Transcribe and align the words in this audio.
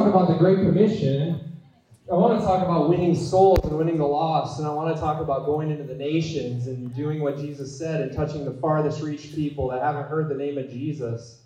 talk 0.00 0.14
about 0.14 0.28
the 0.28 0.34
Great 0.34 0.60
Commission, 0.60 1.58
I 2.10 2.14
want 2.14 2.40
to 2.40 2.46
talk 2.46 2.62
about 2.62 2.88
winning 2.88 3.14
souls 3.14 3.58
and 3.64 3.76
winning 3.76 3.98
the 3.98 4.06
lost, 4.06 4.58
and 4.58 4.66
I 4.66 4.72
want 4.72 4.94
to 4.96 5.00
talk 5.00 5.20
about 5.20 5.44
going 5.44 5.70
into 5.70 5.84
the 5.84 5.94
nations 5.94 6.68
and 6.68 6.94
doing 6.94 7.20
what 7.20 7.36
Jesus 7.36 7.76
said 7.76 8.00
and 8.00 8.10
touching 8.10 8.46
the 8.46 8.52
farthest 8.52 9.02
reach 9.02 9.34
people 9.34 9.68
that 9.68 9.82
haven't 9.82 10.08
heard 10.08 10.30
the 10.30 10.34
name 10.34 10.56
of 10.56 10.70
Jesus. 10.70 11.42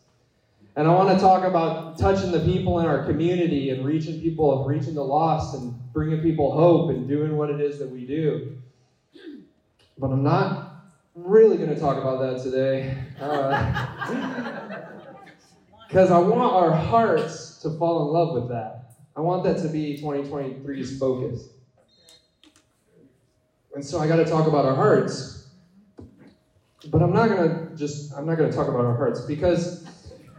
And 0.77 0.87
I 0.87 0.95
want 0.95 1.19
to 1.19 1.19
talk 1.19 1.43
about 1.43 1.99
touching 1.99 2.31
the 2.31 2.39
people 2.41 2.79
in 2.79 2.87
our 2.87 3.05
community 3.05 3.71
and 3.71 3.85
reaching 3.85 4.21
people 4.21 4.61
and 4.61 4.71
reaching 4.71 4.95
the 4.95 5.05
lost 5.05 5.57
and 5.57 5.75
bringing 5.93 6.21
people 6.23 6.53
hope 6.53 6.91
and 6.91 7.09
doing 7.09 7.37
what 7.37 7.51
it 7.51 7.61
is 7.61 7.81
that 7.81 7.91
we 7.91 8.07
do. 8.07 8.57
But 9.99 10.13
I'm 10.13 10.23
not 10.23 10.77
really 11.17 11.57
going 11.57 11.71
to 11.71 11.81
talk 11.81 11.99
about 11.99 12.21
that 12.21 12.41
today. 12.45 12.97
Because 15.89 16.11
uh, 16.11 16.17
I 16.17 16.19
want 16.21 16.53
our 16.53 16.71
hearts 16.71 17.54
to 17.65 17.71
fall 17.79 18.07
in 18.07 18.13
love 18.13 18.35
with 18.35 18.49
that. 18.51 18.93
I 19.17 19.21
want 19.21 19.43
that 19.45 19.59
to 19.63 19.69
be 19.69 19.99
2023's 19.99 20.99
focus. 20.99 21.49
And 23.75 23.85
so 23.85 23.99
I 23.99 24.07
got 24.07 24.17
to 24.17 24.25
talk 24.25 24.47
about 24.47 24.65
our 24.65 24.75
hearts. 24.75 25.49
But 26.91 27.03
I'm 27.03 27.13
not 27.13 27.29
going 27.29 27.49
to 27.49 27.77
just, 27.77 28.13
I'm 28.15 28.27
not 28.27 28.37
going 28.37 28.51
to 28.51 28.57
talk 28.57 28.69
about 28.69 28.85
our 28.85 28.97
hearts 28.97 29.21
because, 29.23 29.85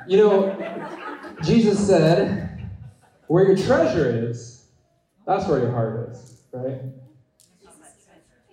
you 0.07 0.17
know, 0.17 0.55
Jesus 1.41 1.85
said, 1.85 2.69
where 3.27 3.43
your 3.43 3.57
treasure 3.57 4.29
is, 4.29 4.65
that's 5.25 5.47
where 5.47 5.59
your 5.59 5.71
heart 5.71 6.11
is, 6.11 6.43
right? 6.51 6.81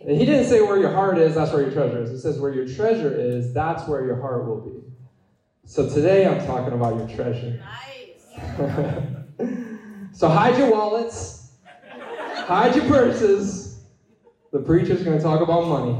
And 0.00 0.16
he 0.16 0.24
didn't 0.24 0.46
say 0.46 0.62
where 0.62 0.78
your 0.78 0.90
heart 0.90 1.18
is, 1.18 1.34
that's 1.34 1.52
where 1.52 1.62
your 1.62 1.70
treasure 1.70 2.02
is. 2.02 2.10
He 2.10 2.16
says 2.16 2.40
where 2.40 2.52
your 2.52 2.66
treasure 2.66 3.14
is, 3.14 3.52
that's 3.52 3.86
where 3.86 4.04
your 4.04 4.20
heart 4.20 4.46
will 4.46 4.62
be. 4.62 4.82
So 5.64 5.88
today 5.88 6.26
I'm 6.26 6.44
talking 6.44 6.72
about 6.72 6.96
your 6.96 7.08
treasure. 7.08 7.62
So 10.14 10.28
hide 10.28 10.58
your 10.58 10.70
wallets, 10.70 11.52
hide 11.90 12.76
your 12.76 12.84
purses. 12.84 13.82
The 14.52 14.60
preacher's 14.60 15.02
going 15.02 15.16
to 15.16 15.22
talk 15.24 15.40
about 15.40 15.66
money. 15.66 15.96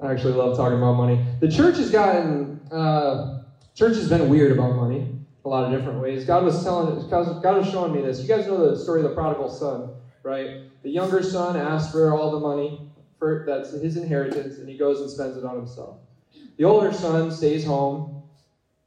I 0.00 0.12
actually 0.12 0.34
love 0.34 0.56
talking 0.56 0.78
about 0.78 0.94
money. 0.94 1.22
The 1.40 1.50
church 1.50 1.78
has 1.78 1.90
gotten, 1.90 2.60
uh, 2.70 3.42
church 3.74 3.96
has 3.96 4.08
been 4.08 4.30
weird 4.30 4.52
about 4.52 4.76
money 4.76 5.20
a 5.44 5.48
lot 5.48 5.64
of 5.64 5.76
different 5.76 6.00
ways. 6.00 6.24
God 6.24 6.44
was 6.44 6.62
telling, 6.62 7.08
God 7.08 7.56
was 7.56 7.68
showing 7.70 7.92
me 7.92 8.02
this. 8.02 8.20
You 8.20 8.28
guys 8.28 8.46
know 8.46 8.70
the 8.70 8.76
story 8.76 9.02
of 9.02 9.08
the 9.08 9.14
prodigal 9.14 9.48
son, 9.48 9.94
right? 10.22 10.70
The 10.82 10.90
younger 10.90 11.22
son 11.22 11.56
asked 11.56 11.92
for 11.92 12.14
all 12.14 12.30
the 12.30 12.40
money 12.40 12.88
for 13.18 13.44
that's 13.46 13.72
his 13.72 13.96
inheritance, 13.96 14.58
and 14.58 14.68
he 14.68 14.76
goes 14.76 15.00
and 15.00 15.10
spends 15.10 15.36
it 15.36 15.44
on 15.44 15.56
himself. 15.56 15.96
The 16.56 16.64
older 16.64 16.92
son 16.92 17.30
stays 17.30 17.64
home 17.64 18.19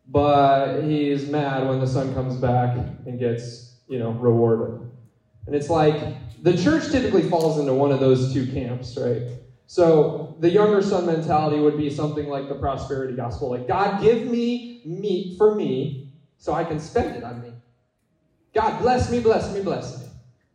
but 0.08 0.82
he's 0.84 1.28
mad 1.28 1.68
when 1.68 1.80
the 1.80 1.88
son 1.88 2.14
comes 2.14 2.36
back 2.36 2.76
and 2.78 3.20
gets, 3.20 3.78
you 3.88 4.00
know, 4.00 4.12
rewarded. 4.12 4.92
And 5.46 5.56
it's 5.56 5.70
like 5.70 6.42
the 6.42 6.58
church 6.58 6.90
typically 6.90 7.24
falls 7.24 7.58
into 7.58 7.74
one 7.74 7.92
of 7.92 8.00
those 8.00 8.34
two 8.34 8.52
camps, 8.52 8.98
right? 8.98 9.22
So 9.66 10.36
the 10.40 10.50
younger 10.50 10.82
son 10.82 11.06
mentality 11.06 11.60
would 11.60 11.78
be 11.78 11.90
something 11.90 12.28
like 12.28 12.48
the 12.48 12.56
prosperity 12.56 13.16
gospel, 13.16 13.50
like 13.50 13.68
God 13.68 14.02
give 14.02 14.26
me 14.26 14.82
meat 14.86 15.38
for 15.38 15.56
me 15.56 16.12
so 16.38 16.54
I 16.54 16.64
can 16.64 16.80
spend 16.80 17.16
it 17.16 17.24
on 17.24 17.42
me. 17.42 17.54
God 18.54 18.80
bless 18.82 19.10
me, 19.10 19.20
bless 19.20 19.52
me, 19.54 19.62
bless 19.62 20.00
me. 20.00 20.06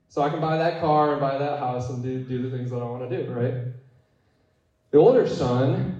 So 0.09 0.23
I 0.23 0.31
can 0.31 0.41
buy 0.41 0.57
that 0.59 0.81
car 0.81 1.13
and 1.13 1.21
buy 1.21 1.37
that 1.39 1.59
house 1.59 1.91
and 1.91 2.03
do, 2.03 2.23
do 2.25 2.43
the 2.43 2.57
things 2.57 2.71
that 2.71 2.77
I 2.77 2.85
want 2.85 3.09
to 3.09 3.25
do, 3.25 3.33
right? 3.33 3.55
The 4.91 4.99
older 4.99 5.27
son 5.27 5.98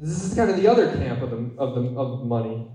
this 0.00 0.24
is 0.24 0.34
kind 0.34 0.50
of 0.50 0.56
the 0.56 0.68
other 0.68 0.92
camp 0.96 1.22
of 1.22 1.30
the, 1.30 1.50
of 1.58 1.74
the 1.74 1.98
of 1.98 2.26
money. 2.26 2.68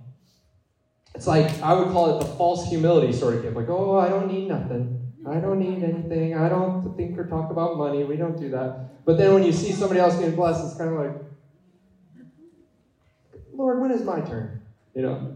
It's 1.13 1.27
like 1.27 1.61
I 1.61 1.73
would 1.73 1.89
call 1.89 2.17
it 2.17 2.23
the 2.23 2.31
false 2.35 2.67
humility 2.67 3.13
sort 3.13 3.35
of 3.35 3.43
camp. 3.43 3.55
Like, 3.55 3.69
oh, 3.69 3.97
I 3.97 4.09
don't 4.09 4.31
need 4.31 4.47
nothing. 4.47 4.97
I 5.27 5.39
don't 5.39 5.59
need 5.59 5.83
anything. 5.83 6.35
I 6.35 6.49
don't 6.49 6.95
think 6.97 7.17
or 7.17 7.27
talk 7.27 7.51
about 7.51 7.77
money. 7.77 8.03
We 8.03 8.17
don't 8.17 8.39
do 8.39 8.49
that. 8.51 9.05
But 9.05 9.17
then 9.17 9.33
when 9.33 9.43
you 9.43 9.51
see 9.51 9.71
somebody 9.71 9.99
else 9.99 10.15
getting 10.15 10.35
blessed, 10.35 10.65
it's 10.65 10.77
kind 10.77 10.89
of 10.89 10.97
like, 10.97 11.11
Lord, 13.53 13.79
when 13.81 13.91
is 13.91 14.01
my 14.01 14.21
turn? 14.21 14.61
You 14.95 15.03
know? 15.03 15.35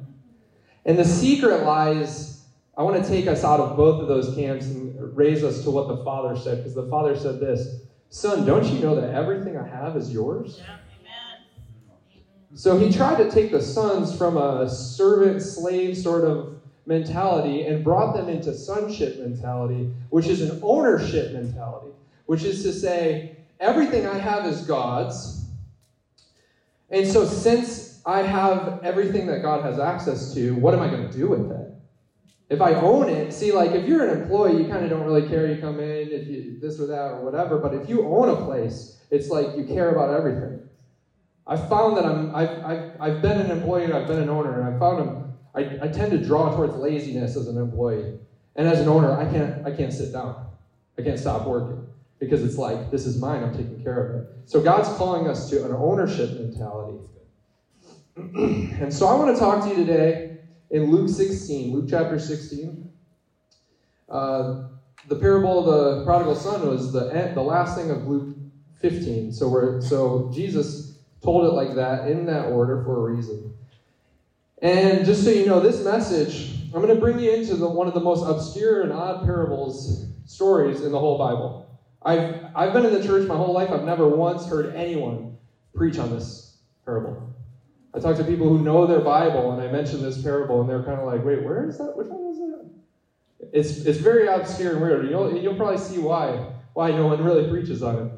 And 0.85 0.97
the 0.97 1.05
secret 1.05 1.63
lies, 1.63 2.45
I 2.77 2.83
want 2.83 3.03
to 3.03 3.07
take 3.07 3.27
us 3.27 3.43
out 3.43 3.59
of 3.59 3.77
both 3.77 4.01
of 4.01 4.07
those 4.07 4.35
camps 4.35 4.65
and 4.65 5.15
raise 5.15 5.43
us 5.43 5.63
to 5.63 5.71
what 5.71 5.87
the 5.87 6.03
Father 6.03 6.35
said, 6.39 6.57
because 6.57 6.73
the 6.73 6.87
Father 6.87 7.15
said 7.15 7.39
this 7.39 7.81
Son, 8.09 8.45
don't 8.45 8.65
you 8.65 8.79
know 8.79 8.95
that 8.99 9.13
everything 9.13 9.57
I 9.57 9.67
have 9.67 9.95
is 9.97 10.11
yours? 10.11 10.61
Yeah. 10.65 10.77
So 12.55 12.77
he 12.77 12.89
tried 12.89 13.17
to 13.17 13.29
take 13.29 13.51
the 13.51 13.61
sons 13.61 14.17
from 14.17 14.37
a 14.37 14.69
servant 14.69 15.41
slave 15.41 15.97
sort 15.97 16.23
of 16.23 16.57
mentality 16.85 17.63
and 17.63 17.83
brought 17.83 18.15
them 18.15 18.29
into 18.29 18.53
sonship 18.53 19.19
mentality, 19.19 19.91
which 20.09 20.27
is 20.27 20.41
an 20.41 20.61
ownership 20.63 21.33
mentality, 21.33 21.91
which 22.27 22.43
is 22.43 22.63
to 22.63 22.71
say, 22.71 23.35
everything 23.59 24.07
I 24.07 24.17
have 24.17 24.45
is 24.45 24.61
God's. 24.61 25.47
And 26.89 27.05
so, 27.05 27.25
since 27.25 28.01
I 28.05 28.21
have 28.21 28.79
everything 28.83 29.27
that 29.27 29.41
God 29.41 29.63
has 29.65 29.77
access 29.77 30.33
to, 30.35 30.55
what 30.55 30.73
am 30.73 30.79
I 30.79 30.87
going 30.87 31.09
to 31.09 31.17
do 31.17 31.27
with 31.27 31.51
it? 31.51 31.71
If 32.49 32.61
I 32.61 32.75
own 32.75 33.09
it, 33.09 33.33
see, 33.33 33.51
like 33.51 33.71
if 33.71 33.85
you're 33.85 34.07
an 34.07 34.21
employee, 34.21 34.61
you 34.61 34.69
kind 34.69 34.85
of 34.85 34.91
don't 34.91 35.03
really 35.03 35.27
care. 35.27 35.51
You 35.51 35.59
come 35.59 35.81
in, 35.81 36.09
if 36.09 36.27
you 36.27 36.57
this 36.61 36.79
or 36.79 36.85
that 36.87 37.11
or 37.11 37.25
whatever. 37.25 37.57
But 37.57 37.73
if 37.73 37.89
you 37.89 38.07
own 38.07 38.29
a 38.29 38.45
place, 38.45 39.01
it's 39.11 39.29
like 39.29 39.57
you 39.57 39.65
care 39.65 39.89
about 39.89 40.13
everything. 40.13 40.61
I've 41.47 41.69
found 41.69 41.97
that 41.97 42.05
I'm, 42.05 42.35
I've, 42.35 42.65
I've, 42.65 42.91
I've 42.99 43.21
been 43.21 43.39
an 43.39 43.51
employee 43.51 43.83
and 43.83 43.93
I've 43.93 44.07
been 44.07 44.19
an 44.19 44.29
owner, 44.29 44.59
and 44.61 44.75
I 44.75 44.79
found 44.79 45.33
I, 45.53 45.79
I 45.83 45.87
tend 45.87 46.11
to 46.11 46.17
draw 46.17 46.53
towards 46.55 46.75
laziness 46.75 47.37
as 47.37 47.47
an 47.47 47.57
employee. 47.57 48.19
And 48.55 48.67
as 48.67 48.79
an 48.79 48.87
owner, 48.87 49.11
I 49.17 49.25
can't, 49.25 49.65
I 49.65 49.71
can't 49.71 49.93
sit 49.93 50.11
down. 50.11 50.47
I 50.97 51.01
can't 51.01 51.19
stop 51.19 51.47
working 51.47 51.87
because 52.19 52.43
it's 52.43 52.57
like, 52.57 52.91
this 52.91 53.05
is 53.05 53.19
mine, 53.19 53.43
I'm 53.43 53.53
taking 53.53 53.81
care 53.83 54.05
of 54.05 54.15
it. 54.15 54.27
So 54.45 54.61
God's 54.61 54.89
calling 54.97 55.27
us 55.27 55.49
to 55.49 55.65
an 55.65 55.73
ownership 55.73 56.31
mentality. 56.31 56.99
and 58.15 58.93
so 58.93 59.07
I 59.07 59.13
want 59.15 59.35
to 59.35 59.39
talk 59.39 59.63
to 59.65 59.69
you 59.69 59.75
today 59.75 60.37
in 60.69 60.89
Luke 60.89 61.09
16, 61.09 61.73
Luke 61.73 61.85
chapter 61.89 62.17
16. 62.17 62.89
Uh, 64.07 64.61
the 65.07 65.15
parable 65.17 65.59
of 65.59 65.65
the 65.65 66.05
prodigal 66.05 66.35
son 66.35 66.67
was 66.67 66.93
the, 66.93 67.31
the 67.33 67.41
last 67.41 67.77
thing 67.77 67.91
of 67.91 68.07
Luke 68.07 68.35
15. 68.79 69.31
So 69.31 69.49
we're 69.49 69.81
so 69.81 70.31
Jesus 70.33 70.84
told 71.25 71.45
it 71.45 71.53
like 71.53 71.75
that 71.75 72.07
in 72.07 72.27
that 72.27 72.45
order 72.45 72.83
for 72.83 72.95
a 73.09 73.13
reason. 73.13 73.53
And 74.61 75.05
just 75.05 75.23
so 75.23 75.31
you 75.31 75.45
know, 75.45 75.59
this 75.59 75.83
message, 75.83 76.53
I'm 76.73 76.81
going 76.81 76.93
to 76.93 76.99
bring 76.99 77.19
you 77.19 77.31
into 77.31 77.55
the, 77.55 77.67
one 77.67 77.87
of 77.87 77.93
the 77.93 77.99
most 77.99 78.23
obscure 78.27 78.83
and 78.83 78.93
odd 78.93 79.25
parables 79.25 80.05
stories 80.25 80.83
in 80.83 80.91
the 80.91 80.99
whole 80.99 81.17
Bible. 81.17 81.77
I've, 82.01 82.45
I've 82.55 82.73
been 82.73 82.85
in 82.85 82.93
the 82.93 83.03
church 83.03 83.27
my 83.27 83.35
whole 83.35 83.53
life. 83.53 83.71
I've 83.71 83.83
never 83.83 84.07
once 84.07 84.47
heard 84.47 84.75
anyone 84.75 85.37
preach 85.73 85.97
on 85.97 86.11
this 86.11 86.57
parable. 86.85 87.33
I 87.93 87.99
talk 87.99 88.17
to 88.17 88.23
people 88.23 88.47
who 88.47 88.61
know 88.61 88.85
their 88.85 89.01
Bible, 89.01 89.51
and 89.51 89.61
I 89.61 89.71
mention 89.71 90.01
this 90.01 90.21
parable, 90.21 90.61
and 90.61 90.69
they're 90.69 90.83
kind 90.83 90.99
of 90.99 91.05
like, 91.05 91.23
wait, 91.23 91.43
where 91.43 91.67
is 91.67 91.77
that? 91.77 91.95
Which 91.97 92.07
one 92.07 92.31
is 92.31 92.37
that? 92.39 92.69
It's, 93.51 93.85
it's 93.85 93.99
very 93.99 94.27
obscure 94.27 94.73
and 94.73 94.81
weird. 94.81 95.09
You'll, 95.09 95.35
you'll 95.35 95.55
probably 95.55 95.77
see 95.77 95.99
why, 95.99 96.53
why 96.73 96.91
no 96.91 97.07
one 97.07 97.23
really 97.23 97.49
preaches 97.49 97.81
on 97.83 97.95
it. 97.95 98.11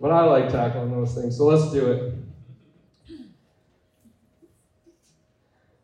But 0.00 0.12
I 0.12 0.24
like 0.24 0.50
tackling 0.50 0.92
those 0.92 1.14
things, 1.14 1.36
so 1.36 1.46
let's 1.46 1.72
do 1.72 1.90
it. 1.90 2.14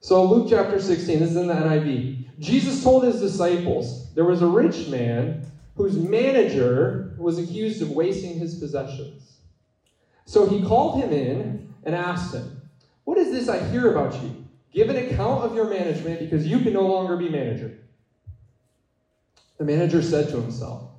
So, 0.00 0.24
Luke 0.24 0.48
chapter 0.50 0.80
16, 0.80 1.18
this 1.18 1.30
is 1.30 1.36
in 1.36 1.46
the 1.46 1.54
NIV. 1.54 2.38
Jesus 2.38 2.82
told 2.84 3.04
his 3.04 3.20
disciples 3.20 4.12
there 4.14 4.24
was 4.24 4.42
a 4.42 4.46
rich 4.46 4.88
man 4.88 5.46
whose 5.76 5.96
manager 5.96 7.14
was 7.18 7.38
accused 7.38 7.82
of 7.82 7.90
wasting 7.90 8.38
his 8.38 8.58
possessions. 8.58 9.38
So 10.26 10.46
he 10.46 10.62
called 10.62 11.02
him 11.02 11.12
in 11.12 11.74
and 11.84 11.94
asked 11.94 12.34
him, 12.34 12.60
What 13.04 13.18
is 13.18 13.30
this 13.30 13.48
I 13.48 13.62
hear 13.64 13.90
about 13.92 14.22
you? 14.22 14.44
Give 14.72 14.90
an 14.90 14.96
account 14.96 15.44
of 15.44 15.54
your 15.54 15.68
management 15.68 16.20
because 16.20 16.46
you 16.46 16.60
can 16.60 16.72
no 16.72 16.86
longer 16.86 17.16
be 17.16 17.28
manager. 17.28 17.78
The 19.58 19.64
manager 19.64 20.02
said 20.02 20.28
to 20.30 20.40
himself, 20.40 20.90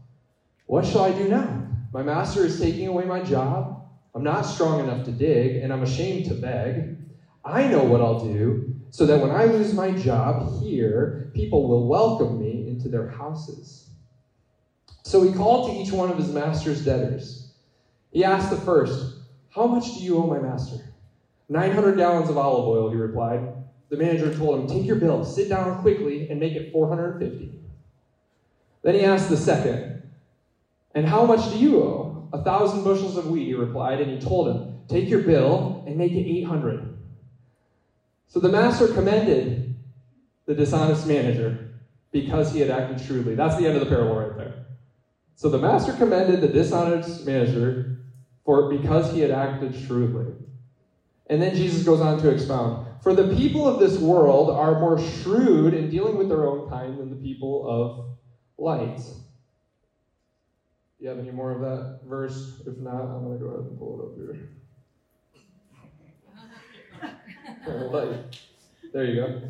What 0.66 0.86
shall 0.86 1.04
I 1.04 1.12
do 1.12 1.28
now? 1.28 1.68
My 1.95 2.03
master 2.03 2.44
is 2.44 2.59
taking 2.59 2.89
away 2.89 3.06
my 3.06 3.21
job. 3.21 3.88
I'm 4.13 4.21
not 4.21 4.42
strong 4.42 4.81
enough 4.81 5.06
to 5.06 5.13
dig, 5.13 5.63
and 5.63 5.71
I'm 5.71 5.81
ashamed 5.81 6.25
to 6.25 6.33
beg. 6.33 6.97
I 7.45 7.69
know 7.69 7.86
what 7.86 8.01
I'll 8.01 8.19
do 8.19 8.75
so 8.89 9.06
that 9.06 9.21
when 9.21 9.31
I 9.31 9.45
lose 9.45 9.74
my 9.74 9.92
job 9.92 10.62
here, 10.62 11.31
people 11.33 11.69
will 11.69 11.88
welcome 11.88 12.38
me 12.38 12.68
into 12.68 12.89
their 12.89 13.07
houses. 13.07 13.88
So 15.03 15.21
he 15.21 15.31
called 15.31 15.69
to 15.69 15.74
each 15.74 15.94
one 15.94 16.12
of 16.12 16.18
his 16.18 16.33
master's 16.33 16.83
debtors. 16.83 17.53
He 18.12 18.25
asked 18.25 18.50
the 18.50 18.57
first, 18.57 19.15
How 19.51 19.65
much 19.65 19.94
do 19.94 20.01
you 20.01 20.18
owe 20.18 20.27
my 20.27 20.39
master? 20.39 20.91
900 21.48 21.95
gallons 21.95 22.30
of 22.30 22.38
olive 22.38 22.68
oil, 22.68 22.89
he 22.89 22.98
replied. 22.98 23.53
The 23.88 23.95
manager 23.95 24.36
told 24.36 24.59
him, 24.59 24.68
Take 24.68 24.86
your 24.86 24.98
bill, 24.98 25.24
sit 25.24 25.48
down 25.48 25.81
quickly, 25.81 26.30
and 26.30 26.41
make 26.41 26.56
it 26.56 26.74
450. 26.74 27.57
Then 28.81 28.95
he 28.95 29.06
asked 29.06 29.30
the 29.30 29.38
second, 29.38 29.94
and 30.95 31.06
how 31.06 31.25
much 31.25 31.51
do 31.51 31.59
you 31.59 31.83
owe? 31.83 32.30
A 32.33 32.42
thousand 32.42 32.83
bushels 32.83 33.18
of 33.18 33.27
wheat, 33.27 33.45
he 33.45 33.53
replied, 33.53 34.01
and 34.01 34.09
he 34.09 34.19
told 34.19 34.47
him, 34.47 34.80
Take 34.88 35.09
your 35.09 35.21
bill 35.21 35.83
and 35.86 35.97
make 35.97 36.13
it 36.13 36.27
800. 36.27 36.97
So 38.27 38.39
the 38.39 38.50
master 38.50 38.88
commended 38.88 39.75
the 40.45 40.56
dishonest 40.56 41.06
manager 41.06 41.74
because 42.12 42.51
he 42.53 42.59
had 42.59 42.69
acted 42.69 43.01
shrewdly. 43.01 43.36
That's 43.36 43.57
the 43.57 43.68
end 43.68 43.75
of 43.75 43.81
the 43.81 43.94
parable 43.94 44.15
right 44.15 44.38
there. 44.38 44.65
So 45.36 45.50
the 45.50 45.57
master 45.57 45.92
commended 45.94 46.39
the 46.42 46.47
dishonest 46.47 47.25
manager 47.25 47.98
for 48.45 48.69
because 48.69 49.12
he 49.12 49.19
had 49.19 49.31
acted 49.31 49.75
shrewdly. 49.75 50.33
And 51.27 51.41
then 51.41 51.56
Jesus 51.56 51.83
goes 51.83 52.00
on 52.00 52.19
to 52.19 52.30
expound 52.30 52.88
For 53.01 53.13
the 53.13 53.36
people 53.36 53.68
of 53.68 53.80
this 53.80 54.00
world 54.00 54.50
are 54.50 54.80
more 54.80 55.00
shrewd 55.00 55.74
in 55.74 55.89
dealing 55.89 56.18
with 56.18 56.30
their 56.30 56.45
own 56.45 56.69
kind 56.69 56.98
than 57.00 57.09
the 57.09 57.15
people 57.15 57.68
of 57.68 58.15
light. 58.57 59.01
You 61.00 61.09
have 61.09 61.19
any 61.19 61.31
more 61.31 61.51
of 61.51 61.62
that 61.62 62.01
verse? 62.06 62.62
If 62.65 62.77
not, 62.77 63.01
I'm 63.01 63.25
going 63.25 63.38
to 63.38 63.44
go 63.44 63.51
ahead 63.51 63.65
and 63.65 63.77
pull 63.77 64.00
it 64.00 64.06
up 64.06 64.15
here. 64.15 64.50
there 68.94 69.06
you 69.06 69.15
go. 69.15 69.42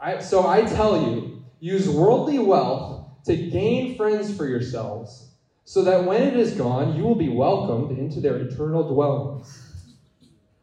I, 0.00 0.18
so 0.20 0.46
I 0.46 0.62
tell 0.62 1.00
you, 1.00 1.44
use 1.60 1.88
worldly 1.88 2.38
wealth 2.38 3.08
to 3.24 3.36
gain 3.36 3.96
friends 3.96 4.36
for 4.36 4.46
yourselves, 4.46 5.30
so 5.64 5.82
that 5.82 6.04
when 6.04 6.22
it 6.22 6.36
is 6.36 6.52
gone, 6.52 6.94
you 6.94 7.04
will 7.04 7.14
be 7.14 7.28
welcomed 7.28 7.98
into 7.98 8.20
their 8.20 8.36
eternal 8.36 8.92
dwellings. 8.92 9.68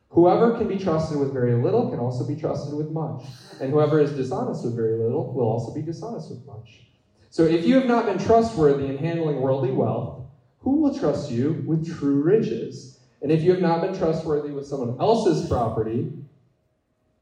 Whoever 0.09 0.57
can 0.57 0.67
be 0.67 0.77
trusted 0.77 1.19
with 1.19 1.31
very 1.31 1.53
little 1.53 1.89
can 1.89 1.99
also 1.99 2.25
be 2.25 2.35
trusted 2.35 2.73
with 2.73 2.89
much, 2.89 3.23
and 3.61 3.71
whoever 3.71 3.99
is 3.99 4.11
dishonest 4.11 4.63
with 4.63 4.75
very 4.75 4.97
little 4.97 5.33
will 5.33 5.47
also 5.47 5.73
be 5.73 5.81
dishonest 5.81 6.29
with 6.31 6.45
much. 6.45 6.88
So 7.29 7.43
if 7.43 7.65
you 7.65 7.75
have 7.75 7.85
not 7.85 8.05
been 8.05 8.17
trustworthy 8.17 8.87
in 8.87 8.97
handling 8.97 9.41
worldly 9.41 9.71
wealth, 9.71 10.25
who 10.59 10.81
will 10.81 10.97
trust 10.97 11.31
you 11.31 11.63
with 11.65 11.87
true 11.87 12.21
riches? 12.21 12.99
And 13.21 13.31
if 13.31 13.43
you 13.43 13.51
have 13.51 13.61
not 13.61 13.81
been 13.81 13.95
trustworthy 13.95 14.51
with 14.51 14.65
someone 14.65 14.99
else's 14.99 15.47
property, 15.47 16.11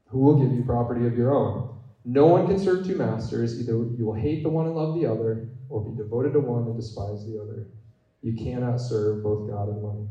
who 0.06 0.18
will 0.18 0.40
give 0.40 0.52
you 0.52 0.64
property 0.64 1.06
of 1.06 1.16
your 1.16 1.34
own? 1.34 1.76
No 2.04 2.26
one 2.26 2.46
can 2.46 2.58
serve 2.58 2.86
two 2.86 2.96
masters. 2.96 3.60
Either 3.60 3.72
you 3.72 4.06
will 4.06 4.14
hate 4.14 4.42
the 4.42 4.48
one 4.48 4.66
and 4.66 4.74
love 4.74 4.94
the 4.94 5.06
other, 5.06 5.50
or 5.68 5.84
be 5.84 5.96
devoted 5.96 6.32
to 6.32 6.40
one 6.40 6.64
and 6.64 6.76
despise 6.76 7.26
the 7.26 7.38
other. 7.40 7.66
You 8.22 8.34
cannot 8.34 8.80
serve 8.80 9.22
both 9.22 9.48
God 9.48 9.68
and 9.68 9.82
money. 9.82 10.08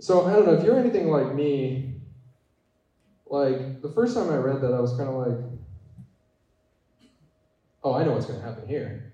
So 0.00 0.26
I 0.26 0.32
don't 0.32 0.46
know 0.46 0.54
if 0.54 0.64
you're 0.64 0.78
anything 0.78 1.08
like 1.08 1.34
me. 1.34 1.94
Like 3.26 3.80
the 3.82 3.90
first 3.90 4.16
time 4.16 4.30
I 4.30 4.36
read 4.36 4.60
that, 4.62 4.74
I 4.74 4.80
was 4.80 4.96
kind 4.96 5.08
of 5.08 5.14
like, 5.14 5.49
"Oh, 7.82 7.94
I 7.94 8.04
know 8.04 8.12
what's 8.12 8.26
going 8.26 8.40
to 8.40 8.44
happen 8.46 8.66
here." 8.66 9.10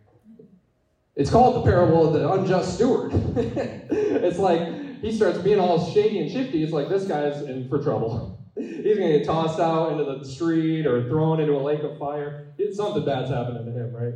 It's 1.17 1.31
called 1.31 1.57
the 1.57 1.63
parable 1.63 2.05
of 2.05 2.13
the 2.13 2.31
unjust 2.31 2.75
steward. 2.75 3.11
it's 3.37 4.39
like 4.39 5.01
he 5.01 5.11
starts 5.11 5.39
being 5.39 5.59
all 5.59 5.79
shady 5.79 6.19
and 6.19 6.31
shifty. 6.31 6.63
It's 6.63 6.75
like 6.75 6.91
this 6.91 7.07
guy's 7.07 7.41
in 7.41 7.69
for 7.69 7.79
trouble. 7.79 8.37
He's 8.57 8.99
going 8.99 9.13
to 9.13 9.19
get 9.19 9.25
tossed 9.25 9.59
out 9.59 9.91
into 9.91 10.05
the 10.05 10.25
street 10.25 10.87
or 10.87 11.09
thrown 11.09 11.41
into 11.41 11.55
a 11.55 11.61
lake 11.61 11.85
of 11.85 11.97
fire. 11.99 12.37
Something 12.71 13.05
bad's 13.05 13.31
happening 13.31 13.65
to 13.67 13.73
him, 13.73 13.93
right? 13.95 14.15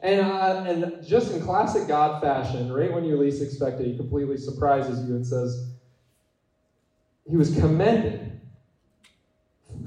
And, 0.00 0.20
uh, 0.20 0.62
and 0.66 0.86
just 1.02 1.30
in 1.30 1.40
classic 1.40 1.86
God 1.86 2.20
fashion, 2.20 2.70
right 2.70 2.92
when 2.92 3.04
you 3.04 3.16
least 3.16 3.42
expect 3.42 3.80
it, 3.80 3.86
he 3.86 3.92
completely 3.94 4.36
surprises 4.36 5.02
you 5.02 5.14
and 5.14 5.26
says, 5.26 5.58
He 7.28 7.36
was 7.36 7.50
commended. 7.50 8.32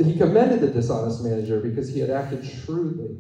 He 0.04 0.14
commended 0.14 0.62
the 0.62 0.68
dishonest 0.68 1.22
manager 1.22 1.60
because 1.60 1.90
he 1.90 2.00
had 2.00 2.10
acted 2.10 2.44
shrewdly. 2.44 3.18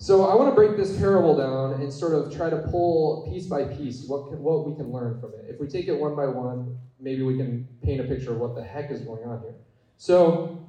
So 0.00 0.24
I 0.24 0.34
want 0.34 0.48
to 0.48 0.54
break 0.54 0.78
this 0.78 0.96
parable 0.96 1.36
down 1.36 1.82
and 1.82 1.92
sort 1.92 2.14
of 2.14 2.34
try 2.34 2.48
to 2.48 2.56
pull 2.70 3.28
piece 3.30 3.44
by 3.46 3.64
piece 3.64 4.06
what, 4.06 4.30
can, 4.30 4.42
what 4.42 4.66
we 4.66 4.74
can 4.74 4.90
learn 4.90 5.20
from 5.20 5.34
it. 5.34 5.44
If 5.46 5.60
we 5.60 5.66
take 5.66 5.88
it 5.88 5.94
one 5.94 6.16
by 6.16 6.26
one, 6.26 6.78
maybe 6.98 7.22
we 7.22 7.36
can 7.36 7.68
paint 7.82 8.00
a 8.00 8.04
picture 8.04 8.32
of 8.32 8.38
what 8.38 8.54
the 8.54 8.64
heck 8.64 8.90
is 8.90 9.02
going 9.02 9.24
on 9.24 9.42
here. 9.42 9.54
So, 9.98 10.66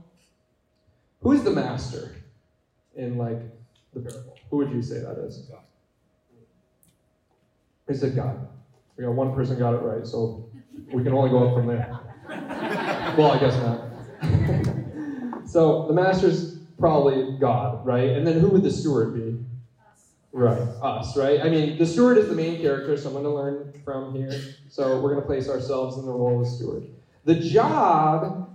who's 1.21 1.43
the 1.43 1.51
master 1.51 2.13
in 2.97 3.17
like 3.17 3.39
the 3.93 4.01
parable? 4.01 4.35
Who 4.49 4.57
would 4.57 4.69
you 4.69 4.81
say 4.81 4.99
that 4.99 5.17
is? 5.19 5.37
God. 5.49 5.61
Is 7.87 8.03
it 8.03 8.13
God? 8.13 8.49
We 8.97 9.05
got 9.05 9.13
one 9.13 9.33
person 9.33 9.57
got 9.57 9.73
it 9.75 9.81
right, 9.81 10.05
so 10.05 10.49
we 10.91 11.03
can 11.05 11.13
only 11.13 11.29
go 11.29 11.47
up 11.47 11.55
from 11.55 11.67
there. 11.67 11.99
well, 13.17 13.31
I 13.31 13.39
guess 13.39 13.55
not. 13.55 15.47
so 15.47 15.87
the 15.87 15.93
master's 15.93 16.50
probably 16.81 17.37
God, 17.39 17.85
right? 17.85 18.09
And 18.09 18.27
then 18.27 18.39
who 18.39 18.49
would 18.49 18.63
the 18.63 18.71
steward 18.71 19.13
be? 19.13 19.45
Right, 20.33 20.59
us, 20.81 21.17
right? 21.17 21.41
I 21.41 21.49
mean, 21.49 21.77
the 21.77 21.85
steward 21.85 22.17
is 22.17 22.27
the 22.27 22.35
main 22.35 22.59
character, 22.61 22.95
someone 22.97 23.23
to 23.23 23.29
learn 23.29 23.73
from 23.83 24.15
here. 24.15 24.33
So 24.69 25.01
we're 25.01 25.11
going 25.11 25.21
to 25.21 25.27
place 25.27 25.49
ourselves 25.49 25.97
in 25.97 26.05
the 26.05 26.11
role 26.11 26.41
of 26.41 26.47
steward. 26.47 26.87
The 27.25 27.35
job 27.35 28.49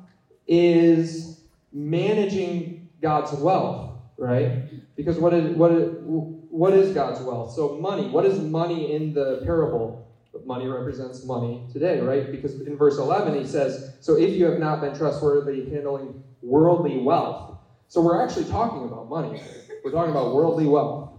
is 0.46 1.40
managing 1.72 2.88
God's 3.02 3.32
wealth, 3.34 3.92
right? 4.16 4.96
Because 4.96 5.18
what 5.18 5.34
is, 5.34 5.54
what 5.54 5.70
is, 5.72 5.94
what 6.02 6.72
is 6.72 6.94
God's 6.94 7.20
wealth? 7.20 7.52
So 7.52 7.76
money. 7.76 8.08
What 8.08 8.24
is 8.24 8.40
money 8.40 8.92
in 8.92 9.12
the 9.12 9.42
parable? 9.44 10.02
Money 10.44 10.66
represents 10.66 11.24
money 11.24 11.66
today, 11.72 12.00
right? 12.00 12.30
Because 12.30 12.60
in 12.62 12.76
verse 12.76 12.98
11 12.98 13.38
he 13.38 13.46
says, 13.46 13.96
So 14.00 14.16
if 14.16 14.34
you 14.34 14.46
have 14.46 14.58
not 14.58 14.80
been 14.80 14.96
trustworthy 14.96 15.68
handling 15.70 16.22
worldly 16.42 16.98
wealth. 16.98 17.55
So 17.88 18.00
we're 18.00 18.20
actually 18.22 18.44
talking 18.44 18.84
about 18.84 19.08
money. 19.08 19.40
We're 19.84 19.90
talking 19.92 20.10
about 20.10 20.34
worldly 20.34 20.66
wealth. 20.66 21.10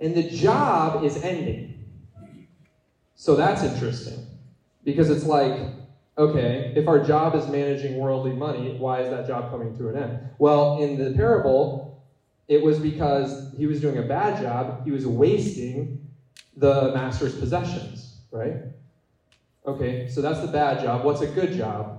And 0.00 0.14
the 0.14 0.28
job 0.28 1.04
is 1.04 1.16
ending. 1.22 1.84
So 3.14 3.34
that's 3.34 3.62
interesting. 3.62 4.26
Because 4.84 5.10
it's 5.10 5.24
like, 5.24 5.60
okay, 6.16 6.72
if 6.76 6.86
our 6.86 7.02
job 7.02 7.34
is 7.34 7.46
managing 7.48 7.96
worldly 7.96 8.32
money, 8.32 8.76
why 8.78 9.00
is 9.00 9.10
that 9.10 9.26
job 9.26 9.50
coming 9.50 9.76
to 9.78 9.88
an 9.88 9.96
end? 9.96 10.20
Well, 10.38 10.80
in 10.82 10.96
the 10.96 11.16
parable, 11.16 12.04
it 12.48 12.62
was 12.62 12.78
because 12.78 13.52
he 13.56 13.66
was 13.66 13.80
doing 13.80 13.98
a 13.98 14.02
bad 14.02 14.40
job. 14.40 14.84
He 14.84 14.90
was 14.90 15.06
wasting 15.06 16.08
the 16.56 16.92
master's 16.94 17.34
possessions, 17.34 18.20
right? 18.30 18.56
Okay, 19.66 20.08
so 20.08 20.22
that's 20.22 20.40
the 20.40 20.46
bad 20.46 20.82
job. 20.82 21.04
What's 21.04 21.22
a 21.22 21.26
good 21.26 21.52
job? 21.52 21.95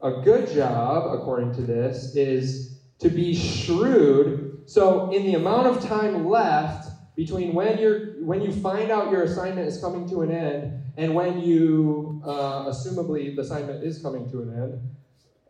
A 0.00 0.20
good 0.22 0.48
job, 0.48 1.12
according 1.12 1.54
to 1.54 1.62
this, 1.62 2.14
is 2.14 2.78
to 3.00 3.08
be 3.08 3.34
shrewd. 3.34 4.62
So, 4.66 5.10
in 5.10 5.24
the 5.24 5.34
amount 5.34 5.66
of 5.66 5.82
time 5.82 6.28
left 6.28 6.88
between 7.16 7.52
when 7.52 7.78
you're 7.78 8.22
when 8.22 8.40
you 8.40 8.52
find 8.52 8.92
out 8.92 9.10
your 9.10 9.22
assignment 9.22 9.66
is 9.66 9.80
coming 9.80 10.08
to 10.08 10.22
an 10.22 10.30
end 10.30 10.82
and 10.96 11.14
when 11.14 11.40
you 11.40 12.22
uh, 12.24 12.66
assumably 12.66 13.34
the 13.34 13.42
assignment 13.42 13.82
is 13.82 14.00
coming 14.00 14.30
to 14.30 14.42
an 14.42 14.54
end, 14.54 14.80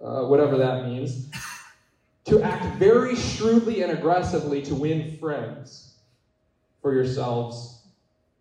uh, 0.01 0.25
whatever 0.27 0.57
that 0.57 0.87
means, 0.87 1.29
to 2.25 2.41
act 2.43 2.79
very 2.79 3.15
shrewdly 3.15 3.83
and 3.83 3.93
aggressively 3.93 4.63
to 4.63 4.75
win 4.75 5.17
friends 5.19 5.95
for 6.81 6.95
yourselves 6.95 7.83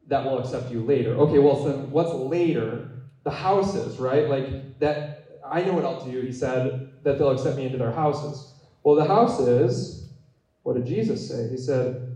that 0.08 0.24
will 0.24 0.40
accept 0.40 0.72
you 0.72 0.82
later. 0.84 1.16
Okay, 1.16 1.40
well, 1.40 1.62
so 1.62 1.72
what's 1.90 2.14
later? 2.14 2.92
The 3.24 3.32
houses, 3.32 4.00
right? 4.00 4.30
Like 4.30 4.80
that. 4.80 5.17
I 5.52 5.64
know 5.64 5.74
what 5.74 5.86
I'll 5.86 6.06
do. 6.06 6.22
He 6.22 6.32
said 6.32 6.92
that 7.04 7.18
they'll 7.18 7.32
accept 7.32 7.58
me 7.58 7.66
into 7.66 7.78
their 7.78 7.92
houses. 7.92 8.54
Well, 8.84 8.96
the 8.96 9.06
houses. 9.06 10.10
What 10.64 10.76
did 10.76 10.86
Jesus 10.86 11.28
say? 11.28 11.48
He 11.50 11.58
said, 11.58 12.08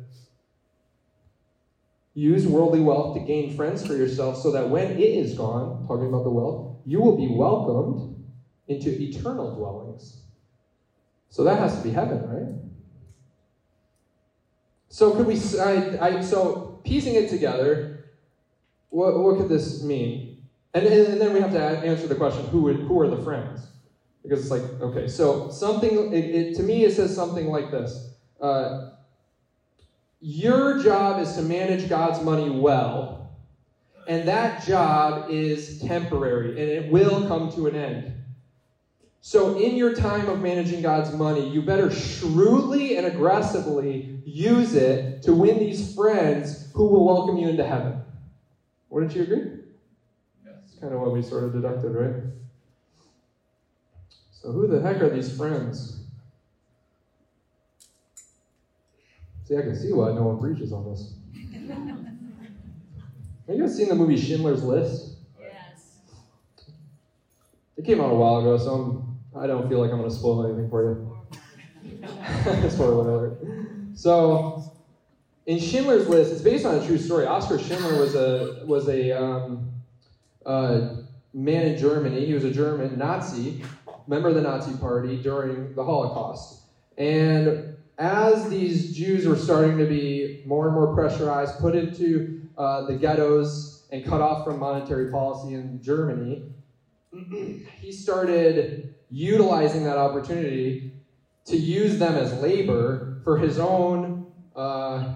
Use 2.14 2.46
worldly 2.46 2.82
wealth 2.82 3.16
to 3.16 3.22
gain 3.22 3.56
friends 3.56 3.86
for 3.86 3.94
yourself 3.94 4.36
so 4.38 4.52
that 4.52 4.70
when 4.70 4.92
it 4.92 5.00
is 5.00 5.34
gone, 5.34 5.88
talking 5.88 6.08
about 6.08 6.26
the 6.26 6.30
wealth, 6.30 6.76
you 6.86 7.00
will 7.00 7.16
be 7.16 7.30
welcomed 7.30 8.30
into 8.68 8.90
eternal 8.90 9.56
dwellings. 9.56 10.18
So 11.30 11.46
that 11.46 11.60
has 11.60 11.78
to 11.78 11.82
be 11.82 11.92
heaven, 11.92 12.28
right? 12.28 12.62
So 14.90 15.16
could 15.16 15.26
we? 15.26 15.40
I, 15.58 16.18
I, 16.18 16.22
so 16.22 16.82
piecing 16.84 17.16
it 17.16 17.30
together, 17.30 18.10
what, 18.90 19.18
what 19.18 19.38
could 19.38 19.48
this 19.48 19.82
mean? 19.82 20.31
And, 20.74 20.88
and 20.88 21.22
then 21.22 21.34
we 21.34 21.40
have 21.40 21.51
to 21.51 21.60
answer 21.84 22.08
the 22.08 22.16
question: 22.16 22.46
Who 22.46 22.62
would, 22.63 22.78
who 22.84 23.00
are 23.01 23.08
the 23.08 23.18
friends? 23.18 23.70
Because 24.24 24.42
it's 24.42 24.51
like 24.51 24.63
okay, 24.82 25.08
so 25.08 25.50
something. 25.50 26.08
It, 26.12 26.25
it, 26.36 26.54
to 26.56 26.63
me, 26.63 26.84
it 26.84 26.92
says 26.92 27.13
something 27.13 27.48
like 27.48 27.70
this: 27.70 28.01
uh, 28.42 28.70
your 30.20 30.74
job 30.74 31.20
is 31.20 31.34
to 31.34 31.42
manage 31.44 31.88
God's 31.88 32.22
money 32.22 32.50
well. 32.50 33.10
And 34.08 34.25
that 34.28 34.58
job 34.58 35.20
is 35.28 35.72
temporary 35.80 36.54
and 36.58 36.70
it 36.70 36.86
will 36.86 37.20
come 37.22 37.48
to 37.50 37.68
an 37.68 37.75
end. 37.75 38.13
So, 39.22 39.50
in 39.56 39.75
your 39.75 39.92
time 39.92 40.30
of 40.30 40.40
managing 40.40 40.82
God's 40.82 41.12
money, 41.12 41.42
you 41.44 41.62
better 41.62 41.90
shrewdly 41.90 42.96
and 42.96 43.06
aggressively 43.06 44.01
use 44.24 44.74
it 44.74 45.04
to 45.22 45.34
win 45.34 45.60
these 45.60 45.82
friends 45.82 46.56
who 46.74 46.86
will 46.86 47.06
welcome 47.06 47.38
you 47.38 47.48
into 47.48 47.63
heaven. 47.63 48.00
Wouldn't 48.90 49.16
you 49.16 49.22
agree? 49.22 49.44
Yes. 50.82 50.90
That's 50.90 50.92
kind 50.92 50.94
of 50.94 51.02
what 51.02 51.12
we 51.14 51.22
sort 51.22 51.44
of 51.44 51.54
deducted, 51.54 51.92
right? 51.94 52.24
So, 54.32 54.52
who 54.52 54.68
the 54.68 54.82
heck 54.82 55.02
are 55.02 55.10
these 55.10 55.36
friends? 55.36 56.00
See, 59.44 59.58
I 59.58 59.62
can 59.62 59.76
see 59.76 59.94
why 59.94 60.14
no 60.14 60.24
one 60.24 60.40
preaches 60.40 60.74
on 60.74 60.90
this. 60.90 61.14
Have 63.48 63.56
you 63.56 63.62
guys 63.64 63.76
seen 63.76 63.90
the 63.90 63.96
movie 63.96 64.18
Schindler's 64.18 64.64
List? 64.64 65.18
Yes. 65.40 66.00
It 67.78 67.86
came 67.86 68.00
out 68.00 68.12
a 68.12 68.16
while 68.16 68.40
ago, 68.40 68.58
so 68.58 68.74
I'm 68.74 69.12
I 69.44 69.48
don't 69.48 69.70
feel 69.70 69.80
like 69.80 69.92
I'm 69.92 69.98
going 69.98 70.10
to 70.10 70.16
spoil 70.16 70.46
anything 70.46 70.70
for 70.70 70.84
you. 70.84 71.18
Spoiler 72.70 73.10
alert. 73.10 73.38
So, 73.94 74.74
in 75.46 75.60
Schindler's 75.60 76.08
List, 76.08 76.32
it's 76.32 76.42
based 76.42 76.66
on 76.66 76.76
a 76.76 76.86
true 76.86 76.98
story. 76.98 77.26
Oskar 77.26 77.60
Schindler 77.60 78.00
was 78.00 78.16
a 78.16 78.64
was 78.66 78.88
a 78.90 79.12
um, 79.12 79.71
uh, 80.46 80.96
man 81.34 81.68
in 81.68 81.78
Germany. 81.78 82.26
He 82.26 82.34
was 82.34 82.44
a 82.44 82.52
German 82.52 82.98
Nazi, 82.98 83.64
member 84.08 84.30
of 84.30 84.36
the 84.36 84.42
Nazi 84.42 84.76
Party 84.78 85.22
during 85.22 85.74
the 85.76 85.84
Holocaust. 85.84 86.64
And 86.98 87.76
as 87.98 88.50
these 88.50 88.96
Jews 88.96 89.28
were 89.28 89.36
starting 89.36 89.78
to 89.78 89.86
be 89.86 90.44
more 90.46 90.66
and 90.66 90.76
more 90.76 90.94
pressurized, 90.94 91.60
put 91.60 91.76
into 91.76 92.42
uh, 92.58 92.86
the 92.86 92.96
ghettos, 92.96 93.72
and 93.92 94.06
cut 94.06 94.22
off 94.22 94.46
from 94.46 94.60
monetary 94.60 95.12
policy 95.12 95.54
in 95.54 95.82
Germany, 95.82 96.44
he 97.80 97.92
started 97.92 98.96
utilizing 99.10 99.84
that 99.84 99.98
opportunity 99.98 100.94
to 101.46 101.58
use 101.58 102.00
them 102.00 102.16
as 102.16 102.34
labor 102.42 103.20
for 103.24 103.38
his 103.38 103.60
own 103.60 104.32
uh, 104.56 105.16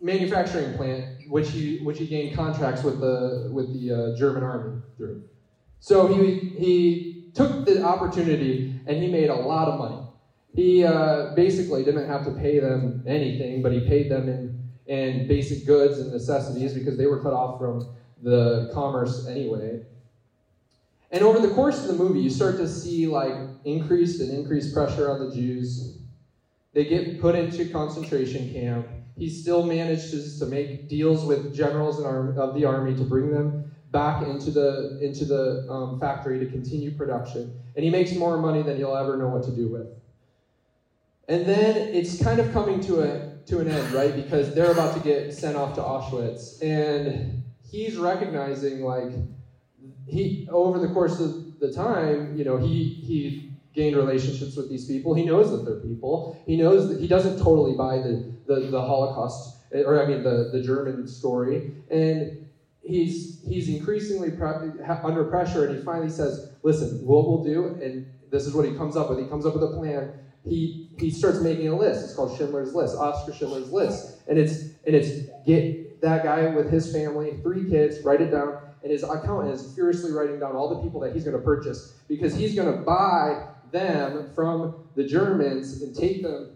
manufacturing 0.00 0.76
plant, 0.76 1.17
which 1.28 1.50
he 1.50 1.78
which 1.78 1.98
he 1.98 2.06
gained 2.06 2.36
contracts 2.36 2.82
with 2.82 3.00
the 3.00 3.50
with 3.52 3.72
the 3.72 3.92
uh, 3.92 4.16
German 4.16 4.42
army 4.42 4.80
through. 4.96 5.22
So 5.80 6.06
he 6.06 6.34
he 6.58 7.30
took 7.34 7.64
the 7.64 7.82
opportunity 7.82 8.80
and 8.86 9.02
he 9.02 9.10
made 9.10 9.30
a 9.30 9.34
lot 9.34 9.68
of 9.68 9.78
money. 9.78 10.02
He 10.54 10.84
uh, 10.84 11.34
basically 11.34 11.84
didn't 11.84 12.08
have 12.08 12.24
to 12.24 12.32
pay 12.32 12.58
them 12.58 13.04
anything, 13.06 13.62
but 13.62 13.72
he 13.72 13.80
paid 13.80 14.10
them 14.10 14.28
in 14.28 14.58
in 14.86 15.28
basic 15.28 15.66
goods 15.66 15.98
and 15.98 16.10
necessities 16.10 16.72
because 16.72 16.96
they 16.96 17.06
were 17.06 17.22
cut 17.22 17.32
off 17.34 17.58
from 17.58 17.94
the 18.22 18.70
commerce 18.72 19.26
anyway. 19.26 19.82
And 21.10 21.22
over 21.22 21.38
the 21.38 21.54
course 21.54 21.80
of 21.82 21.88
the 21.88 22.02
movie, 22.02 22.20
you 22.20 22.30
start 22.30 22.56
to 22.56 22.68
see 22.68 23.06
like 23.06 23.34
increased 23.64 24.20
and 24.20 24.30
increased 24.30 24.74
pressure 24.74 25.10
on 25.10 25.20
the 25.20 25.34
Jews. 25.34 25.98
They 26.72 26.84
get 26.84 27.20
put 27.20 27.34
into 27.34 27.64
concentration 27.70 28.52
camp. 28.52 28.86
He 29.18 29.28
still 29.28 29.64
manages 29.64 30.38
to 30.38 30.46
make 30.46 30.88
deals 30.88 31.26
with 31.26 31.52
generals 31.52 32.00
of 32.00 32.54
the 32.54 32.64
army 32.64 32.94
to 32.94 33.04
bring 33.04 33.32
them 33.32 33.74
back 33.90 34.26
into 34.26 34.50
the 34.50 34.98
into 35.02 35.24
the 35.24 35.66
um, 35.70 35.98
factory 35.98 36.38
to 36.38 36.46
continue 36.50 36.92
production, 36.92 37.60
and 37.74 37.84
he 37.84 37.90
makes 37.90 38.14
more 38.14 38.38
money 38.38 38.62
than 38.62 38.76
he'll 38.76 38.94
ever 38.94 39.16
know 39.16 39.28
what 39.28 39.42
to 39.44 39.50
do 39.50 39.68
with. 39.68 39.88
And 41.28 41.46
then 41.48 41.76
it's 41.76 42.22
kind 42.22 42.40
of 42.40 42.52
coming 42.52 42.80
to 42.82 43.00
a 43.02 43.44
to 43.46 43.60
an 43.60 43.68
end, 43.68 43.92
right? 43.92 44.14
Because 44.14 44.54
they're 44.54 44.70
about 44.70 44.94
to 44.94 45.00
get 45.00 45.34
sent 45.34 45.56
off 45.56 45.74
to 45.74 45.80
Auschwitz, 45.80 46.62
and 46.62 47.42
he's 47.70 47.96
recognizing 47.96 48.84
like 48.84 49.12
he 50.06 50.46
over 50.50 50.78
the 50.78 50.88
course 50.88 51.18
of 51.18 51.58
the 51.60 51.72
time, 51.72 52.36
you 52.36 52.44
know, 52.44 52.56
he 52.56 52.84
he 52.84 53.52
gained 53.72 53.96
relationships 53.96 54.56
with 54.56 54.68
these 54.68 54.84
people. 54.84 55.12
He 55.14 55.22
knows 55.22 55.50
that 55.50 55.64
they're 55.64 55.74
people. 55.74 56.22
He 56.44 56.56
knows 56.56 56.86
that 56.86 56.98
he 56.98 57.06
doesn't 57.06 57.36
totally 57.36 57.72
buy 57.72 57.98
the 57.98 58.18
the, 58.46 58.60
the 58.70 58.82
Holocaust 58.82 59.50
or 59.72 59.98
I 59.98 60.04
mean 60.04 60.22
the 60.22 60.46
the 60.50 60.60
German 60.60 61.06
story, 61.06 61.62
and 61.88 62.28
he's 62.82 63.28
he's 63.42 63.68
increasingly 63.68 64.30
under 65.02 65.24
pressure, 65.24 65.62
and 65.62 65.70
he 65.70 65.76
finally 65.76 66.08
says, 66.08 66.38
"Listen, 66.62 66.96
what 66.98 67.24
we'll 67.26 67.38
do," 67.38 67.68
and 67.78 68.02
this 68.30 68.46
is 68.46 68.54
what 68.54 68.64
he 68.64 68.70
comes 68.70 68.96
up 68.96 69.08
with. 69.08 69.18
He 69.18 69.24
comes 69.24 69.44
up 69.44 69.52
with 69.52 69.62
a 69.62 69.68
plan. 69.68 70.08
He 70.44 70.72
he 70.98 71.10
starts 71.10 71.40
making 71.40 71.68
a 71.68 71.74
list. 71.74 72.02
It's 72.02 72.12
called 72.12 72.30
Schindler's 72.30 72.72
List, 72.74 72.94
Oskar 72.98 73.32
Schindler's 73.32 73.70
List, 73.70 74.04
and 74.26 74.38
it's 74.38 74.58
and 74.84 74.94
it's 74.94 75.12
get 75.44 75.66
that 76.00 76.22
guy 76.22 76.46
with 76.46 76.68
his 76.68 76.86
family, 76.86 77.32
three 77.32 77.62
kids, 77.62 78.00
write 78.00 78.20
it 78.20 78.30
down 78.30 78.54
and 78.82 78.92
his 78.92 79.04
accountant 79.08 79.50
is 79.50 79.64
furiously 79.74 80.12
writing 80.12 80.38
down 80.38 80.54
all 80.54 80.68
the 80.68 80.76
people 80.76 81.00
that 81.00 81.10
he's 81.10 81.24
going 81.24 81.32
to 81.32 81.38
purchase 81.38 81.82
because 82.06 82.32
he's 82.34 82.54
going 82.54 82.66
to 82.66 82.72
buy 82.72 83.34
them 83.70 84.30
from 84.34 84.88
the 84.94 85.04
Germans 85.04 85.82
and 85.82 85.94
take 85.94 86.22
them 86.22 86.54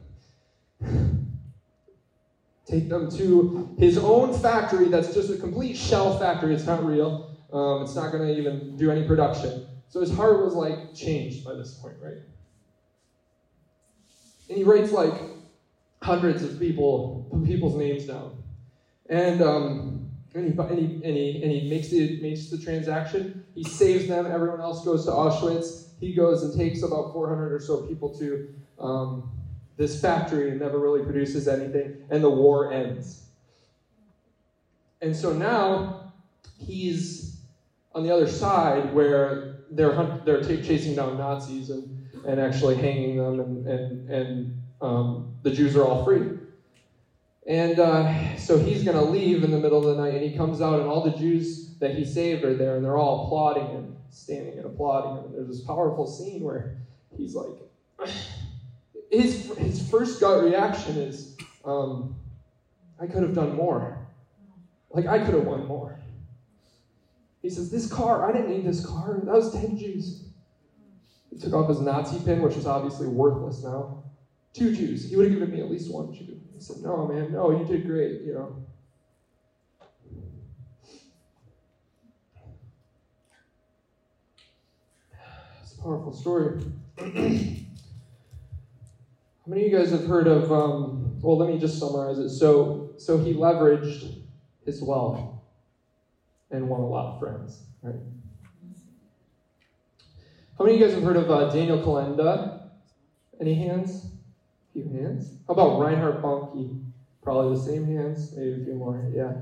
take 2.66 2.88
them 2.88 3.10
to 3.10 3.74
his 3.78 3.98
own 3.98 4.32
factory 4.32 4.88
that's 4.88 5.12
just 5.12 5.30
a 5.30 5.36
complete 5.36 5.76
shell 5.76 6.18
factory. 6.18 6.54
It's 6.54 6.66
not 6.66 6.84
real. 6.84 7.36
Um, 7.52 7.82
it's 7.82 7.94
not 7.94 8.12
going 8.12 8.26
to 8.26 8.34
even 8.34 8.76
do 8.76 8.90
any 8.90 9.06
production. 9.06 9.68
So 9.88 10.00
his 10.00 10.10
heart 10.10 10.42
was 10.42 10.54
like 10.54 10.94
changed 10.94 11.44
by 11.44 11.54
this 11.54 11.74
point, 11.74 11.96
right? 12.02 12.16
And 14.48 14.58
he 14.58 14.64
writes 14.64 14.92
like 14.92 15.12
hundreds 16.02 16.42
of 16.42 16.58
people 16.58 17.28
people's 17.44 17.76
names 17.76 18.06
down. 18.06 18.42
And 19.08 19.42
um, 19.42 20.02
and 20.34 20.46
he, 20.46 20.58
and 20.58 20.78
he, 20.78 20.84
and 21.04 21.16
he, 21.16 21.42
and 21.42 21.52
he 21.52 21.68
makes, 21.68 21.88
the, 21.88 22.20
makes 22.22 22.48
the 22.48 22.58
transaction. 22.58 23.44
He 23.54 23.64
saves 23.64 24.08
them. 24.08 24.26
Everyone 24.26 24.60
else 24.60 24.84
goes 24.84 25.04
to 25.04 25.10
Auschwitz. 25.10 25.88
He 26.02 26.12
goes 26.12 26.42
and 26.42 26.52
takes 26.52 26.82
about 26.82 27.12
400 27.12 27.52
or 27.52 27.60
so 27.60 27.82
people 27.82 28.12
to 28.18 28.52
um, 28.76 29.30
this 29.76 30.00
factory 30.00 30.50
and 30.50 30.58
never 30.58 30.80
really 30.80 31.04
produces 31.04 31.46
anything. 31.46 32.02
And 32.10 32.24
the 32.24 32.28
war 32.28 32.72
ends. 32.72 33.22
And 35.00 35.14
so 35.14 35.32
now 35.32 36.12
he's 36.58 37.36
on 37.94 38.02
the 38.02 38.10
other 38.10 38.26
side 38.26 38.92
where 38.92 39.58
they're, 39.70 39.92
hunt, 39.92 40.24
they're 40.24 40.42
t- 40.42 40.60
chasing 40.60 40.96
down 40.96 41.18
Nazis 41.18 41.70
and, 41.70 42.04
and 42.26 42.40
actually 42.40 42.74
hanging 42.74 43.16
them, 43.18 43.38
and, 43.38 43.68
and, 43.68 44.10
and 44.10 44.62
um, 44.80 45.36
the 45.44 45.52
Jews 45.52 45.76
are 45.76 45.84
all 45.84 46.04
free. 46.04 46.36
And 47.46 47.80
uh, 47.80 48.36
so 48.36 48.58
he's 48.58 48.84
going 48.84 48.96
to 48.96 49.02
leave 49.02 49.42
in 49.42 49.50
the 49.50 49.58
middle 49.58 49.78
of 49.78 49.96
the 49.96 50.02
night, 50.02 50.14
and 50.14 50.22
he 50.22 50.36
comes 50.36 50.60
out, 50.60 50.78
and 50.78 50.88
all 50.88 51.02
the 51.02 51.16
Jews 51.18 51.76
that 51.78 51.94
he 51.94 52.04
saved 52.04 52.44
are 52.44 52.54
there, 52.54 52.76
and 52.76 52.84
they're 52.84 52.96
all 52.96 53.26
applauding 53.26 53.66
him, 53.66 53.96
standing 54.10 54.58
and 54.58 54.66
applauding 54.66 55.16
him. 55.16 55.24
And 55.26 55.34
there's 55.34 55.48
this 55.48 55.64
powerful 55.64 56.06
scene 56.06 56.42
where 56.42 56.76
he's 57.16 57.34
like, 57.34 57.48
his, 59.10 59.52
his 59.56 59.90
first 59.90 60.20
gut 60.20 60.44
reaction 60.44 60.96
is, 60.98 61.36
um, 61.64 62.14
I 63.00 63.06
could 63.06 63.22
have 63.22 63.34
done 63.34 63.56
more. 63.56 64.06
Like, 64.90 65.06
I 65.06 65.18
could 65.18 65.34
have 65.34 65.44
won 65.44 65.66
more. 65.66 65.98
He 67.40 67.50
says, 67.50 67.70
This 67.70 67.90
car, 67.90 68.28
I 68.28 68.32
didn't 68.32 68.50
need 68.50 68.64
this 68.64 68.86
car. 68.86 69.20
That 69.24 69.34
was 69.34 69.52
10 69.52 69.76
Jews. 69.76 70.26
He 71.30 71.38
took 71.38 71.54
off 71.54 71.68
his 71.68 71.80
Nazi 71.80 72.24
pin, 72.24 72.42
which 72.42 72.56
is 72.56 72.66
obviously 72.66 73.08
worthless 73.08 73.64
now. 73.64 74.04
Two 74.52 74.76
Jews. 74.76 75.08
He 75.08 75.16
would 75.16 75.24
have 75.24 75.34
given 75.34 75.50
me 75.50 75.60
at 75.60 75.70
least 75.70 75.92
one 75.92 76.12
Jew 76.12 76.41
said, 76.62 76.82
No, 76.82 77.06
man, 77.06 77.32
no, 77.32 77.50
you 77.50 77.64
did 77.64 77.86
great, 77.86 78.22
you 78.22 78.34
know. 78.34 78.56
It's 85.60 85.72
a 85.72 85.82
powerful 85.82 86.12
story. 86.12 86.60
How 86.96 87.04
many 89.46 89.66
of 89.66 89.72
you 89.72 89.76
guys 89.76 89.90
have 89.90 90.04
heard 90.04 90.28
of, 90.28 90.52
um, 90.52 91.18
well, 91.20 91.36
let 91.36 91.48
me 91.48 91.58
just 91.58 91.80
summarize 91.80 92.18
it. 92.18 92.28
So, 92.28 92.94
so 92.96 93.18
he 93.18 93.34
leveraged 93.34 94.22
his 94.64 94.80
wealth 94.80 95.20
and 96.50 96.68
won 96.68 96.80
a 96.80 96.86
lot 96.86 97.14
of 97.14 97.18
friends, 97.18 97.64
right? 97.82 97.96
How 100.58 100.64
many 100.64 100.76
of 100.76 100.80
you 100.80 100.86
guys 100.86 100.94
have 100.94 101.02
heard 101.02 101.16
of 101.16 101.28
uh, 101.28 101.50
Daniel 101.50 101.78
Kolenda? 101.78 102.68
Any 103.40 103.54
hands? 103.54 104.06
Few 104.72 104.84
hands. 104.84 105.30
How 105.46 105.54
about 105.54 105.78
Reinhard 105.78 106.22
Bonnke? 106.22 106.82
Probably 107.22 107.56
the 107.56 107.62
same 107.62 107.86
hands, 107.86 108.32
maybe 108.36 108.62
a 108.62 108.64
few 108.64 108.74
more. 108.74 109.04
Yeah. 109.14 109.34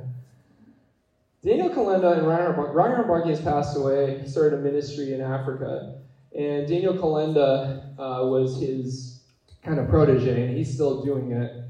Daniel 1.42 1.70
Kolenda 1.70 2.18
and 2.18 2.26
Reinhard 2.26 2.56
Bonnke. 2.56 2.74
Reinhard 2.74 3.06
Bonnke 3.06 3.28
has 3.28 3.40
passed 3.40 3.76
away. 3.76 4.18
He 4.20 4.28
started 4.28 4.58
a 4.58 4.62
ministry 4.62 5.14
in 5.14 5.20
Africa. 5.20 6.00
And 6.36 6.68
Daniel 6.68 6.94
Kolenda 6.94 7.94
uh, 7.98 8.26
was 8.26 8.60
his 8.60 9.20
kind 9.62 9.78
of 9.78 9.88
protege, 9.88 10.46
and 10.46 10.56
he's 10.56 10.72
still 10.72 11.02
doing 11.02 11.32
it. 11.32 11.64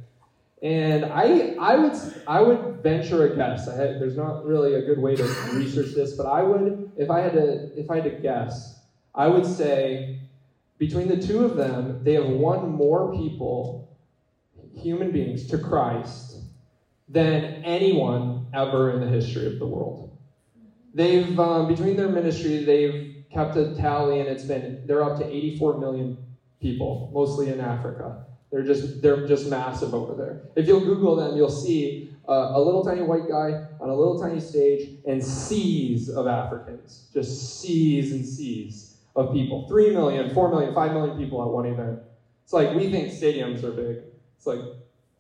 And 0.63 1.07
I, 1.07 1.55
I 1.59 1.77
would, 1.77 1.93
I 2.27 2.41
would 2.41 2.83
venture 2.83 3.33
a 3.33 3.37
guess. 3.37 3.69
I 3.69 3.77
had, 3.77 4.01
there's 4.01 4.17
not 4.17 4.45
really 4.45 4.75
a 4.75 4.83
good 4.83 4.99
way 4.99 5.17
to 5.17 5.23
research 5.55 5.95
this, 5.95 6.15
but 6.15 6.27
I 6.27 6.43
would, 6.43 6.93
if 6.97 7.09
I 7.11 7.21
had 7.21 7.33
to, 7.33 7.71
if 7.79 7.91
I 7.91 7.97
had 7.97 8.05
to 8.05 8.11
guess, 8.11 8.79
I 9.15 9.27
would 9.27 9.47
say 9.47 10.19
between 10.81 11.09
the 11.09 11.17
two 11.17 11.45
of 11.45 11.57
them, 11.57 12.01
they 12.03 12.15
have 12.15 12.27
won 12.27 12.67
more 12.71 13.13
people, 13.13 13.87
human 14.75 15.13
beings, 15.13 15.45
to 15.49 15.59
Christ 15.59 16.41
than 17.07 17.63
anyone 17.65 18.49
ever 18.55 18.89
in 18.89 18.99
the 18.99 19.07
history 19.07 19.47
of 19.47 19.59
the 19.59 19.67
world. 19.67 20.11
They've, 20.95 21.39
um, 21.39 21.69
between 21.69 21.97
their 21.97 22.09
ministry, 22.09 22.65
they've 22.65 23.15
kept 23.31 23.57
a 23.57 23.75
tally, 23.75 24.21
and 24.21 24.29
it's 24.31 24.47
been, 24.47 24.81
they're 24.87 25.03
up 25.03 25.19
to 25.19 25.27
84 25.27 25.75
million 25.75 26.17
people, 26.63 27.11
mostly 27.13 27.51
in 27.51 27.61
Africa. 27.61 28.17
They're 28.51 28.63
just, 28.63 29.03
they're 29.03 29.27
just 29.27 29.47
massive 29.47 29.93
over 29.95 30.15
there. 30.15 30.39
If 30.57 30.67
you'll 30.67 30.81
Google 30.81 31.15
them, 31.15 31.37
you'll 31.37 31.51
see 31.51 32.09
uh, 32.27 32.47
a 32.55 32.61
little 32.61 32.83
tiny 32.83 33.03
white 33.03 33.29
guy 33.29 33.55
on 33.81 33.91
a 33.91 33.95
little 33.95 34.17
tiny 34.17 34.41
stage 34.41 34.89
and 35.05 35.23
seas 35.23 36.09
of 36.09 36.27
Africans, 36.27 37.05
just 37.13 37.61
seas 37.61 38.13
and 38.13 38.25
seas 38.25 38.90
of 39.17 39.33
people 39.33 39.67
3 39.69 39.91
million, 39.91 40.35
4 40.35 40.51
million, 40.51 40.75
5 40.75 40.93
million 40.93 41.19
people 41.19 41.43
at 41.43 41.49
one 41.49 41.67
event. 41.67 42.01
It's 42.45 42.53
like 42.53 42.75
we 42.75 42.91
think 42.91 43.09
stadiums 43.09 43.63
are 43.63 43.73
big. 43.73 44.03
It's 44.37 44.47
like 44.47 44.61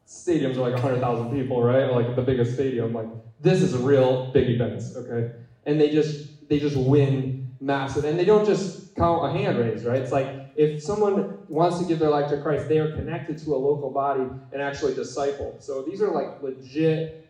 stadiums 0.06 0.56
are 0.56 0.62
like 0.62 0.74
100,000 0.74 1.30
people, 1.30 1.62
right? 1.62 1.90
Like 1.90 2.16
the 2.16 2.22
biggest 2.22 2.54
stadium. 2.54 2.92
Like 2.92 3.06
this 3.40 3.62
is 3.62 3.74
a 3.74 3.78
real 3.78 4.30
big 4.32 4.48
event, 4.48 4.82
okay? 4.96 5.32
And 5.66 5.80
they 5.80 5.90
just 5.90 6.48
they 6.48 6.58
just 6.58 6.76
win 6.76 7.54
massive, 7.60 8.04
and 8.04 8.18
they 8.18 8.24
don't 8.24 8.44
just 8.44 8.94
count 8.96 9.24
a 9.24 9.30
hand 9.30 9.58
raise, 9.58 9.84
right? 9.84 10.00
It's 10.00 10.12
like 10.12 10.50
if 10.56 10.82
someone 10.82 11.38
wants 11.48 11.78
to 11.78 11.84
give 11.84 11.98
their 11.98 12.10
life 12.10 12.28
to 12.30 12.40
Christ, 12.40 12.68
they 12.68 12.78
are 12.78 12.92
connected 12.92 13.38
to 13.38 13.54
a 13.54 13.56
local 13.56 13.90
body 13.90 14.28
and 14.52 14.60
actually 14.60 14.94
discipled. 14.94 15.62
So 15.62 15.82
these 15.82 16.02
are 16.02 16.10
like 16.10 16.42
legit 16.42 17.28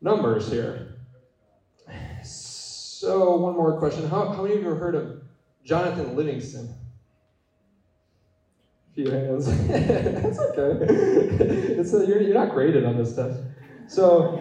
numbers 0.00 0.50
here. 0.50 0.98
So, 2.22 3.36
one 3.36 3.54
more 3.54 3.78
question. 3.78 4.08
How, 4.08 4.30
how 4.30 4.42
many 4.42 4.54
of 4.54 4.62
you 4.62 4.68
have 4.70 4.78
heard 4.78 4.94
of 4.94 5.20
Jonathan 5.64 6.14
Livingston? 6.14 6.68
A 8.90 8.94
few 8.94 9.10
hands. 9.10 9.46
That's 9.68 10.38
okay. 10.38 10.86
It's 11.78 11.92
a, 11.94 12.06
you're, 12.06 12.20
you're 12.20 12.34
not 12.34 12.52
graded 12.52 12.84
on 12.84 12.96
this 12.96 13.14
test. 13.16 13.40
So, 13.88 14.38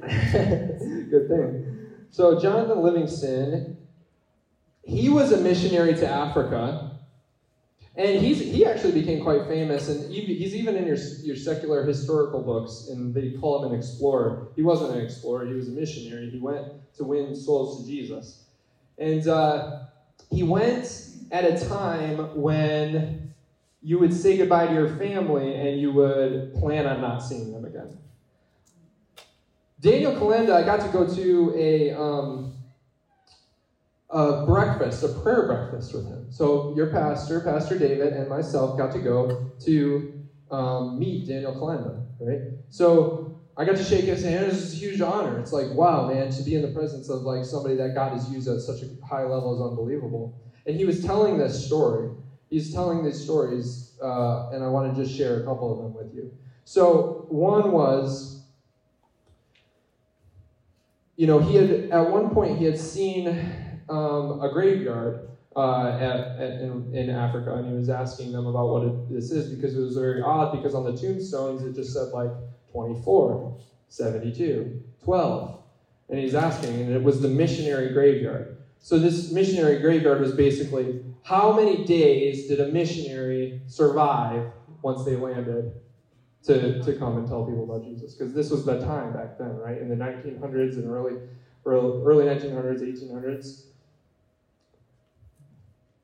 good 0.00 1.28
thing. 1.28 1.88
So, 2.10 2.38
Jonathan 2.40 2.80
Livingston, 2.80 3.76
he 4.82 5.08
was 5.08 5.32
a 5.32 5.40
missionary 5.40 5.94
to 5.94 6.08
Africa. 6.08 6.92
And 7.96 8.20
he's, 8.20 8.40
he 8.40 8.66
actually 8.66 8.92
became 8.92 9.22
quite 9.22 9.46
famous, 9.46 9.88
and 9.88 10.12
he's 10.12 10.52
even 10.56 10.74
in 10.74 10.84
your, 10.84 10.96
your 11.22 11.36
secular 11.36 11.84
historical 11.84 12.42
books, 12.42 12.88
and 12.90 13.14
they 13.14 13.30
call 13.30 13.64
him 13.64 13.70
an 13.72 13.78
explorer. 13.78 14.48
He 14.56 14.62
wasn't 14.62 14.96
an 14.96 15.04
explorer, 15.04 15.46
he 15.46 15.54
was 15.54 15.68
a 15.68 15.70
missionary. 15.70 16.28
He 16.28 16.40
went 16.40 16.72
to 16.96 17.04
win 17.04 17.36
souls 17.36 17.80
to 17.80 17.88
Jesus. 17.88 18.46
And 18.98 19.26
uh, 19.28 19.84
he 20.30 20.42
went 20.42 21.08
at 21.30 21.44
a 21.44 21.66
time 21.66 22.40
when 22.40 23.30
you 23.82 23.98
would 23.98 24.12
say 24.12 24.36
goodbye 24.36 24.66
to 24.66 24.72
your 24.72 24.88
family 24.88 25.54
and 25.54 25.80
you 25.80 25.92
would 25.92 26.54
plan 26.54 26.86
on 26.86 27.00
not 27.00 27.22
seeing 27.22 27.52
them 27.52 27.64
again. 27.64 27.98
Daniel 29.80 30.12
Kolenda, 30.12 30.52
I 30.52 30.62
got 30.62 30.80
to 30.80 30.88
go 30.88 31.06
to 31.06 31.52
a, 31.54 31.90
um, 31.92 32.54
a 34.10 34.46
breakfast, 34.46 35.02
a 35.02 35.08
prayer 35.08 35.46
breakfast 35.46 35.92
with 35.92 36.06
him. 36.06 36.30
So 36.30 36.72
your 36.74 36.86
pastor, 36.86 37.40
Pastor 37.40 37.76
David, 37.76 38.14
and 38.14 38.28
myself 38.28 38.78
got 38.78 38.92
to 38.92 39.00
go 39.00 39.50
to 39.60 40.24
um, 40.50 40.98
meet 40.98 41.26
Daniel 41.26 41.52
Kolenda, 41.52 42.06
right? 42.20 42.40
So 42.70 43.33
I 43.56 43.64
got 43.64 43.76
to 43.76 43.84
shake 43.84 44.06
his 44.06 44.24
hand. 44.24 44.46
It 44.46 44.52
was 44.52 44.72
a 44.72 44.76
huge 44.76 45.00
honor. 45.00 45.38
It's 45.38 45.52
like, 45.52 45.70
wow, 45.72 46.08
man, 46.08 46.30
to 46.30 46.42
be 46.42 46.56
in 46.56 46.62
the 46.62 46.68
presence 46.68 47.08
of 47.08 47.22
like 47.22 47.44
somebody 47.44 47.76
that 47.76 47.94
God 47.94 48.12
has 48.12 48.28
used 48.30 48.48
at 48.48 48.60
such 48.60 48.82
a 48.82 49.06
high 49.06 49.22
level 49.22 49.54
is 49.54 49.60
unbelievable. 49.60 50.34
And 50.66 50.76
he 50.76 50.84
was 50.84 51.04
telling 51.04 51.38
this 51.38 51.66
story. 51.66 52.10
He's 52.50 52.72
telling 52.72 53.04
these 53.04 53.22
stories, 53.22 53.96
uh, 54.02 54.50
and 54.50 54.62
I 54.62 54.68
want 54.68 54.94
to 54.94 55.02
just 55.02 55.16
share 55.16 55.42
a 55.42 55.44
couple 55.44 55.72
of 55.72 55.78
them 55.78 55.94
with 55.94 56.14
you. 56.14 56.32
So 56.64 57.26
one 57.28 57.72
was, 57.72 58.44
you 61.16 61.26
know, 61.26 61.38
he 61.38 61.56
had 61.56 61.70
at 61.90 62.10
one 62.10 62.30
point 62.30 62.56
he 62.58 62.64
had 62.64 62.78
seen 62.78 63.28
um, 63.88 64.40
a 64.40 64.48
graveyard 64.52 65.28
uh, 65.56 65.86
at, 65.88 66.38
at, 66.38 66.60
in, 66.60 66.90
in, 66.92 67.10
Africa, 67.10 67.54
and 67.54 67.66
he 67.66 67.72
was 67.72 67.88
asking 67.88 68.32
them 68.32 68.46
about 68.46 68.68
what 68.68 68.82
it, 68.82 69.08
this 69.08 69.30
is 69.30 69.52
because 69.52 69.76
it 69.76 69.80
was 69.80 69.94
very 69.94 70.20
odd. 70.20 70.52
Because 70.52 70.74
on 70.74 70.84
the 70.84 70.92
tombstones 70.92 71.62
it 71.62 71.74
just 71.74 71.92
said 71.92 72.08
like 72.12 72.30
24, 72.74 73.56
72, 73.88 74.82
12. 75.04 75.58
And 76.10 76.18
he's 76.18 76.34
asking, 76.34 76.74
and 76.74 76.92
it 76.92 77.02
was 77.02 77.20
the 77.20 77.28
missionary 77.28 77.92
graveyard. 77.92 78.58
So 78.80 78.98
this 78.98 79.30
missionary 79.30 79.78
graveyard 79.78 80.20
was 80.20 80.32
basically 80.32 81.02
how 81.22 81.52
many 81.52 81.84
days 81.84 82.48
did 82.48 82.60
a 82.60 82.68
missionary 82.68 83.62
survive 83.68 84.50
once 84.82 85.04
they 85.04 85.16
landed 85.16 85.72
to, 86.42 86.82
to 86.82 86.92
come 86.94 87.16
and 87.16 87.26
tell 87.28 87.46
people 87.46 87.62
about 87.62 87.84
Jesus? 87.84 88.12
Because 88.12 88.34
this 88.34 88.50
was 88.50 88.66
the 88.66 88.80
time 88.80 89.12
back 89.12 89.38
then, 89.38 89.56
right? 89.56 89.78
In 89.78 89.88
the 89.88 89.94
1900s 89.94 90.74
and 90.74 90.90
early, 90.90 91.14
early 91.64 92.24
1900s, 92.24 92.80
1800s. 92.80 93.66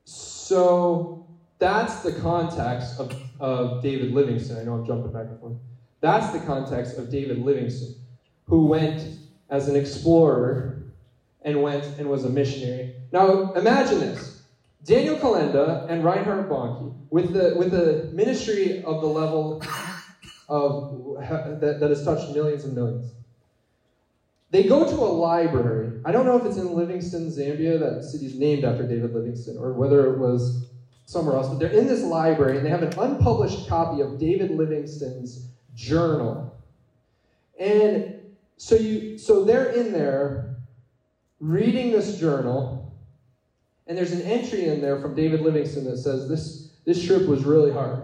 So 0.05 1.27
that's 1.59 2.01
the 2.01 2.13
context 2.13 2.97
of, 2.97 3.13
of 3.41 3.83
David 3.83 4.13
Livingstone. 4.13 4.57
I 4.57 4.63
know 4.63 4.75
I'm 4.75 4.85
jumping 4.85 5.11
back 5.11 5.27
and 5.27 5.39
forth. 5.39 5.57
That's 6.01 6.33
the 6.33 6.39
context 6.39 6.97
of 6.97 7.09
David 7.09 7.39
Livingstone, 7.39 7.95
who 8.47 8.65
went 8.65 9.17
as 9.49 9.67
an 9.67 9.75
explorer 9.75 10.81
and 11.43 11.61
went 11.61 11.85
and 11.99 12.09
was 12.09 12.25
a 12.25 12.29
missionary. 12.29 12.95
Now, 13.11 13.53
imagine 13.53 13.99
this 13.99 14.41
Daniel 14.83 15.15
Kolenda 15.17 15.87
and 15.89 16.03
Reinhard 16.03 16.49
Bonnke, 16.49 16.95
with 17.11 17.33
the, 17.33 17.55
with 17.55 17.71
the 17.71 18.09
ministry 18.13 18.83
of 18.83 19.01
the 19.01 19.07
level 19.07 19.61
of, 20.49 21.19
that, 21.61 21.77
that 21.79 21.89
has 21.89 22.03
touched 22.03 22.33
millions 22.33 22.65
and 22.65 22.73
millions. 22.73 23.11
They 24.49 24.63
go 24.63 24.85
to 24.85 24.95
a 24.95 25.11
library. 25.11 26.01
I 26.03 26.11
don't 26.11 26.25
know 26.25 26.37
if 26.37 26.45
it's 26.45 26.57
in 26.57 26.73
Livingstone, 26.73 27.29
Zambia, 27.29 27.79
that 27.79 28.03
city's 28.03 28.35
named 28.35 28.65
after 28.65 28.83
David 28.83 29.13
Livingstone, 29.13 29.57
or 29.57 29.73
whether 29.73 30.13
it 30.13 30.17
was 30.17 30.67
somewhere 31.05 31.35
else, 31.35 31.47
but 31.47 31.59
they're 31.59 31.69
in 31.69 31.87
this 31.87 32.03
library 32.03 32.57
and 32.57 32.65
they 32.65 32.69
have 32.69 32.83
an 32.83 32.97
unpublished 32.97 33.67
copy 33.67 34.01
of 34.01 34.17
David 34.17 34.51
Livingstone's 34.51 35.50
journal. 35.75 36.55
And 37.59 38.19
so 38.57 38.75
you 38.75 39.17
so 39.17 39.43
they're 39.43 39.69
in 39.71 39.91
there 39.91 40.55
reading 41.39 41.91
this 41.91 42.19
journal, 42.19 42.93
and 43.87 43.97
there's 43.97 44.11
an 44.11 44.21
entry 44.21 44.67
in 44.67 44.81
there 44.81 44.99
from 45.01 45.15
David 45.15 45.41
Livingstone 45.41 45.85
that 45.85 45.97
says 45.97 46.29
this 46.29 46.71
this 46.85 47.03
trip 47.05 47.27
was 47.27 47.43
really 47.43 47.71
hard. 47.71 48.03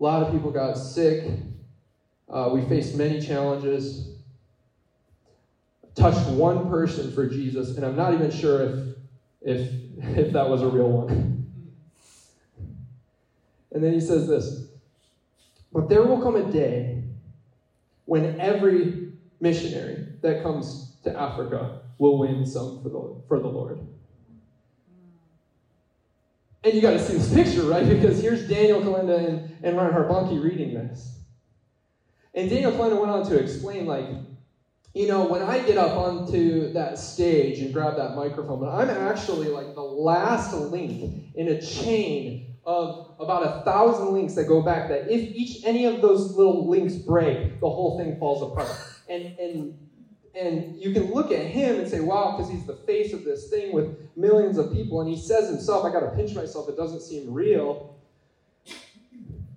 A 0.00 0.02
lot 0.02 0.22
of 0.22 0.32
people 0.32 0.50
got 0.50 0.76
sick. 0.76 1.26
Uh, 2.28 2.50
we 2.52 2.66
faced 2.68 2.94
many 2.94 3.20
challenges. 3.20 4.08
Touched 5.94 6.26
one 6.28 6.70
person 6.70 7.12
for 7.12 7.26
Jesus, 7.26 7.76
and 7.76 7.84
I'm 7.84 7.96
not 7.96 8.14
even 8.14 8.30
sure 8.30 8.62
if 8.62 8.96
if 9.42 9.72
if 10.16 10.32
that 10.32 10.48
was 10.48 10.62
a 10.62 10.68
real 10.68 10.88
one. 10.88 11.26
And 13.72 13.84
then 13.84 13.92
he 13.92 14.00
says 14.00 14.26
this 14.26 14.69
but 15.72 15.88
there 15.88 16.02
will 16.02 16.20
come 16.20 16.36
a 16.36 16.50
day 16.50 17.04
when 18.06 18.40
every 18.40 19.12
missionary 19.40 20.06
that 20.22 20.42
comes 20.42 20.96
to 21.04 21.18
Africa 21.18 21.82
will 21.98 22.18
win 22.18 22.44
some 22.44 22.82
for 22.82 22.88
the, 22.88 23.22
for 23.28 23.38
the 23.38 23.46
Lord. 23.46 23.86
And 26.62 26.74
you 26.74 26.82
got 26.82 26.90
to 26.90 26.98
see 26.98 27.14
this 27.14 27.32
picture, 27.32 27.62
right? 27.62 27.88
Because 27.88 28.20
here's 28.20 28.46
Daniel 28.48 28.80
Kolenda 28.80 29.26
and, 29.26 29.56
and 29.62 29.76
Reinhard 29.76 30.10
Bonnke 30.10 30.42
reading 30.42 30.74
this. 30.74 31.18
And 32.34 32.50
Daniel 32.50 32.72
Kolenda 32.72 33.00
went 33.00 33.10
on 33.10 33.26
to 33.28 33.38
explain, 33.38 33.86
like, 33.86 34.06
you 34.92 35.06
know, 35.06 35.26
when 35.26 35.40
I 35.40 35.60
get 35.60 35.78
up 35.78 35.96
onto 35.96 36.72
that 36.72 36.98
stage 36.98 37.60
and 37.60 37.72
grab 37.72 37.96
that 37.96 38.14
microphone, 38.16 38.68
I'm 38.68 38.90
actually 38.90 39.48
like 39.48 39.74
the 39.74 39.82
last 39.82 40.52
link 40.52 41.32
in 41.34 41.48
a 41.48 41.62
chain 41.62 42.49
of 42.64 43.14
about 43.18 43.42
a 43.42 43.64
thousand 43.64 44.12
links 44.12 44.34
that 44.34 44.44
go 44.44 44.62
back 44.62 44.88
that 44.88 45.10
if 45.10 45.20
each 45.34 45.64
any 45.64 45.86
of 45.86 46.02
those 46.02 46.34
little 46.36 46.68
links 46.68 46.94
break, 46.94 47.60
the 47.60 47.70
whole 47.70 47.98
thing 47.98 48.18
falls 48.18 48.42
apart. 48.42 48.70
And 49.08 49.38
and 49.38 49.78
and 50.34 50.76
you 50.76 50.92
can 50.92 51.12
look 51.12 51.32
at 51.32 51.40
him 51.40 51.80
and 51.80 51.88
say, 51.88 52.00
wow, 52.00 52.36
because 52.36 52.50
he's 52.50 52.66
the 52.66 52.76
face 52.86 53.12
of 53.12 53.24
this 53.24 53.48
thing 53.48 53.72
with 53.72 54.16
millions 54.16 54.58
of 54.58 54.72
people, 54.72 55.00
and 55.00 55.08
he 55.10 55.16
says 55.16 55.48
himself, 55.48 55.84
I 55.84 55.90
gotta 55.90 56.14
pinch 56.14 56.34
myself, 56.34 56.68
it 56.68 56.76
doesn't 56.76 57.00
seem 57.00 57.32
real. 57.32 57.99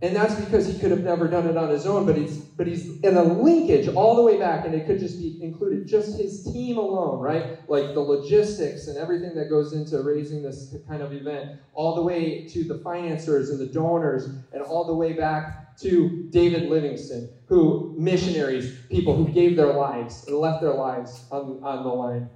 And 0.03 0.13
that's 0.13 0.35
because 0.35 0.67
he 0.67 0.77
could 0.77 0.91
have 0.91 1.05
never 1.05 1.29
done 1.29 1.47
it 1.47 1.57
on 1.57 1.69
his 1.69 1.87
own, 1.87 2.05
but 2.05 2.17
he's 2.17 2.49
but 2.57 2.67
he's 2.67 2.99
in 3.03 3.15
a 3.15 3.23
linkage 3.23 3.87
all 3.87 4.17
the 4.17 4.23
way 4.23 4.37
back, 4.37 4.65
and 4.65 4.75
it 4.75 4.85
could 4.85 4.99
just 4.99 5.17
be 5.17 5.37
included 5.41 5.87
just 5.87 6.17
his 6.19 6.43
team 6.43 6.77
alone, 6.77 7.21
right? 7.21 7.45
Like 7.69 7.95
the 7.95 8.01
logistics 8.01 8.87
and 8.87 8.99
everything 8.99 9.33
that 9.35 9.49
goes 9.49 9.73
into 9.73 10.03
raising 10.03 10.43
this 10.43 10.75
kind 10.85 11.03
of 11.03 11.13
event, 11.13 11.47
all 11.73 11.95
the 11.95 12.03
way 12.03 12.45
to 12.49 12.65
the 12.65 12.75
financiers 12.75 13.49
and 13.49 13.61
the 13.61 13.65
donors, 13.67 14.29
and 14.53 14.61
all 14.61 14.85
the 14.85 14.95
way 14.95 15.13
back 15.13 15.53
to 15.79 16.27
David 16.33 16.65
Livingstone, 16.65 17.29
who 17.47 17.93
missionaries, 17.95 18.69
people 18.91 19.15
who 19.15 19.25
gave 19.25 19.55
their 19.55 19.73
lives 19.73 20.25
and 20.27 20.37
left 20.37 20.61
their 20.61 20.73
lives 20.73 21.25
on, 21.31 21.59
on 21.63 21.85
the 21.85 21.91
line 21.91 22.27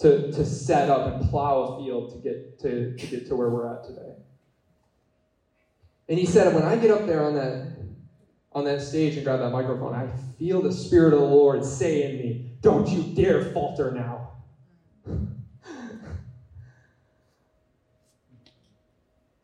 to, 0.00 0.30
to 0.32 0.44
set 0.44 0.90
up 0.90 1.06
and 1.06 1.20
plow 1.22 1.62
a 1.62 1.76
field 1.78 2.10
to 2.10 2.18
get 2.18 2.58
to, 2.60 2.94
to 2.98 3.08
get 3.08 3.26
to 3.26 3.36
where 3.36 3.50
we're 3.50 3.66
at 3.66 3.82
today. 3.84 4.12
And 6.08 6.18
he 6.18 6.26
said, 6.26 6.54
when 6.54 6.64
I 6.64 6.76
get 6.76 6.90
up 6.90 7.06
there 7.06 7.24
on 7.24 7.34
that 7.34 7.76
on 8.52 8.64
that 8.64 8.80
stage 8.80 9.16
and 9.16 9.24
grab 9.24 9.40
that 9.40 9.52
microphone, 9.52 9.94
I 9.94 10.08
feel 10.38 10.62
the 10.62 10.72
Spirit 10.72 11.12
of 11.12 11.20
the 11.20 11.26
Lord 11.26 11.64
say 11.64 12.04
in 12.04 12.16
me, 12.16 12.58
Don't 12.62 12.90
you 12.90 13.14
dare 13.14 13.42
falter 13.52 13.92
now. 13.92 14.32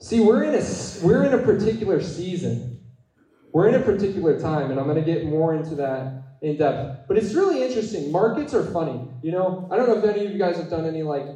See, 0.00 0.20
we're 0.20 0.42
in 0.44 0.54
a 0.54 0.62
we're 1.04 1.24
in 1.24 1.34
a 1.34 1.38
particular 1.38 2.00
season. 2.00 2.78
We're 3.52 3.68
in 3.68 3.74
a 3.74 3.80
particular 3.80 4.40
time, 4.40 4.70
and 4.70 4.80
I'm 4.80 4.86
going 4.86 4.96
to 4.96 5.02
get 5.02 5.22
more 5.22 5.52
into 5.54 5.74
that 5.76 6.38
in 6.40 6.56
depth. 6.56 7.06
But 7.06 7.18
it's 7.18 7.34
really 7.34 7.62
interesting. 7.62 8.10
Markets 8.10 8.54
are 8.54 8.62
funny. 8.62 9.02
You 9.22 9.32
know, 9.32 9.68
I 9.70 9.76
don't 9.76 9.86
know 9.86 9.92
if 9.92 10.04
any 10.04 10.24
of 10.24 10.32
you 10.32 10.38
guys 10.38 10.56
have 10.56 10.70
done 10.70 10.86
any 10.86 11.02
like 11.02 11.28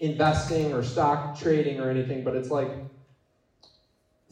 investing 0.00 0.72
or 0.72 0.82
stock 0.82 1.36
trading 1.36 1.80
or 1.80 1.88
anything, 1.88 2.24
but 2.24 2.34
it's 2.34 2.50
like 2.50 2.81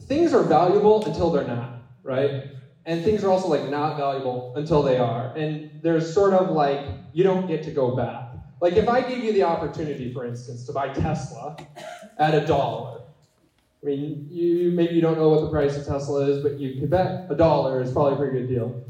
things 0.07 0.33
are 0.33 0.43
valuable 0.43 1.05
until 1.05 1.29
they're 1.29 1.47
not, 1.47 1.81
right? 2.03 2.43
And 2.85 3.03
things 3.03 3.23
are 3.23 3.29
also 3.29 3.47
like 3.47 3.69
not 3.69 3.97
valuable 3.97 4.53
until 4.55 4.81
they 4.81 4.97
are. 4.97 5.33
And 5.35 5.71
there's 5.81 6.13
sort 6.13 6.33
of 6.33 6.49
like 6.49 6.87
you 7.13 7.23
don't 7.23 7.47
get 7.47 7.63
to 7.63 7.71
go 7.71 7.95
back. 7.95 8.33
Like 8.59 8.77
if 8.77 8.87
I 8.87 9.01
gave 9.01 9.23
you 9.23 9.33
the 9.33 9.43
opportunity, 9.43 10.11
for 10.13 10.25
instance, 10.25 10.65
to 10.65 10.73
buy 10.73 10.89
Tesla 10.89 11.57
at 12.17 12.33
a 12.33 12.45
dollar. 12.45 13.01
I 13.83 13.85
mean, 13.85 14.27
you 14.29 14.71
maybe 14.71 14.93
you 14.93 15.01
don't 15.01 15.17
know 15.17 15.29
what 15.29 15.41
the 15.41 15.49
price 15.49 15.75
of 15.75 15.85
Tesla 15.85 16.25
is, 16.25 16.43
but 16.43 16.59
you 16.59 16.79
could 16.79 16.89
bet 16.89 17.27
a 17.29 17.35
dollar 17.35 17.81
is 17.81 17.91
probably 17.91 18.13
a 18.13 18.17
pretty 18.17 18.39
good 18.39 18.47
deal. 18.47 18.83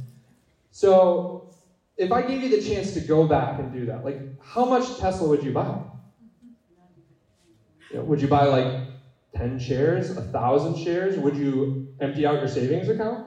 So 0.71 1.49
if 1.97 2.11
I 2.11 2.21
gave 2.21 2.41
you 2.41 2.49
the 2.49 2.61
chance 2.61 2.93
to 2.93 3.01
go 3.01 3.25
back 3.27 3.59
and 3.59 3.71
do 3.71 3.85
that, 3.85 4.03
like 4.03 4.19
how 4.41 4.65
much 4.65 4.97
Tesla 4.97 5.29
would 5.29 5.43
you 5.43 5.53
buy? 5.53 5.81
You 7.89 7.97
know, 7.97 8.03
would 8.03 8.21
you 8.21 8.27
buy 8.27 8.45
like 8.45 8.90
10 9.33 9.57
shares, 9.57 10.09
a 10.11 10.21
thousand 10.21 10.75
shares? 10.75 11.17
Would 11.17 11.35
you 11.37 11.89
empty 11.99 12.25
out 12.25 12.39
your 12.39 12.47
savings 12.47 12.89
account? 12.89 13.21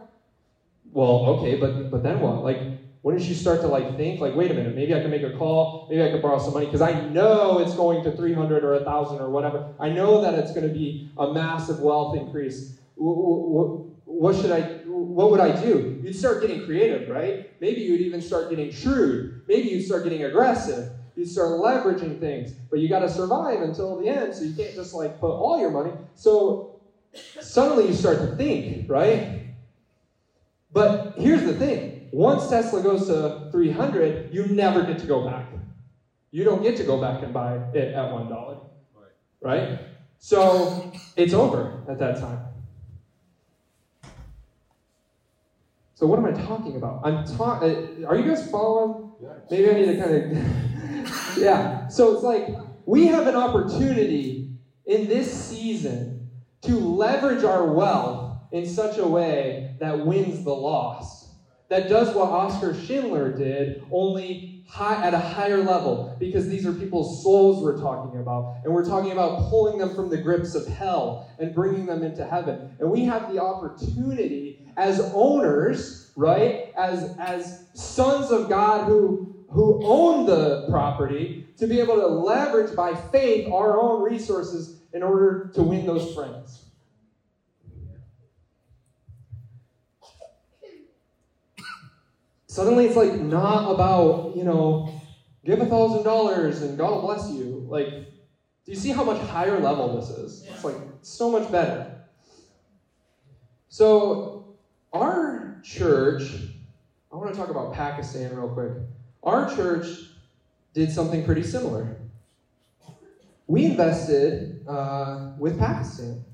Well, 0.93 1.25
okay, 1.27 1.55
but 1.55 1.91
but 1.91 2.03
then 2.03 2.21
what? 2.21 2.43
Like 2.43 2.61
wouldn't 3.03 3.27
you 3.29 3.35
start 3.35 3.61
to 3.61 3.69
like 3.69 3.97
think 3.97 4.21
like 4.21 4.35
wait 4.35 4.51
a 4.51 4.55
minute 4.55 4.75
maybe 4.75 4.95
i 4.95 4.99
can 4.99 5.11
make 5.11 5.23
a 5.23 5.29
call 5.31 5.87
maybe 5.91 6.03
i 6.03 6.09
can 6.09 6.23
borrow 6.23 6.39
some 6.39 6.55
money 6.55 6.65
because 6.67 6.81
i 6.81 6.91
know 6.93 7.59
it's 7.59 7.75
going 7.75 8.01
to 8.01 8.11
300 8.11 8.65
or 8.65 8.73
1000 8.73 9.21
or 9.21 9.29
whatever 9.29 9.61
i 9.79 9.91
know 9.91 10.17
that 10.19 10.35
it's 10.35 10.51
going 10.51 10.63
to 10.63 10.71
be 10.71 10.97
a 11.19 11.27
massive 11.27 11.79
wealth 11.79 12.15
increase 12.15 12.65
what 12.97 14.35
should 14.35 14.51
i 14.51 14.63
what 14.85 15.31
would 15.31 15.41
i 15.41 15.51
do 15.51 15.87
you'd 16.01 16.15
start 16.15 16.41
getting 16.41 16.59
creative 16.59 17.09
right 17.09 17.37
maybe 17.61 17.81
you'd 17.83 18.01
even 18.01 18.21
start 18.21 18.49
getting 18.49 18.71
shrewd 18.71 19.23
maybe 19.47 19.69
you'd 19.69 19.83
start 19.83 20.03
getting 20.03 20.23
aggressive 20.23 20.87
you'd 21.17 21.29
start 21.29 21.61
leveraging 21.61 22.19
things 22.21 22.53
but 22.71 22.79
you 22.79 22.89
got 22.89 23.01
to 23.01 23.09
survive 23.09 23.61
until 23.61 23.97
the 23.97 24.09
end 24.09 24.35
so 24.35 24.45
you 24.45 24.55
can't 24.55 24.75
just 24.75 24.95
like 24.95 25.21
put 25.21 25.31
all 25.31 25.59
your 25.59 25.71
money 25.71 25.93
so 26.15 26.81
suddenly 27.41 27.87
you 27.87 27.95
start 27.95 28.19
to 28.19 28.37
think 28.37 28.91
right 28.91 29.43
but 30.73 31.15
here's 31.17 31.45
the 31.45 31.55
thing 31.55 31.95
once 32.15 32.49
Tesla 32.49 32.81
goes 32.81 33.09
to 33.09 33.49
300, 33.51 34.33
you 34.33 34.47
never 34.47 34.83
get 34.83 35.01
to 35.01 35.07
go 35.07 35.25
back. 35.25 35.47
You 36.31 36.45
don't 36.45 36.63
get 36.63 36.77
to 36.77 36.85
go 36.85 37.01
back 37.01 37.25
and 37.25 37.35
buy 37.35 37.57
it 37.73 37.93
at 37.93 38.13
$1. 38.13 38.59
Right? 39.41 39.79
So 40.19 40.93
it's 41.17 41.35
over 41.35 41.83
at 41.89 41.99
that 41.99 42.21
time. 42.21 42.39
So 45.97 46.07
what 46.07 46.21
am 46.21 46.27
I 46.27 46.33
talking 46.33 46.77
about? 46.77 47.01
I'm 47.05 47.25
talking. 47.25 48.05
Uh, 48.05 48.09
are 48.09 48.17
you 48.17 48.25
guys 48.25 48.49
following? 48.49 49.11
Maybe 49.51 49.71
I 49.71 49.73
need 49.75 49.87
to 49.87 49.97
kind 49.97 50.15
of. 50.15 50.65
yeah. 51.37 51.89
So 51.89 52.15
it's 52.15 52.23
like 52.23 52.49
we 52.87 53.07
have 53.07 53.27
an 53.27 53.37
opportunity 53.37 54.51
in 54.87 55.09
this 55.09 55.33
season 55.33 56.31
to 56.63 56.79
leverage 56.79 57.45
our 57.45 57.73
wealth 57.73 58.39
in 58.53 58.67
such 58.67 58.99
a 58.99 59.07
way 59.07 59.77
that 59.81 60.07
wins 60.07 60.45
the 60.45 60.55
lost 60.55 61.25
that 61.69 61.89
does 61.89 62.15
what 62.15 62.29
Oskar 62.29 62.75
Schindler 62.75 63.33
did, 63.33 63.83
only 63.91 64.65
high, 64.69 65.05
at 65.05 65.15
a 65.15 65.19
higher 65.19 65.63
level, 65.63 66.15
because 66.21 66.49
these 66.49 66.67
are 66.67 66.73
people's 66.73 67.23
souls 67.23 67.63
we're 67.63 67.81
talking 67.81 68.21
about. 68.21 68.61
And 68.65 68.73
we're 68.73 68.85
talking 68.85 69.13
about 69.13 69.49
pulling 69.49 69.79
them 69.79 69.95
from 69.95 70.11
the 70.11 70.19
grips 70.19 70.55
of 70.55 70.67
hell 70.67 71.29
and 71.39 71.55
bringing 71.55 71.87
them 71.87 72.03
into 72.03 72.25
heaven. 72.25 72.77
And 72.79 72.91
we 72.91 73.05
have 73.07 73.33
the 73.33 73.41
opportunity 73.41 74.67
as 74.77 75.01
owners, 75.15 76.13
right, 76.17 76.73
as, 76.77 77.17
as 77.19 77.67
sons 77.75 78.31
of 78.31 78.49
God 78.49 78.87
who, 78.87 79.34
who 79.55 79.81
own 79.85 80.27
the 80.27 80.67
property, 80.69 81.47
to 81.57 81.69
be 81.69 81.79
able 81.79 81.95
to 81.95 82.07
leverage 82.09 82.75
by 82.75 82.93
faith 82.93 83.47
our 83.53 83.81
own 83.81 84.03
resources 84.03 84.81
in 84.93 85.03
order 85.05 85.51
to 85.55 85.63
win 85.63 85.87
those 85.87 86.13
friends. 86.13 86.65
Suddenly 92.49 92.87
it's 92.87 92.97
like 92.97 93.15
not 93.15 93.73
about, 93.73 94.37
you 94.37 94.43
know, 94.43 94.89
give 95.45 95.61
a 95.61 95.67
thousand 95.67 96.03
dollars 96.03 96.63
and 96.63 96.77
God 96.77 96.91
will 96.91 97.03
bless 97.03 97.31
you. 97.31 97.65
Like, 97.69 97.89
do 97.89 98.73
you 98.73 98.77
see 98.77 98.91
how 98.91 99.05
much 99.05 99.19
higher 99.19 99.61
level 99.61 99.95
this 99.95 100.11
is? 100.11 100.45
It's 100.49 100.65
like 100.65 100.77
so 101.03 101.31
much 101.31 101.51
better. 101.53 102.01
So, 103.69 104.57
our 104.93 105.61
church, 105.63 106.23
I 107.13 107.17
want 107.17 107.33
to 107.33 107.39
talk 107.39 107.51
about 107.51 107.73
Pakistan 107.73 108.35
real 108.35 108.49
quick. 108.49 108.73
Our 109.25 109.55
church 109.55 109.87
did 110.75 110.93
something 110.93 111.25
pretty 111.25 111.43
similar. 111.43 111.97
We 113.47 113.65
invested 113.65 114.67
uh, 114.69 115.33
with 115.39 115.59
Pakistan. 115.59 116.25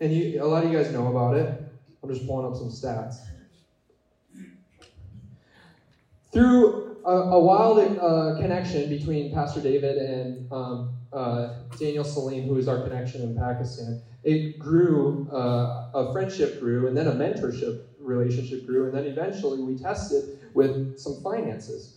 And 0.00 0.12
you, 0.12 0.42
a 0.42 0.44
lot 0.44 0.64
of 0.64 0.70
you 0.70 0.76
guys 0.76 0.92
know 0.92 1.06
about 1.06 1.36
it. 1.36 1.62
I'm 2.02 2.08
just 2.08 2.26
pulling 2.26 2.46
up 2.46 2.56
some 2.56 2.68
stats. 2.68 3.16
Through 6.32 6.96
a, 7.04 7.10
a 7.10 7.40
wild 7.40 7.78
uh, 7.78 8.36
connection 8.40 8.88
between 8.90 9.32
Pastor 9.32 9.60
David 9.60 9.96
and 9.96 10.52
um, 10.52 10.90
uh, 11.12 11.54
Daniel 11.78 12.04
Salim, 12.04 12.44
who 12.44 12.56
is 12.56 12.68
our 12.68 12.82
connection 12.82 13.22
in 13.22 13.36
Pakistan, 13.36 14.02
it 14.22 14.58
grew, 14.58 15.28
uh, 15.32 15.90
a 15.94 16.12
friendship 16.12 16.60
grew, 16.60 16.88
and 16.88 16.96
then 16.96 17.06
a 17.06 17.12
mentorship 17.12 17.84
relationship 18.00 18.66
grew, 18.66 18.86
and 18.86 18.94
then 18.94 19.04
eventually 19.04 19.62
we 19.62 19.78
tested 19.78 20.38
with 20.52 20.98
some 20.98 21.22
finances. 21.22 21.95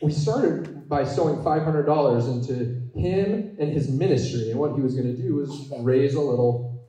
We 0.00 0.12
started 0.12 0.88
by 0.88 1.04
sowing 1.04 1.36
$500 1.36 2.32
into 2.32 2.98
him 2.98 3.56
and 3.58 3.72
his 3.72 3.88
ministry, 3.88 4.50
and 4.50 4.60
what 4.60 4.74
he 4.74 4.80
was 4.80 4.94
going 4.94 5.14
to 5.14 5.20
do 5.20 5.34
was 5.36 5.72
raise 5.80 6.14
a 6.14 6.20
little 6.20 6.86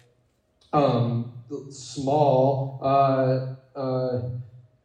um, 0.73 1.33
small 1.69 2.79
uh, 2.83 3.55
uh, 3.75 4.29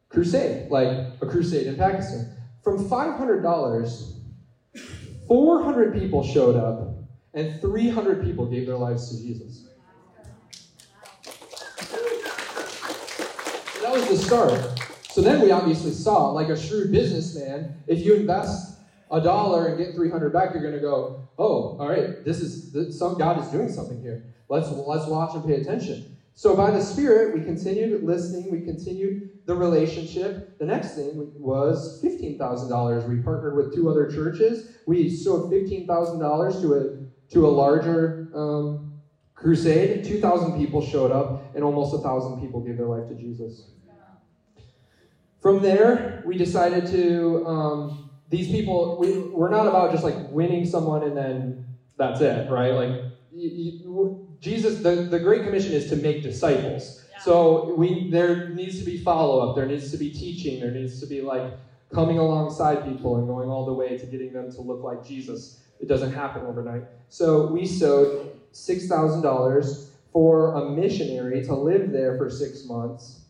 crusade, 0.09 0.71
like 0.71 0.87
a 1.21 1.27
crusade 1.27 1.67
in 1.67 1.75
Pakistan. 1.75 2.31
From 2.63 2.89
$500, 2.89 4.13
400 5.27 5.93
people 5.93 6.23
showed 6.23 6.55
up, 6.55 6.95
and 7.35 7.61
300 7.61 8.23
people 8.23 8.47
gave 8.47 8.65
their 8.65 8.77
lives 8.77 9.09
to 9.09 9.21
Jesus. 9.21 9.67
That 13.81 13.93
was 13.93 14.07
the 14.07 14.17
start. 14.17 14.74
So 15.15 15.21
then 15.21 15.39
we 15.39 15.49
obviously 15.49 15.91
saw, 15.91 16.31
like 16.31 16.49
a 16.49 16.61
shrewd 16.61 16.91
businessman, 16.91 17.81
if 17.87 18.05
you 18.05 18.15
invest 18.15 18.79
a 19.09 19.21
dollar 19.21 19.67
and 19.67 19.77
get 19.77 19.95
300 19.95 20.33
back, 20.33 20.53
you're 20.53 20.61
going 20.61 20.73
to 20.73 20.81
go, 20.81 21.29
oh, 21.37 21.77
all 21.79 21.87
right, 21.87 22.25
this 22.25 22.41
is 22.41 22.99
some 22.99 23.17
God 23.17 23.41
is 23.41 23.47
doing 23.47 23.71
something 23.71 24.01
here. 24.01 24.25
Let's 24.49 24.67
let's 24.71 25.07
watch 25.07 25.33
and 25.33 25.45
pay 25.45 25.61
attention. 25.61 26.17
So 26.33 26.53
by 26.53 26.69
the 26.69 26.81
Spirit, 26.81 27.33
we 27.33 27.45
continued 27.45 28.03
listening, 28.03 28.51
we 28.51 28.65
continued 28.65 29.29
the 29.45 29.55
relationship. 29.55 30.59
The 30.59 30.65
next 30.65 30.95
thing 30.95 31.31
was 31.37 32.03
$15,000. 32.03 33.07
We 33.07 33.21
partnered 33.21 33.55
with 33.55 33.73
two 33.73 33.89
other 33.89 34.11
churches. 34.11 34.67
We 34.85 35.09
sowed 35.09 35.49
$15,000 35.49 36.61
to 36.61 36.73
a, 36.73 37.33
to 37.33 37.47
a 37.47 37.51
larger 37.51 38.27
um, 38.35 38.99
crusade. 39.33 40.03
2,000 40.03 40.59
people 40.59 40.85
showed 40.85 41.13
up, 41.13 41.55
and 41.55 41.63
almost 41.63 41.93
1,000 41.93 42.41
people 42.41 42.59
gave 42.59 42.75
their 42.75 42.87
life 42.87 43.07
to 43.07 43.15
Jesus. 43.15 43.74
From 45.45 45.61
there, 45.61 46.23
we 46.25 46.39
decided 46.39 46.87
to, 46.87 47.45
um, 47.45 48.09
these 48.31 48.47
people, 48.47 48.97
we, 48.99 49.19
we're 49.19 49.51
not 49.51 49.67
about 49.67 49.91
just 49.91 50.03
like 50.03 50.15
winning 50.31 50.65
someone 50.65 51.03
and 51.03 51.15
then 51.15 51.67
that's 51.97 52.19
it, 52.19 52.49
right? 52.49 52.73
Like, 52.73 53.01
you, 53.31 53.49
you, 53.51 54.27
Jesus, 54.41 54.81
the, 54.81 54.95
the 54.95 55.19
Great 55.19 55.43
Commission 55.43 55.73
is 55.73 55.87
to 55.91 55.97
make 55.97 56.23
disciples. 56.23 57.05
Yeah. 57.11 57.19
So 57.19 57.75
we 57.75 58.09
there 58.09 58.49
needs 58.49 58.79
to 58.79 58.85
be 58.85 58.97
follow-up, 58.97 59.55
there 59.55 59.67
needs 59.67 59.91
to 59.91 59.97
be 59.97 60.09
teaching, 60.09 60.61
there 60.61 60.71
needs 60.71 60.99
to 60.99 61.05
be 61.05 61.21
like 61.21 61.53
coming 61.93 62.17
alongside 62.17 62.83
people 62.83 63.17
and 63.17 63.27
going 63.27 63.47
all 63.47 63.67
the 63.67 63.73
way 63.73 63.99
to 63.99 64.05
getting 64.07 64.33
them 64.33 64.51
to 64.51 64.61
look 64.61 64.81
like 64.81 65.05
Jesus. 65.05 65.59
It 65.79 65.87
doesn't 65.87 66.11
happen 66.11 66.43
overnight. 66.47 66.85
So 67.09 67.45
we 67.45 67.67
sowed 67.67 68.35
$6,000 68.51 69.89
for 70.11 70.55
a 70.55 70.71
missionary 70.71 71.43
to 71.45 71.53
live 71.53 71.91
there 71.91 72.17
for 72.17 72.31
six 72.31 72.65
months. 72.65 73.24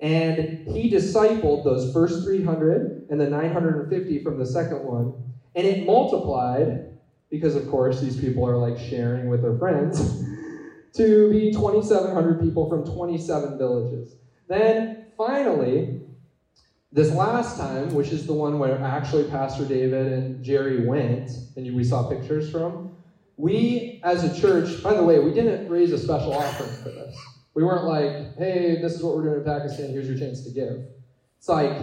And 0.00 0.66
he 0.66 0.90
discipled 0.90 1.64
those 1.64 1.92
first 1.92 2.24
300 2.24 3.08
and 3.10 3.20
the 3.20 3.28
950 3.28 4.22
from 4.22 4.38
the 4.38 4.46
second 4.46 4.84
one. 4.84 5.14
And 5.54 5.66
it 5.66 5.84
multiplied 5.86 6.98
because, 7.30 7.54
of 7.54 7.68
course, 7.68 8.00
these 8.00 8.18
people 8.18 8.48
are 8.48 8.56
like 8.56 8.78
sharing 8.78 9.28
with 9.28 9.42
their 9.42 9.58
friends. 9.58 10.24
to 10.94 11.30
be 11.30 11.52
2,700 11.52 12.40
people 12.40 12.68
from 12.68 12.84
27 12.84 13.58
villages. 13.58 14.16
Then 14.48 15.06
finally, 15.16 16.00
this 16.92 17.12
last 17.12 17.56
time, 17.56 17.94
which 17.94 18.08
is 18.08 18.26
the 18.26 18.32
one 18.32 18.58
where 18.58 18.78
actually 18.80 19.24
Pastor 19.24 19.64
David 19.64 20.12
and 20.12 20.44
Jerry 20.44 20.84
went, 20.84 21.30
and 21.56 21.74
we 21.74 21.84
saw 21.84 22.08
pictures 22.08 22.50
from, 22.50 22.96
we 23.36 24.00
as 24.02 24.24
a 24.24 24.40
church, 24.40 24.82
by 24.82 24.94
the 24.94 25.02
way, 25.02 25.18
we 25.20 25.32
didn't 25.32 25.68
raise 25.68 25.92
a 25.92 25.98
special 25.98 26.34
offering 26.34 26.70
for 26.82 26.90
this. 26.90 27.16
We 27.60 27.66
weren't 27.66 27.84
like, 27.84 28.38
hey, 28.38 28.80
this 28.80 28.94
is 28.94 29.02
what 29.02 29.14
we're 29.14 29.24
doing 29.24 29.40
in 29.40 29.44
Pakistan, 29.44 29.90
here's 29.90 30.08
your 30.08 30.16
chance 30.16 30.42
to 30.44 30.50
give. 30.50 30.82
It's 31.36 31.46
like, 31.46 31.76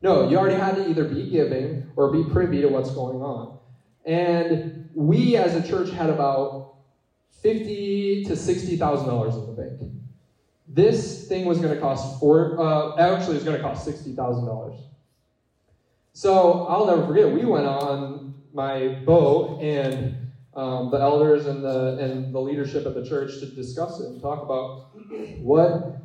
no, 0.00 0.30
you 0.30 0.38
already 0.38 0.56
had 0.56 0.76
to 0.76 0.88
either 0.88 1.04
be 1.04 1.28
giving 1.28 1.92
or 1.94 2.10
be 2.10 2.24
privy 2.24 2.62
to 2.62 2.68
what's 2.68 2.90
going 2.92 3.20
on. 3.20 3.58
And 4.06 4.88
we 4.94 5.36
as 5.36 5.54
a 5.54 5.68
church 5.68 5.90
had 5.90 6.08
about 6.08 6.76
fifty 7.42 8.24
to 8.24 8.34
sixty 8.34 8.78
thousand 8.78 9.08
dollars 9.08 9.34
in 9.34 9.44
the 9.44 9.52
bank. 9.52 9.92
This 10.66 11.28
thing 11.28 11.44
was 11.44 11.58
going 11.58 11.74
to 11.74 11.80
cost 11.82 12.18
four. 12.18 12.58
Uh, 12.58 12.96
actually, 12.96 13.32
it 13.32 13.40
was 13.40 13.44
going 13.44 13.58
to 13.58 13.62
cost 13.62 13.84
sixty 13.84 14.14
thousand 14.14 14.46
dollars. 14.46 14.80
So 16.14 16.64
I'll 16.64 16.86
never 16.86 17.06
forget. 17.06 17.30
We 17.30 17.44
went 17.44 17.66
on 17.66 18.36
my 18.54 19.00
boat 19.04 19.60
and 19.60 20.29
um, 20.54 20.90
the 20.90 21.00
elders 21.00 21.46
and 21.46 21.64
the 21.64 21.96
and 21.98 22.34
the 22.34 22.40
leadership 22.40 22.86
of 22.86 22.94
the 22.94 23.02
church 23.02 23.38
to 23.40 23.46
discuss 23.46 24.00
it 24.00 24.06
and 24.06 24.20
talk 24.20 24.42
about 24.42 24.82
what, 25.38 26.00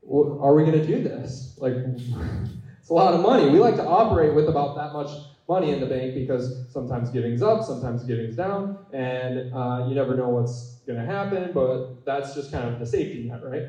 what 0.00 0.38
are 0.40 0.54
we 0.54 0.62
going 0.62 0.74
to 0.80 0.84
do 0.84 1.00
this? 1.00 1.54
Like, 1.58 1.74
it's 1.84 2.90
a 2.90 2.94
lot 2.94 3.14
of 3.14 3.20
money. 3.20 3.48
We 3.48 3.58
like 3.60 3.76
to 3.76 3.84
operate 3.84 4.34
with 4.34 4.48
about 4.48 4.74
that 4.76 4.92
much 4.92 5.10
money 5.48 5.70
in 5.70 5.80
the 5.80 5.86
bank 5.86 6.14
because 6.14 6.50
sometimes 6.68 7.10
giving's 7.10 7.42
up, 7.42 7.62
sometimes 7.62 8.04
giving's 8.04 8.36
down, 8.36 8.70
and 8.90 9.44
uh, 9.52 9.80
you 9.84 9.94
never 9.94 10.14
know 10.14 10.28
what's 10.28 10.72
going 10.86 10.98
to 10.98 11.04
happen. 11.04 11.52
But 11.52 11.82
that's 12.04 12.32
just 12.34 12.50
kind 12.50 12.66
of 12.66 12.78
the 12.78 12.86
safety 12.86 13.20
net, 13.20 13.42
right? 13.42 13.64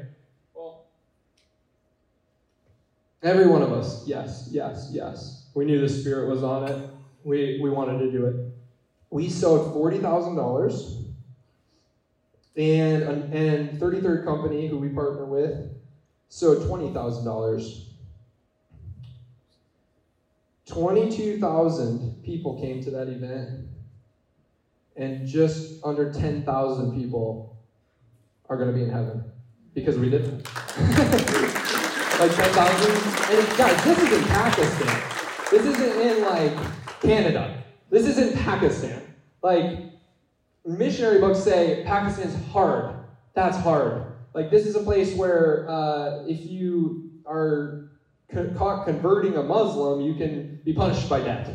Well, 0.55 0.77
every 3.21 3.45
one 3.45 3.61
of 3.61 3.71
us, 3.71 4.01
yes, 4.05 4.47
yes, 4.49 4.87
yes. 4.89 5.43
We 5.53 5.65
knew 5.65 5.79
the 5.79 5.89
Spirit 5.89 6.25
was 6.27 6.43
on 6.43 6.63
it. 6.63 6.77
We 7.23 7.57
we 7.61 7.69
wanted 7.69 7.97
to 7.99 8.07
do 8.07 8.25
it. 8.25 8.35
We 9.11 9.29
sold 9.29 9.73
forty 9.73 9.99
thousand 9.99 10.35
dollars. 10.35 10.97
And, 12.57 13.33
and 13.33 13.79
33rd 13.79 14.25
Company, 14.25 14.67
who 14.67 14.77
we 14.77 14.89
partner 14.89 15.25
with, 15.25 15.71
sold 16.27 16.57
$20,000 16.67 17.91
22,000 20.71 22.23
people 22.23 22.59
came 22.61 22.81
to 22.81 22.91
that 22.91 23.09
event, 23.09 23.67
and 24.95 25.27
just 25.27 25.83
under 25.83 26.13
10,000 26.13 26.97
people 26.97 27.57
are 28.49 28.55
going 28.55 28.69
to 28.69 28.73
be 28.73 28.83
in 28.83 28.89
heaven 28.89 29.21
because 29.73 29.97
we 29.97 30.09
did 30.09 30.25
like 30.31 30.41
10,000. 32.33 32.91
And 33.31 33.57
guys, 33.57 33.83
this 33.83 33.99
is 33.99 34.13
in 34.13 34.23
Pakistan. 34.23 35.01
This 35.51 35.65
isn't 35.65 36.01
in 36.01 36.21
like 36.23 36.57
Canada. 37.01 37.63
This 37.89 38.07
is 38.07 38.17
in 38.17 38.37
Pakistan. 38.39 39.00
Like, 39.41 39.79
missionary 40.65 41.19
books 41.19 41.39
say 41.39 41.83
Pakistan's 41.85 42.35
hard. 42.47 42.95
That's 43.33 43.57
hard. 43.57 44.13
Like, 44.33 44.51
this 44.51 44.65
is 44.65 44.75
a 44.75 44.83
place 44.83 45.15
where 45.15 45.67
uh, 45.69 46.23
if 46.25 46.45
you 46.45 47.11
are 47.25 47.89
caught 48.55 48.85
converting 48.85 49.35
a 49.37 49.43
Muslim, 49.43 50.01
you 50.01 50.15
can 50.15 50.61
be 50.63 50.73
punished 50.73 51.09
by 51.09 51.21
death. 51.21 51.49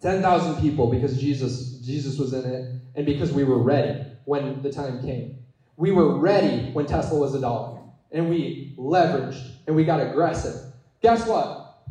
10,000 0.00 0.60
people 0.60 0.90
because 0.90 1.18
Jesus, 1.20 1.72
Jesus 1.80 2.18
was 2.18 2.32
in 2.32 2.44
it 2.44 2.80
and 2.94 3.04
because 3.04 3.32
we 3.32 3.44
were 3.44 3.62
ready 3.62 4.04
when 4.24 4.62
the 4.62 4.70
time 4.70 5.00
came. 5.00 5.36
We 5.76 5.92
were 5.92 6.18
ready 6.18 6.70
when 6.72 6.86
Tesla 6.86 7.18
was 7.18 7.34
a 7.34 7.40
dollar 7.40 7.80
and 8.10 8.28
we 8.28 8.74
leveraged 8.78 9.50
and 9.66 9.74
we 9.74 9.84
got 9.84 10.00
aggressive. 10.00 10.72
Guess 11.00 11.26
what? 11.26 11.82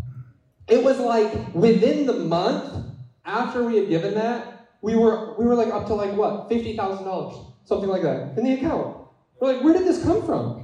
It 0.67 0.83
was 0.83 0.99
like 0.99 1.53
within 1.53 2.05
the 2.05 2.13
month 2.13 2.86
after 3.27 3.63
we 3.63 3.75
had 3.75 3.89
given 3.89 4.15
that, 4.15 4.69
we 4.81 4.95
were 4.95 5.35
we 5.37 5.45
were 5.45 5.55
like 5.55 5.73
up 5.73 5.85
to 5.87 5.93
like 5.93 6.13
what? 6.13 6.49
$50,000, 6.49 7.53
something 7.65 7.89
like 7.89 8.01
that 8.01 8.37
in 8.37 8.43
the 8.43 8.53
account. 8.53 8.97
We're 9.39 9.53
like, 9.53 9.63
where 9.63 9.73
did 9.73 9.85
this 9.85 10.01
come 10.03 10.25
from? 10.25 10.63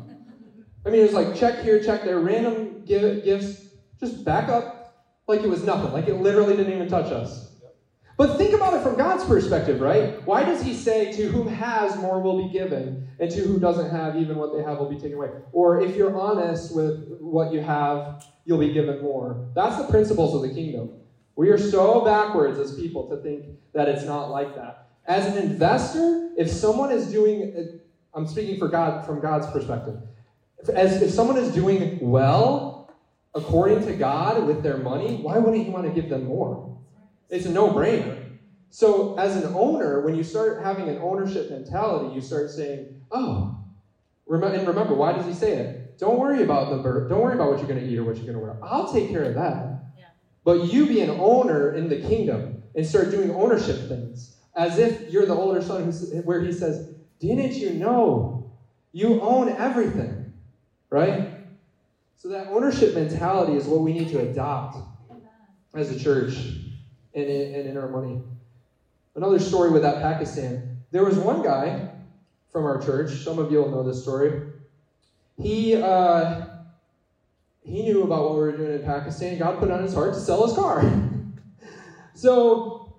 I 0.85 0.89
mean, 0.89 1.01
it 1.01 1.03
was 1.03 1.13
like 1.13 1.35
check 1.35 1.59
here, 1.59 1.81
check 1.83 2.03
there, 2.03 2.19
random 2.19 2.83
give, 2.85 3.23
gifts, 3.23 3.67
just 3.99 4.25
back 4.25 4.49
up 4.49 4.83
like 5.27 5.41
it 5.41 5.49
was 5.49 5.63
nothing, 5.63 5.91
like 5.93 6.07
it 6.07 6.15
literally 6.15 6.55
didn't 6.55 6.73
even 6.73 6.89
touch 6.89 7.11
us. 7.11 7.51
But 8.15 8.37
think 8.37 8.53
about 8.53 8.75
it 8.75 8.83
from 8.83 8.95
God's 8.95 9.23
perspective, 9.25 9.81
right? 9.81 10.23
Why 10.27 10.43
does 10.43 10.61
He 10.61 10.75
say, 10.75 11.11
To 11.13 11.27
whom 11.29 11.47
has, 11.47 11.95
more 11.97 12.21
will 12.21 12.45
be 12.45 12.53
given, 12.53 13.07
and 13.19 13.31
to 13.31 13.41
who 13.41 13.59
doesn't 13.59 13.89
have, 13.89 14.15
even 14.17 14.37
what 14.37 14.55
they 14.55 14.61
have 14.61 14.77
will 14.77 14.89
be 14.89 14.97
taken 14.97 15.13
away? 15.13 15.29
Or 15.51 15.81
if 15.81 15.95
you're 15.95 16.15
honest 16.15 16.75
with 16.75 17.17
what 17.19 17.51
you 17.51 17.61
have, 17.61 18.23
you'll 18.45 18.59
be 18.59 18.71
given 18.71 19.01
more. 19.01 19.49
That's 19.55 19.77
the 19.77 19.87
principles 19.87 20.35
of 20.35 20.47
the 20.47 20.53
kingdom. 20.53 20.91
We 21.35 21.49
are 21.49 21.57
so 21.57 22.05
backwards 22.05 22.59
as 22.59 22.75
people 22.75 23.09
to 23.09 23.17
think 23.17 23.45
that 23.73 23.89
it's 23.89 24.03
not 24.03 24.29
like 24.29 24.55
that. 24.55 24.89
As 25.05 25.25
an 25.25 25.37
investor, 25.37 26.31
if 26.37 26.49
someone 26.49 26.91
is 26.91 27.11
doing, 27.11 27.79
I'm 28.13 28.27
speaking 28.27 28.59
for 28.59 28.67
God 28.67 29.05
from 29.05 29.19
God's 29.19 29.47
perspective 29.47 29.97
as 30.69 31.01
if 31.01 31.11
someone 31.11 31.37
is 31.37 31.53
doing 31.53 31.99
well 31.99 32.93
according 33.35 33.85
to 33.85 33.93
God 33.93 34.45
with 34.45 34.63
their 34.63 34.77
money, 34.77 35.15
why 35.17 35.37
wouldn't 35.37 35.65
you 35.65 35.71
want 35.71 35.85
to 35.85 35.91
give 35.91 36.09
them 36.09 36.25
more? 36.25 36.77
It's 37.29 37.45
a 37.45 37.51
no-brainer. 37.51 38.37
So 38.69 39.17
as 39.17 39.35
an 39.35 39.53
owner, 39.55 40.01
when 40.01 40.15
you 40.15 40.23
start 40.23 40.63
having 40.63 40.89
an 40.89 40.99
ownership 40.99 41.49
mentality, 41.49 42.15
you 42.15 42.21
start 42.21 42.49
saying, 42.49 43.01
"Oh, 43.11 43.57
and 44.27 44.67
remember, 44.67 44.95
why 44.95 45.13
does 45.13 45.25
he 45.25 45.33
say 45.33 45.53
it? 45.53 45.99
Don't 45.99 46.17
worry 46.17 46.41
about 46.43 46.71
the 46.71 46.77
bird. 46.77 47.09
Don't 47.09 47.21
worry 47.21 47.35
about 47.35 47.51
what 47.51 47.59
you're 47.59 47.67
going 47.67 47.79
to 47.79 47.85
eat 47.85 47.97
or 47.97 48.03
what 48.03 48.15
you're 48.15 48.25
going 48.25 48.37
to 48.37 48.43
wear. 48.43 48.57
I'll 48.63 48.91
take 48.91 49.09
care 49.09 49.23
of 49.23 49.35
that. 49.35 49.72
But 50.43 50.59
you 50.59 50.87
be 50.87 51.01
an 51.01 51.11
owner 51.11 51.73
in 51.73 51.89
the 51.89 51.97
kingdom 51.97 52.63
and 52.75 52.85
start 52.85 53.11
doing 53.11 53.31
ownership 53.31 53.87
things 53.87 54.35
as 54.55 54.77
if 54.77 55.09
you're 55.11 55.25
the 55.25 55.35
older 55.35 55.61
son, 55.61 55.91
where 56.25 56.41
he 56.41 56.51
says, 56.51 56.95
"Didn't 57.19 57.59
you 57.59 57.73
know 57.73 58.43
you 58.91 59.19
own 59.21 59.49
everything?" 59.49 60.33
right? 60.89 61.25
So 62.17 62.29
that 62.29 62.47
ownership 62.49 62.93
mentality 62.93 63.55
is 63.55 63.67
what 63.67 63.81
we 63.81 63.93
need 63.93 64.07
to 64.09 64.19
adopt 64.19 64.77
as 65.75 65.89
a 65.89 65.95
church 65.95 66.37
and 67.13 67.29
in, 67.29 67.53
and 67.53 67.67
in 67.67 67.77
our 67.77 67.87
money. 67.87 68.19
Another 69.15 69.39
story 69.39 69.69
with 69.69 69.83
that 69.83 70.01
Pakistan. 70.01 70.61
There 70.91 71.03
was 71.03 71.17
one 71.19 71.41
guy 71.41 71.75
from 72.51 72.65
our 72.65 72.77
church. 72.77 73.23
Some 73.23 73.39
of 73.39 73.51
you 73.51 73.59
will 73.59 73.69
know 73.69 73.83
this 73.83 73.99
story. 73.99 74.33
He 75.37 75.75
uh, 75.75 76.29
he 77.63 77.83
knew 77.83 78.03
about 78.03 78.23
what 78.23 78.33
we 78.33 78.39
were 78.39 78.57
doing 78.57 78.73
in 78.73 78.83
Pakistan. 78.83 79.37
God 79.37 79.59
put 79.59 79.71
on 79.71 79.83
his 79.83 79.93
heart 79.93 80.13
to 80.13 80.19
sell 80.19 80.45
his 80.45 80.55
car. 80.55 80.83
so, 82.13 82.93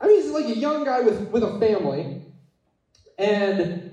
I 0.00 0.06
mean, 0.06 0.22
he's 0.22 0.30
like 0.30 0.46
a 0.46 0.56
young 0.56 0.84
guy 0.84 1.00
with, 1.00 1.30
with 1.30 1.42
a 1.42 1.58
family, 1.58 2.22
and 3.18 3.90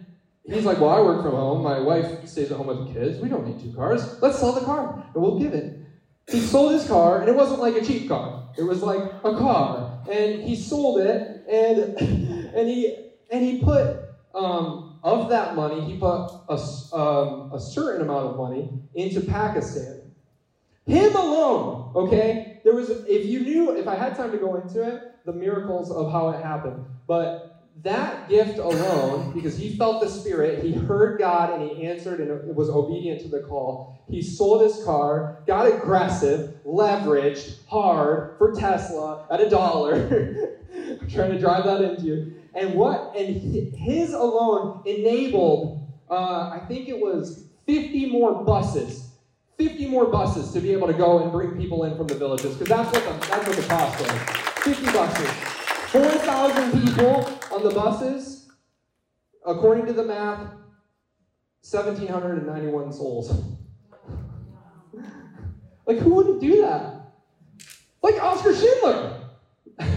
He's 0.48 0.64
like, 0.64 0.80
Well, 0.80 0.90
I 0.90 1.02
work 1.02 1.24
from 1.24 1.32
home. 1.32 1.62
My 1.62 1.80
wife 1.80 2.28
stays 2.28 2.52
at 2.52 2.58
home 2.58 2.68
with 2.68 2.88
the 2.88 2.94
kids. 2.94 3.20
We 3.20 3.28
don't 3.28 3.46
need 3.46 3.60
two 3.60 3.74
cars. 3.74 4.22
Let's 4.22 4.40
sell 4.40 4.54
the 4.54 4.66
car 4.66 5.04
and 5.14 5.22
we'll 5.22 5.40
give 5.40 5.54
it. 5.54 5.82
He 6.30 6.40
sold 6.42 6.74
his 6.74 6.86
car, 6.88 7.22
and 7.22 7.30
it 7.30 7.36
wasn't 7.36 7.62
like 7.62 7.76
a 7.76 7.86
cheap 7.86 8.10
car. 8.10 8.50
It 8.58 8.64
was 8.64 8.82
like 8.82 9.00
a 9.24 9.38
car. 9.38 10.02
And 10.10 10.42
he 10.42 10.56
sold 10.56 11.00
it, 11.00 11.46
and 11.50 11.80
and 12.56 12.68
he 12.68 13.12
and 13.30 13.44
he 13.44 13.62
put 13.62 13.98
um, 14.38 14.98
of 15.04 15.30
that 15.30 15.56
money, 15.56 15.82
he 15.82 15.96
put 15.96 16.32
a, 16.50 16.56
um, 16.94 17.50
a 17.54 17.60
certain 17.60 18.02
amount 18.02 18.28
of 18.28 18.38
money 18.38 18.70
into 18.96 19.22
Pakistan. 19.22 20.02
Him 20.86 21.16
alone, 21.16 21.92
okay? 21.96 22.40
There 22.64 22.74
was, 22.76 22.92
if 23.08 23.26
you 23.26 23.40
knew, 23.42 23.72
if 23.72 23.88
I 23.88 23.96
had 23.96 24.16
time 24.16 24.32
to 24.32 24.40
go 24.40 24.56
into 24.56 24.84
it, 24.84 25.02
the 25.26 25.34
miracles 25.34 25.92
of 25.92 26.08
how 26.10 26.30
it 26.30 26.40
happened. 26.40 26.82
But 27.08 27.34
that 27.84 28.28
gift 28.28 28.60
alone, 28.60 29.34
because 29.34 29.56
he 29.56 29.70
felt 29.70 30.00
the 30.00 30.08
Spirit, 30.10 30.60
he 30.60 30.74
heard 30.74 31.18
God 31.18 31.52
and 31.52 31.62
he 31.62 31.86
answered 31.86 32.22
and 32.22 32.32
was 32.56 32.70
obedient 32.70 33.22
to 33.22 33.30
the 33.30 33.42
call. 33.42 33.80
He 34.08 34.22
sold 34.22 34.62
his 34.62 34.78
car, 34.78 35.26
got 35.48 35.66
aggressive, 35.68 36.46
leveraged 36.66 37.52
hard 37.66 38.24
for 38.38 38.50
Tesla 38.50 39.18
at 39.30 39.42
a 39.42 39.48
dollar. 39.48 40.04
I'm 41.02 41.08
trying 41.08 41.30
to 41.30 41.38
drive 41.38 41.66
that 41.66 41.82
into 41.82 42.06
you. 42.06 42.20
And 42.58 42.74
what? 42.74 43.16
And 43.16 43.36
his 43.76 44.14
alone 44.14 44.82
enabled, 44.86 45.88
uh, 46.10 46.50
I 46.50 46.66
think 46.68 46.90
it 46.90 47.00
was 47.00 47.50
50 47.68 48.08
more 48.08 48.44
buses. 48.44 49.12
50 49.60 49.88
more 49.88 50.08
buses 50.08 50.52
to 50.54 50.60
be 50.60 50.74
able 50.74 50.88
to 50.88 50.94
go 50.94 51.20
and 51.22 51.32
bring 51.32 51.56
people 51.56 51.84
in 51.84 51.96
from 51.96 52.08
the 52.08 52.16
villages, 52.16 52.56
because 52.56 52.68
that's 52.68 52.92
what 52.92 53.04
the 53.04 53.28
that's 53.28 53.48
what 53.48 53.56
the 53.56 53.68
cost 53.68 54.00
was. 54.00 54.12
50 54.64 54.86
buses. 54.92 55.30
4,000 55.92 56.82
people 56.82 57.40
on 57.52 57.64
the 57.64 57.70
buses, 57.70 58.50
according 59.46 59.86
to 59.86 59.94
the 59.94 60.04
math, 60.04 60.52
1,791 61.70 62.92
souls. 62.92 63.32
like, 65.86 65.98
who 66.00 66.14
wouldn't 66.14 66.42
do 66.42 66.62
that? 66.62 67.14
Like 68.02 68.16
Oskar 68.22 68.56
Schindler. 68.56 69.30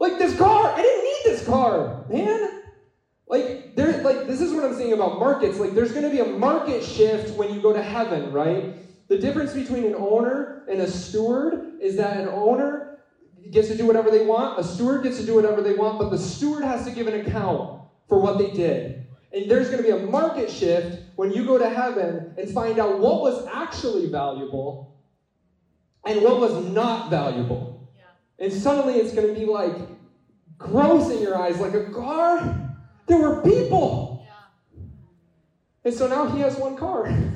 like 0.00 0.18
this 0.18 0.36
car, 0.36 0.72
I 0.72 0.82
didn't 0.82 1.03
this 1.24 1.44
car, 1.44 2.04
man. 2.08 2.62
Like 3.26 3.74
there, 3.74 4.02
like 4.02 4.26
this 4.26 4.40
is 4.40 4.52
what 4.52 4.64
I'm 4.64 4.74
saying 4.74 4.92
about 4.92 5.18
markets. 5.18 5.58
Like 5.58 5.74
there's 5.74 5.92
going 5.92 6.04
to 6.04 6.10
be 6.10 6.20
a 6.20 6.26
market 6.26 6.84
shift 6.84 7.36
when 7.36 7.52
you 7.52 7.60
go 7.60 7.72
to 7.72 7.82
heaven, 7.82 8.32
right? 8.32 8.76
The 9.08 9.18
difference 9.18 9.52
between 9.52 9.84
an 9.84 9.94
owner 9.94 10.64
and 10.70 10.80
a 10.80 10.88
steward 10.88 11.80
is 11.80 11.96
that 11.96 12.18
an 12.18 12.28
owner 12.28 13.00
gets 13.50 13.68
to 13.68 13.76
do 13.76 13.86
whatever 13.86 14.10
they 14.10 14.24
want, 14.24 14.58
a 14.58 14.64
steward 14.64 15.02
gets 15.02 15.18
to 15.18 15.26
do 15.26 15.34
whatever 15.34 15.60
they 15.62 15.74
want, 15.74 15.98
but 15.98 16.10
the 16.10 16.18
steward 16.18 16.64
has 16.64 16.84
to 16.86 16.90
give 16.90 17.06
an 17.06 17.20
account 17.20 17.82
for 18.08 18.18
what 18.18 18.38
they 18.38 18.50
did. 18.50 19.06
And 19.32 19.50
there's 19.50 19.68
going 19.68 19.82
to 19.82 19.82
be 19.82 19.90
a 19.90 20.06
market 20.06 20.50
shift 20.50 21.02
when 21.16 21.32
you 21.32 21.44
go 21.44 21.58
to 21.58 21.68
heaven 21.68 22.34
and 22.38 22.48
find 22.50 22.78
out 22.78 22.98
what 22.98 23.20
was 23.20 23.46
actually 23.52 24.08
valuable 24.08 25.02
and 26.06 26.22
what 26.22 26.38
was 26.38 26.64
not 26.66 27.10
valuable. 27.10 27.90
Yeah. 27.96 28.44
And 28.44 28.52
suddenly 28.52 28.94
it's 28.94 29.12
going 29.12 29.26
to 29.26 29.38
be 29.38 29.46
like 29.46 29.76
gross 30.58 31.10
in 31.10 31.20
your 31.20 31.36
eyes, 31.36 31.58
like 31.58 31.74
a 31.74 31.90
car. 31.90 32.76
There 33.06 33.18
were 33.18 33.42
people. 33.42 34.26
Yeah. 34.26 34.82
And 35.84 35.94
so 35.94 36.06
now 36.08 36.26
he 36.26 36.40
has 36.40 36.56
one 36.56 36.76
car. 36.76 37.08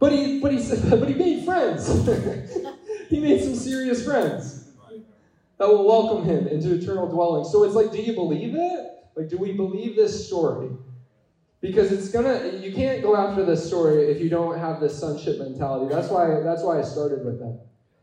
But 0.00 0.12
he, 0.12 0.40
but 0.40 0.50
he, 0.50 0.58
but 0.88 1.08
he 1.08 1.14
made 1.14 1.44
friends. 1.44 1.86
he 3.10 3.20
made 3.20 3.44
some 3.44 3.54
serious 3.54 4.02
friends 4.02 4.70
that 5.58 5.68
will 5.68 5.86
welcome 5.86 6.24
him 6.24 6.48
into 6.48 6.74
eternal 6.74 7.06
dwelling. 7.06 7.44
So 7.44 7.64
it's 7.64 7.74
like, 7.74 7.92
do 7.92 8.00
you 8.00 8.14
believe 8.14 8.54
it? 8.54 8.86
Like, 9.14 9.28
do 9.28 9.36
we 9.36 9.52
believe 9.52 9.94
this 9.94 10.26
story? 10.26 10.70
Because 11.60 11.92
it's 11.92 12.08
gonna, 12.08 12.58
you 12.58 12.72
can't 12.72 13.02
go 13.02 13.14
after 13.14 13.44
this 13.44 13.66
story 13.66 14.04
if 14.04 14.22
you 14.22 14.30
don't 14.30 14.58
have 14.58 14.80
this 14.80 14.98
sonship 14.98 15.38
mentality. 15.38 15.94
That's 15.94 16.08
why, 16.08 16.40
that's 16.40 16.62
why 16.62 16.78
I 16.78 16.82
started 16.82 17.22
with 17.22 17.38
that. 17.40 17.60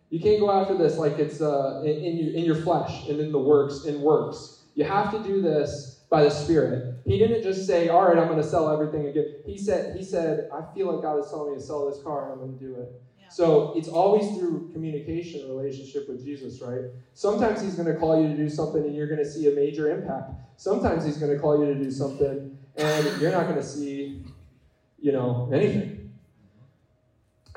You 0.10 0.20
can't 0.20 0.39
go 0.39 0.50
after 0.50 0.78
this 0.78 0.98
like 0.98 1.20
it's 1.20 1.41
uh, 1.41 1.82
in, 1.84 1.91
in, 1.91 2.17
your, 2.17 2.34
in 2.34 2.46
your 2.46 2.56
flesh 2.56 3.10
and 3.10 3.20
in 3.20 3.32
the 3.32 3.39
works, 3.39 3.86
in 3.86 4.02
works. 4.02 4.63
You 4.74 4.86
have 4.86 5.12
to 5.12 5.22
do 5.22 5.41
this 5.41 6.06
by 6.10 6.24
the 6.24 6.30
Spirit. 6.30 6.96
He 7.06 7.17
didn't 7.17 7.43
just 7.43 7.67
say, 7.67 7.89
"All 7.89 8.08
right, 8.08 8.17
I'm 8.17 8.28
going 8.28 8.41
to 8.41 8.48
sell 8.48 8.72
everything 8.72 9.08
again." 9.08 9.26
He 9.46 9.58
said, 9.58 9.98
"He 9.98 10.04
said, 10.04 10.50
I 10.54 10.74
feel 10.74 10.93
like 10.93 11.02
God 11.02 11.20
is 11.20 11.30
telling 11.30 11.52
me 11.52 11.58
to 11.58 11.63
sell 11.63 11.89
this 11.89 12.02
car, 12.04 12.24
and 12.26 12.34
I'm 12.34 12.39
going 12.39 12.58
to 12.58 12.65
do 12.65 12.76
it." 12.76 12.89
Yeah. 13.20 13.28
So 13.30 13.74
it's 13.76 13.89
always 13.89 14.38
through 14.38 14.70
communication, 14.72 15.50
relationship 15.50 16.08
with 16.08 16.24
Jesus, 16.24 16.62
right? 16.62 16.91
Sometimes 17.13 17.62
He's 17.62 17.76
going 17.76 17.91
to 17.91 18.00
call 18.00 18.22
you 18.22 18.30
to 18.30 18.38
do 18.38 18.50
something, 18.50 18.84
and 18.84 18.96
you're 18.96 19.08
going 19.08 19.20
to 19.20 19.30
see 19.30 19.52
a 19.52 19.56
major 19.56 19.91
impact. 19.91 20.32
Sometimes 20.56 21.04
He's 21.04 21.17
going 21.17 21.34
to 21.34 21.39
call 21.39 21.60
you 21.60 21.74
to 21.74 21.76
do 21.76 21.91
something, 21.91 22.58
and 22.78 23.22
you're 23.22 23.32
not 23.32 23.43
going 23.43 23.58
to 23.58 23.63
see, 23.63 24.24
you 25.00 25.12
know, 25.12 25.50
anything. 25.52 25.97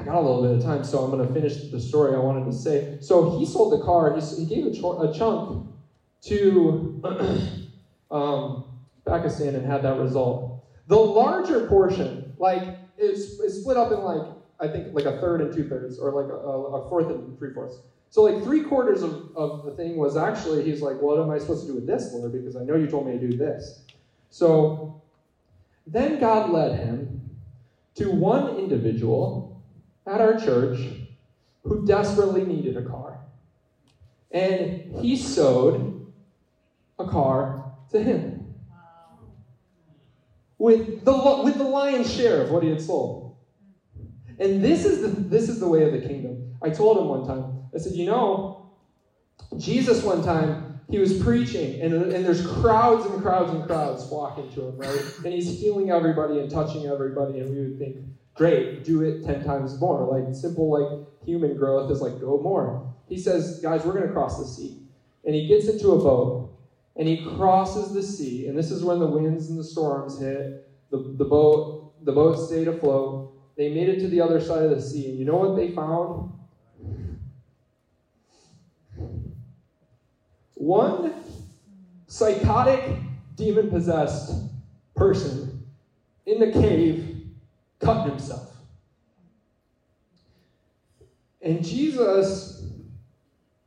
I 0.01 0.03
got 0.03 0.15
a 0.15 0.21
little 0.21 0.41
bit 0.41 0.57
of 0.57 0.63
time, 0.63 0.83
so 0.83 1.05
I'm 1.05 1.11
going 1.11 1.27
to 1.27 1.33
finish 1.35 1.71
the 1.71 1.79
story 1.79 2.15
I 2.15 2.19
wanted 2.19 2.47
to 2.47 2.53
say. 2.55 2.97
So 3.03 3.39
he 3.39 3.45
sold 3.45 3.79
the 3.79 3.85
car. 3.85 4.19
He, 4.19 4.23
he 4.35 4.47
gave 4.47 4.67
a, 4.67 4.73
ch- 4.73 4.79
a 4.83 5.13
chunk 5.13 5.69
to 6.23 7.03
um, 8.11 8.65
Pakistan 9.05 9.55
and 9.55 9.67
had 9.67 9.83
that 9.83 9.99
result. 9.99 10.65
The 10.87 10.97
larger 10.97 11.69
portion, 11.69 12.35
like, 12.39 12.79
is, 12.97 13.39
is 13.41 13.61
split 13.61 13.77
up 13.77 13.93
in 13.93 14.03
like 14.03 14.23
I 14.59 14.69
think 14.69 14.95
like 14.95 15.05
a 15.05 15.21
third 15.21 15.43
and 15.43 15.53
two 15.55 15.69
thirds, 15.69 15.99
or 15.99 16.13
like 16.13 16.31
a, 16.31 16.35
a 16.35 16.89
fourth 16.89 17.11
and 17.11 17.39
three 17.39 17.53
fourths. 17.53 17.81
So 18.09 18.23
like 18.23 18.43
three 18.43 18.63
quarters 18.63 19.03
of, 19.03 19.35
of 19.37 19.65
the 19.65 19.73
thing 19.73 19.97
was 19.97 20.17
actually 20.17 20.65
he's 20.65 20.81
like, 20.83 21.01
what 21.01 21.19
am 21.19 21.31
I 21.31 21.39
supposed 21.39 21.67
to 21.67 21.69
do 21.69 21.75
with 21.75 21.87
this, 21.87 22.13
Lord? 22.13 22.33
Because 22.33 22.57
I 22.57 22.65
know 22.65 22.75
you 22.75 22.87
told 22.87 23.07
me 23.07 23.13
to 23.13 23.19
do 23.19 23.37
this. 23.37 23.83
So 24.31 25.03
then 25.87 26.19
God 26.19 26.51
led 26.51 26.79
him 26.79 27.39
to 27.97 28.11
one 28.11 28.57
individual 28.57 29.50
at 30.11 30.21
our 30.21 30.39
church 30.39 30.81
who 31.63 31.87
desperately 31.87 32.45
needed 32.45 32.77
a 32.77 32.83
car. 32.83 33.21
And 34.33 34.97
he 35.01 35.17
sowed 35.17 36.13
a 36.99 37.07
car 37.07 37.73
to 37.91 38.03
him. 38.03 38.55
With 40.59 41.05
the, 41.05 41.41
with 41.45 41.57
the 41.57 41.65
lion's 41.65 42.13
share 42.13 42.43
of 42.43 42.51
what 42.51 42.63
he 42.63 42.69
had 42.69 42.83
sold. 42.83 43.37
And 44.39 44.63
this 44.63 44.85
is, 44.85 45.01
the, 45.01 45.09
this 45.09 45.49
is 45.49 45.61
the 45.61 45.69
way 45.69 45.85
of 45.85 45.93
the 45.93 46.07
kingdom. 46.07 46.55
I 46.61 46.71
told 46.71 46.99
him 46.99 47.09
one 47.09 47.27
time, 47.27 47.65
I 47.75 47.79
said, 47.79 47.93
you 47.93 48.07
know, 48.07 48.71
Jesus 49.57 50.03
one 50.03 50.23
time, 50.23 50.81
he 50.91 50.99
was 50.99 51.23
preaching, 51.23 51.81
and, 51.81 51.95
and 51.95 52.25
there's 52.25 52.45
crowds 52.45 53.07
and 53.07 53.23
crowds 53.23 53.53
and 53.53 53.65
crowds 53.65 54.09
flocking 54.09 54.51
to 54.51 54.69
him, 54.69 54.77
right? 54.77 55.19
And 55.25 55.33
he's 55.33 55.61
healing 55.61 55.91
everybody 55.91 56.41
and 56.41 56.51
touching 56.51 56.87
everybody, 56.87 57.39
and 57.39 57.49
we 57.49 57.61
would 57.61 57.79
think, 57.79 57.99
great, 58.41 58.85
do 58.85 59.03
it 59.03 59.23
10 59.23 59.45
times 59.45 59.79
more. 59.79 60.07
Like 60.07 60.35
simple, 60.35 60.71
like 60.71 61.07
human 61.27 61.59
growth 61.59 61.91
is 61.91 62.01
like, 62.01 62.19
go 62.23 62.41
more. 62.41 62.91
He 63.07 63.19
says, 63.19 63.61
guys, 63.61 63.85
we're 63.85 63.93
going 63.93 64.07
to 64.07 64.13
cross 64.15 64.39
the 64.39 64.47
sea. 64.47 64.79
And 65.27 65.35
he 65.35 65.47
gets 65.47 65.69
into 65.69 65.93
a 65.93 65.99
boat, 65.99 66.51
and 66.97 67.07
he 67.07 67.23
crosses 67.37 67.93
the 67.93 68.03
sea. 68.03 68.47
And 68.47 68.57
this 68.57 68.71
is 68.71 68.83
when 68.83 68.99
the 68.99 69.07
winds 69.07 69.51
and 69.51 69.59
the 69.59 69.65
storms 69.65 70.19
hit. 70.19 70.67
The, 70.91 71.15
the 71.19 71.25
boat 71.27 71.93
the 72.03 72.13
boat 72.13 72.37
stayed 72.37 72.67
afloat. 72.67 73.35
They 73.59 73.75
made 73.75 73.91
it 73.91 74.01
to 74.01 74.09
the 74.09 74.23
other 74.23 74.41
side 74.41 74.63
of 74.63 74.71
the 74.71 74.81
sea. 74.81 75.11
And 75.11 75.19
you 75.19 75.27
know 75.27 75.37
what 75.37 75.55
they 75.55 75.73
found? 75.73 76.33
One 80.55 81.13
psychotic, 82.07 82.97
demon 83.35 83.69
possessed 83.69 84.33
person 84.95 85.67
in 86.25 86.41
the 86.41 86.53
cave 86.53 87.10
cut 87.81 88.09
himself. 88.09 88.51
And 91.43 91.65
Jesus, 91.65 92.63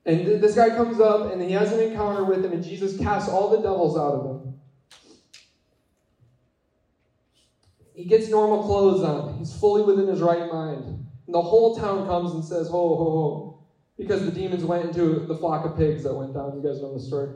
and 0.05 0.27
this 0.41 0.55
guy 0.55 0.69
comes 0.69 0.99
up 0.99 1.31
and 1.31 1.41
he 1.41 1.51
has 1.51 1.73
an 1.73 1.79
encounter 1.79 2.23
with 2.23 2.45
him, 2.45 2.51
and 2.53 2.63
Jesus 2.63 2.97
casts 2.97 3.29
all 3.29 3.49
the 3.49 3.57
devils 3.57 3.97
out 3.97 4.13
of 4.13 4.25
him. 4.25 4.53
He 7.93 8.05
gets 8.05 8.29
normal 8.29 8.63
clothes 8.63 9.03
on. 9.03 9.37
He's 9.37 9.55
fully 9.55 9.83
within 9.83 10.07
his 10.07 10.21
right 10.21 10.51
mind. 10.51 11.05
And 11.25 11.35
the 11.35 11.41
whole 11.41 11.75
town 11.75 12.07
comes 12.07 12.33
and 12.33 12.43
says, 12.43 12.67
Ho, 12.69 12.95
ho, 12.95 12.95
ho. 12.95 13.59
Because 13.97 14.25
the 14.25 14.31
demons 14.31 14.65
went 14.65 14.85
into 14.85 15.19
the 15.19 15.35
flock 15.35 15.65
of 15.65 15.77
pigs 15.77 16.03
that 16.03 16.13
went 16.13 16.33
down. 16.33 16.55
You 16.55 16.67
guys 16.67 16.81
know 16.81 16.93
the 16.93 16.99
story. 16.99 17.29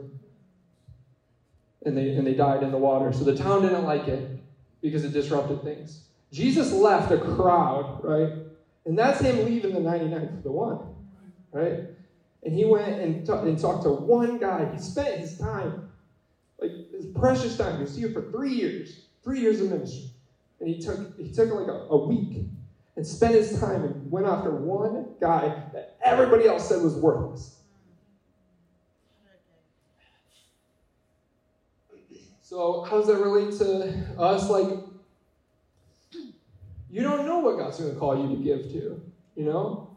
And 1.86 1.96
they, 1.96 2.10
and 2.10 2.26
they 2.26 2.34
died 2.34 2.64
in 2.64 2.72
the 2.72 2.78
water. 2.78 3.12
So 3.12 3.22
the 3.22 3.36
town 3.36 3.62
didn't 3.62 3.84
like 3.84 4.08
it 4.08 4.40
because 4.82 5.04
it 5.04 5.12
disrupted 5.12 5.62
things. 5.62 6.07
Jesus 6.32 6.72
left 6.72 7.10
a 7.10 7.18
crowd, 7.18 8.00
right? 8.02 8.32
And 8.84 8.98
that's 8.98 9.20
him 9.20 9.44
leaving 9.44 9.72
the 9.72 9.80
99 9.80 10.36
for 10.36 10.42
the 10.42 10.52
one, 10.52 10.94
right? 11.52 11.84
And 12.42 12.54
he 12.54 12.64
went 12.64 13.00
and, 13.00 13.26
t- 13.26 13.32
and 13.32 13.58
talked 13.58 13.84
to 13.84 13.90
one 13.90 14.38
guy. 14.38 14.70
He 14.72 14.78
spent 14.78 15.16
his 15.18 15.38
time, 15.38 15.90
like 16.60 16.70
his 16.92 17.06
precious 17.14 17.56
time. 17.56 17.76
He 17.76 17.82
was 17.82 17.96
here 17.96 18.10
for 18.10 18.30
three 18.30 18.52
years, 18.52 19.06
three 19.22 19.40
years 19.40 19.60
of 19.60 19.70
ministry. 19.70 20.10
And 20.60 20.68
he 20.68 20.80
took 20.80 21.16
he 21.18 21.30
took 21.30 21.50
like 21.50 21.68
a, 21.68 21.86
a 21.90 22.06
week 22.06 22.44
and 22.96 23.06
spent 23.06 23.34
his 23.34 23.58
time 23.60 23.84
and 23.84 24.10
went 24.10 24.26
after 24.26 24.50
one 24.50 25.14
guy 25.20 25.62
that 25.72 25.96
everybody 26.02 26.46
else 26.46 26.68
said 26.68 26.82
was 26.82 26.94
worthless. 26.96 27.58
So 32.40 32.82
how 32.82 32.96
does 32.96 33.06
that 33.08 33.18
relate 33.18 33.56
to 33.58 34.18
us? 34.18 34.48
Like 34.48 34.78
you 36.90 37.02
don't 37.02 37.26
know 37.26 37.38
what 37.38 37.58
God's 37.58 37.78
going 37.78 37.92
to 37.92 37.98
call 37.98 38.16
you 38.16 38.36
to 38.36 38.42
give 38.42 38.62
to. 38.72 39.02
You 39.34 39.44
know, 39.44 39.96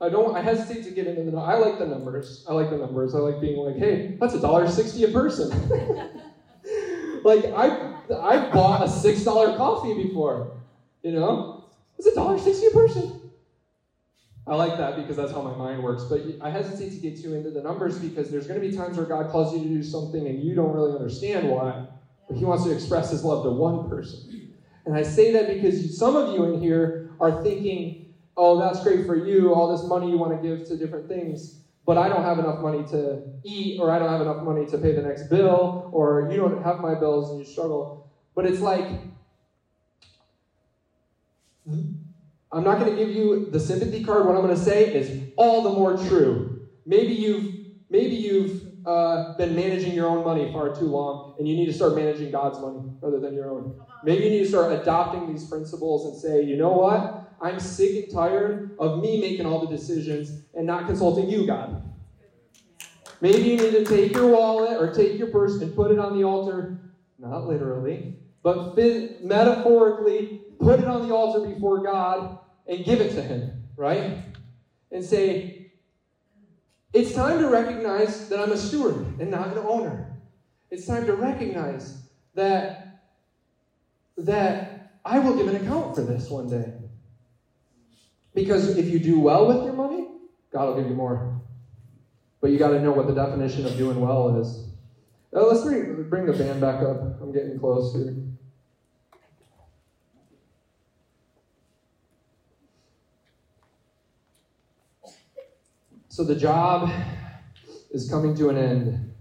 I 0.00 0.08
don't. 0.08 0.34
I 0.36 0.40
hesitate 0.40 0.84
to 0.84 0.90
get 0.90 1.06
into 1.06 1.30
the. 1.30 1.36
I 1.38 1.54
like 1.54 1.78
the 1.78 1.86
numbers. 1.86 2.44
I 2.48 2.54
like 2.54 2.70
the 2.70 2.78
numbers. 2.78 3.14
I 3.14 3.18
like 3.18 3.40
being 3.40 3.58
like, 3.58 3.76
hey, 3.76 4.16
that's 4.20 4.34
a 4.34 4.40
dollar 4.40 4.66
sixty 4.66 5.04
a 5.04 5.08
person. 5.08 5.50
like 7.24 7.44
I, 7.44 7.94
I 8.18 8.50
bought 8.50 8.82
a 8.82 8.88
six 8.88 9.22
dollar 9.22 9.56
coffee 9.56 9.94
before. 9.94 10.60
You 11.02 11.12
know, 11.12 11.64
it's 11.98 12.08
a 12.08 12.14
dollar 12.14 12.38
sixty 12.38 12.66
a 12.66 12.70
person. 12.70 13.20
I 14.44 14.56
like 14.56 14.76
that 14.78 14.96
because 14.96 15.16
that's 15.16 15.30
how 15.30 15.40
my 15.40 15.54
mind 15.54 15.84
works. 15.84 16.04
But 16.04 16.22
I 16.40 16.50
hesitate 16.50 16.90
to 16.94 16.98
get 16.98 17.20
too 17.22 17.34
into 17.34 17.50
the 17.50 17.62
numbers 17.62 17.98
because 17.98 18.28
there's 18.28 18.48
going 18.48 18.60
to 18.60 18.68
be 18.68 18.74
times 18.74 18.96
where 18.96 19.06
God 19.06 19.30
calls 19.30 19.54
you 19.54 19.62
to 19.62 19.68
do 19.68 19.82
something 19.84 20.26
and 20.26 20.42
you 20.42 20.56
don't 20.56 20.72
really 20.72 20.92
understand 20.92 21.48
why, 21.48 21.86
but 22.28 22.36
He 22.36 22.44
wants 22.44 22.64
to 22.64 22.72
express 22.72 23.10
His 23.10 23.24
love 23.24 23.44
to 23.44 23.50
one 23.50 23.88
person. 23.88 24.41
And 24.84 24.96
I 24.96 25.02
say 25.02 25.32
that 25.32 25.46
because 25.46 25.98
some 25.98 26.16
of 26.16 26.34
you 26.34 26.44
in 26.44 26.60
here 26.60 27.10
are 27.20 27.42
thinking, 27.42 28.14
oh, 28.36 28.58
that's 28.58 28.82
great 28.82 29.06
for 29.06 29.14
you, 29.14 29.52
all 29.52 29.68
this 29.68 29.86
money 29.88 30.10
you 30.10 30.18
want 30.18 30.32
to 30.32 30.48
give 30.48 30.66
to 30.68 30.76
different 30.76 31.08
things, 31.08 31.60
but 31.86 31.96
I 31.98 32.08
don't 32.08 32.24
have 32.24 32.38
enough 32.38 32.60
money 32.60 32.82
to 32.84 33.22
eat, 33.44 33.78
or 33.78 33.90
I 33.90 33.98
don't 33.98 34.08
have 34.08 34.20
enough 34.20 34.42
money 34.42 34.66
to 34.66 34.78
pay 34.78 34.92
the 34.92 35.02
next 35.02 35.28
bill, 35.28 35.88
or 35.92 36.26
you 36.30 36.36
don't 36.36 36.62
have 36.62 36.80
my 36.80 36.94
bills 36.94 37.30
and 37.30 37.38
you 37.38 37.44
struggle. 37.44 37.92
But 38.34 38.46
it's 38.46 38.62
like, 38.62 38.88
I'm 42.52 42.64
not 42.64 42.78
going 42.78 42.90
to 42.90 42.96
give 42.96 43.10
you 43.10 43.50
the 43.50 43.60
sympathy 43.60 44.00
card. 44.00 44.26
What 44.26 44.34
I'm 44.34 44.42
going 44.42 44.54
to 44.54 44.60
say 44.62 44.84
is 44.86 45.12
all 45.36 45.60
the 45.60 45.70
more 45.70 45.92
true. 45.92 46.44
Maybe 46.84 47.12
you've 47.12 47.48
maybe 47.88 48.16
you've 48.16 48.61
uh, 48.84 49.34
been 49.36 49.54
managing 49.54 49.94
your 49.94 50.08
own 50.08 50.24
money 50.24 50.52
far 50.52 50.74
too 50.74 50.86
long, 50.86 51.34
and 51.38 51.46
you 51.46 51.56
need 51.56 51.66
to 51.66 51.72
start 51.72 51.94
managing 51.94 52.30
God's 52.30 52.58
money 52.58 52.80
rather 53.00 53.20
than 53.20 53.34
your 53.34 53.50
own. 53.50 53.80
Maybe 54.04 54.24
you 54.24 54.30
need 54.30 54.40
to 54.40 54.48
start 54.48 54.72
adopting 54.72 55.32
these 55.32 55.44
principles 55.48 56.06
and 56.06 56.20
say, 56.20 56.42
you 56.42 56.56
know 56.56 56.72
what? 56.72 57.30
I'm 57.40 57.60
sick 57.60 58.04
and 58.04 58.12
tired 58.12 58.76
of 58.78 59.00
me 59.00 59.20
making 59.20 59.46
all 59.46 59.60
the 59.60 59.74
decisions 59.74 60.42
and 60.54 60.66
not 60.66 60.86
consulting 60.86 61.28
you, 61.28 61.46
God. 61.46 61.92
Maybe 63.20 63.42
you 63.42 63.56
need 63.56 63.72
to 63.72 63.84
take 63.84 64.12
your 64.14 64.28
wallet 64.28 64.80
or 64.80 64.92
take 64.92 65.16
your 65.16 65.28
purse 65.28 65.60
and 65.60 65.74
put 65.76 65.92
it 65.92 65.98
on 65.98 66.18
the 66.18 66.24
altar, 66.24 66.78
not 67.18 67.46
literally, 67.46 68.16
but 68.42 68.76
metaphorically, 68.76 70.42
put 70.58 70.80
it 70.80 70.86
on 70.86 71.06
the 71.06 71.14
altar 71.14 71.46
before 71.46 71.82
God 71.82 72.38
and 72.66 72.84
give 72.84 73.00
it 73.00 73.14
to 73.14 73.22
Him, 73.22 73.64
right? 73.76 74.18
And 74.90 75.04
say, 75.04 75.61
it's 76.92 77.14
time 77.14 77.38
to 77.38 77.48
recognize 77.48 78.28
that 78.28 78.40
I'm 78.40 78.52
a 78.52 78.56
steward 78.56 79.18
and 79.18 79.30
not 79.30 79.48
an 79.48 79.58
owner. 79.58 80.12
It's 80.70 80.86
time 80.86 81.06
to 81.06 81.14
recognize 81.14 82.02
that 82.34 83.00
that 84.16 84.98
I 85.04 85.18
will 85.18 85.36
give 85.36 85.48
an 85.48 85.56
account 85.56 85.94
for 85.96 86.02
this 86.02 86.30
one 86.30 86.48
day. 86.48 86.72
Because 88.34 88.76
if 88.76 88.88
you 88.88 88.98
do 88.98 89.20
well 89.20 89.48
with 89.48 89.64
your 89.64 89.72
money, 89.72 90.08
God 90.50 90.68
will 90.68 90.82
give 90.82 90.88
you 90.88 90.94
more. 90.94 91.40
But 92.40 92.50
you 92.50 92.58
got 92.58 92.70
to 92.70 92.80
know 92.80 92.92
what 92.92 93.06
the 93.06 93.14
definition 93.14 93.66
of 93.66 93.76
doing 93.76 94.00
well 94.00 94.40
is. 94.40 94.68
Let's 95.32 95.62
bring, 95.62 96.08
bring 96.08 96.26
the 96.26 96.32
band 96.32 96.60
back 96.60 96.82
up. 96.82 97.20
I'm 97.20 97.32
getting 97.32 97.58
close 97.58 97.94
here. 97.94 98.14
So 106.12 106.24
the 106.24 106.36
job 106.36 106.90
is 107.90 108.10
coming 108.10 108.36
to 108.36 108.50
an 108.50 108.58
end. 108.58 109.14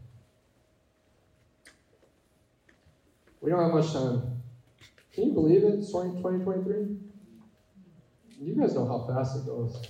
We 3.40 3.50
don't 3.50 3.64
have 3.64 3.74
much 3.74 3.94
time. 3.94 4.42
Can 5.14 5.28
you 5.28 5.32
believe 5.32 5.64
it? 5.64 5.76
It's 5.76 5.88
2023? 5.88 6.98
You 8.42 8.56
guys 8.56 8.76
know 8.76 8.86
how 8.86 9.08
fast 9.08 9.38
it 9.38 9.46
goes. 9.46 9.82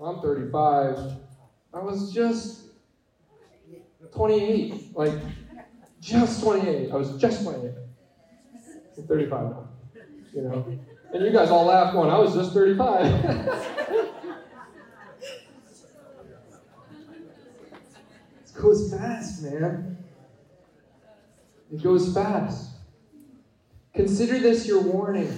I'm 0.00 0.20
35. 0.20 1.16
I 1.74 1.78
was 1.80 2.12
just 2.14 2.66
28. 4.14 4.94
Like, 4.96 5.14
just 6.00 6.40
28. 6.40 6.92
I 6.92 6.94
was 6.94 7.20
just 7.20 7.42
28. 7.42 7.72
I'm 8.96 9.06
35 9.08 9.42
now. 9.42 9.68
You 10.32 10.42
know? 10.42 10.78
And 11.12 11.24
you 11.24 11.32
guys 11.32 11.50
all 11.50 11.64
laugh 11.64 11.94
going, 11.94 12.10
I 12.10 12.18
was 12.20 12.32
just 12.32 12.52
35. 12.52 14.06
goes 18.60 18.92
fast, 18.92 19.42
man. 19.42 19.98
It 21.72 21.82
goes 21.82 22.12
fast. 22.12 22.70
Consider 23.94 24.38
this 24.38 24.66
your 24.66 24.80
warning. 24.82 25.32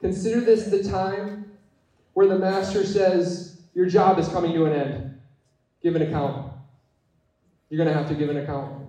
Consider 0.00 0.40
this 0.40 0.66
the 0.66 0.88
time 0.88 1.50
where 2.14 2.26
the 2.26 2.38
master 2.38 2.84
says, 2.84 3.60
Your 3.74 3.86
job 3.86 4.18
is 4.18 4.28
coming 4.28 4.52
to 4.52 4.64
an 4.66 4.72
end. 4.72 5.20
Give 5.82 5.96
an 5.96 6.02
account. 6.02 6.52
You're 7.70 7.78
going 7.84 7.88
to 7.88 7.94
have 7.94 8.08
to 8.08 8.14
give 8.14 8.30
an 8.30 8.38
account. 8.38 8.88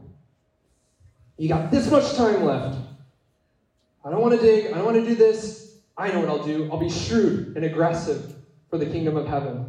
You 1.38 1.50
got 1.50 1.72
this 1.72 1.90
much 1.90 2.16
time 2.16 2.44
left. 2.44 2.78
I 4.04 4.10
don't 4.10 4.22
want 4.22 4.40
to 4.40 4.42
dig. 4.42 4.68
I 4.72 4.76
don't 4.76 4.86
want 4.86 4.98
to 4.98 5.06
do 5.06 5.16
this. 5.16 5.78
I 5.98 6.10
know 6.12 6.22
what 6.22 6.30
I'll 6.30 6.44
do. 6.44 6.70
I'll 6.72 6.80
be 6.80 6.90
shrewd 6.90 7.56
and 7.56 7.66
aggressive 7.66 8.34
for 8.70 8.78
the 8.78 8.86
kingdom 8.86 9.18
of 9.18 9.28
heaven. 9.28 9.69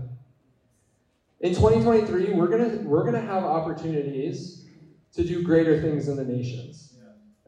In 1.41 1.55
2023, 1.55 2.35
we're 2.35 2.49
gonna 2.49 2.83
we're 2.85 3.05
gonna 3.05 3.19
have 3.19 3.45
opportunities 3.45 4.67
to 5.15 5.25
do 5.25 5.43
greater 5.43 5.81
things 5.81 6.09
in 6.09 6.17
the 6.17 6.25
nations, 6.25 6.95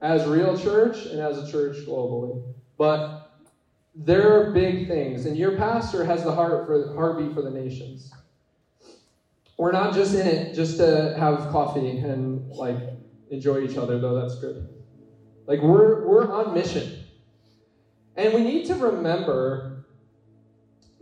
as 0.00 0.26
real 0.26 0.56
church 0.56 1.04
and 1.06 1.20
as 1.20 1.36
a 1.36 1.52
church 1.52 1.76
globally. 1.86 2.42
But 2.78 3.30
there 3.94 4.32
are 4.32 4.50
big 4.54 4.88
things, 4.88 5.26
and 5.26 5.36
your 5.36 5.58
pastor 5.58 6.04
has 6.04 6.24
the 6.24 6.32
heart 6.32 6.66
for 6.66 6.94
heartbeat 6.94 7.34
for 7.34 7.42
the 7.42 7.50
nations. 7.50 8.10
We're 9.58 9.72
not 9.72 9.92
just 9.92 10.14
in 10.14 10.26
it 10.26 10.54
just 10.54 10.78
to 10.78 11.14
have 11.18 11.50
coffee 11.50 11.98
and 11.98 12.48
like 12.48 12.78
enjoy 13.30 13.58
each 13.58 13.76
other, 13.76 13.98
though 13.98 14.14
that's 14.14 14.36
good. 14.36 14.66
Like 15.46 15.60
we're 15.60 16.06
we're 16.06 16.32
on 16.32 16.54
mission. 16.54 17.04
And 18.16 18.32
we 18.32 18.42
need 18.42 18.64
to 18.66 18.74
remember 18.74 19.84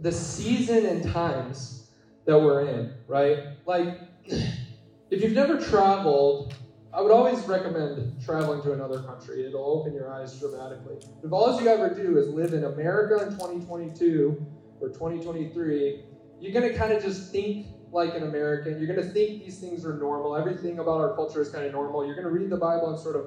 the 0.01 0.11
season 0.11 0.87
and 0.87 1.05
times 1.05 1.80
that 2.27 2.39
we're 2.39 2.67
in, 2.67 2.95
right? 3.07 3.39
Like 3.67 4.01
if 4.25 5.23
you've 5.23 5.33
never 5.33 5.59
traveled, 5.61 6.55
I 6.93 7.01
would 7.01 7.13
always 7.13 7.41
recommend 7.45 8.21
traveling 8.25 8.63
to 8.63 8.73
another 8.73 9.01
country. 9.03 9.47
It'll 9.47 9.65
open 9.65 9.95
your 9.95 10.13
eyes 10.13 10.39
dramatically. 10.39 10.97
If 11.23 11.33
all 11.33 11.61
you 11.61 11.69
ever 11.69 11.95
do 11.95 12.19
is 12.19 12.29
live 12.29 12.53
in 12.53 12.65
America 12.65 13.25
in 13.25 13.31
2022 13.31 14.47
or 14.81 14.89
2023, 14.89 16.05
you're 16.41 16.53
going 16.53 16.71
to 16.71 16.77
kind 16.77 16.93
of 16.93 17.03
just 17.03 17.31
think 17.31 17.67
like 17.93 18.15
an 18.15 18.25
American. 18.25 18.79
You're 18.79 18.93
going 18.93 19.07
to 19.07 19.13
think 19.13 19.45
these 19.45 19.59
things 19.59 19.85
are 19.85 19.97
normal. 19.97 20.37
Everything 20.37 20.79
about 20.79 21.01
our 21.01 21.15
culture 21.15 21.41
is 21.41 21.49
kind 21.49 21.65
of 21.65 21.73
normal. 21.73 22.05
You're 22.05 22.15
going 22.15 22.27
to 22.27 22.33
read 22.33 22.51
the 22.51 22.57
Bible 22.57 22.91
and 22.91 22.99
sort 22.99 23.17
of 23.17 23.27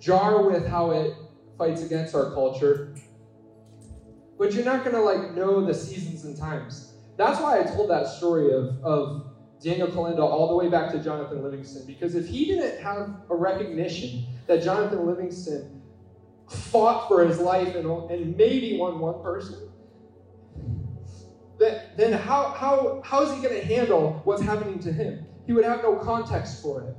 jar 0.00 0.42
with 0.42 0.66
how 0.66 0.90
it 0.92 1.14
fights 1.58 1.82
against 1.82 2.14
our 2.14 2.32
culture. 2.32 2.94
But 4.38 4.54
you're 4.54 4.64
not 4.64 4.84
going 4.84 4.96
to 4.96 5.02
like 5.02 5.34
know 5.34 5.64
the 5.64 5.74
seasons 5.74 6.24
and 6.24 6.36
times. 6.36 6.89
That's 7.20 7.38
why 7.38 7.60
I 7.60 7.64
told 7.64 7.90
that 7.90 8.06
story 8.06 8.50
of, 8.50 8.82
of 8.82 9.26
Daniel 9.62 9.88
Kolenda 9.88 10.20
all 10.20 10.48
the 10.48 10.54
way 10.54 10.70
back 10.70 10.90
to 10.92 10.98
Jonathan 10.98 11.42
Livingston. 11.42 11.84
Because 11.86 12.14
if 12.14 12.26
he 12.26 12.46
didn't 12.46 12.80
have 12.80 13.14
a 13.28 13.36
recognition 13.36 14.24
that 14.46 14.62
Jonathan 14.62 15.06
Livingston 15.06 15.82
fought 16.48 17.08
for 17.08 17.22
his 17.22 17.38
life 17.38 17.74
and, 17.74 17.86
and 18.10 18.34
maybe 18.38 18.78
won 18.78 18.98
one 18.98 19.22
person, 19.22 19.68
then 21.58 22.14
how, 22.14 22.54
how, 22.56 23.02
how 23.04 23.22
is 23.22 23.34
he 23.34 23.42
going 23.46 23.60
to 23.60 23.66
handle 23.66 24.22
what's 24.24 24.40
happening 24.40 24.78
to 24.78 24.90
him? 24.90 25.26
He 25.46 25.52
would 25.52 25.66
have 25.66 25.82
no 25.82 25.96
context 25.96 26.62
for 26.62 26.84
it. 26.84 26.96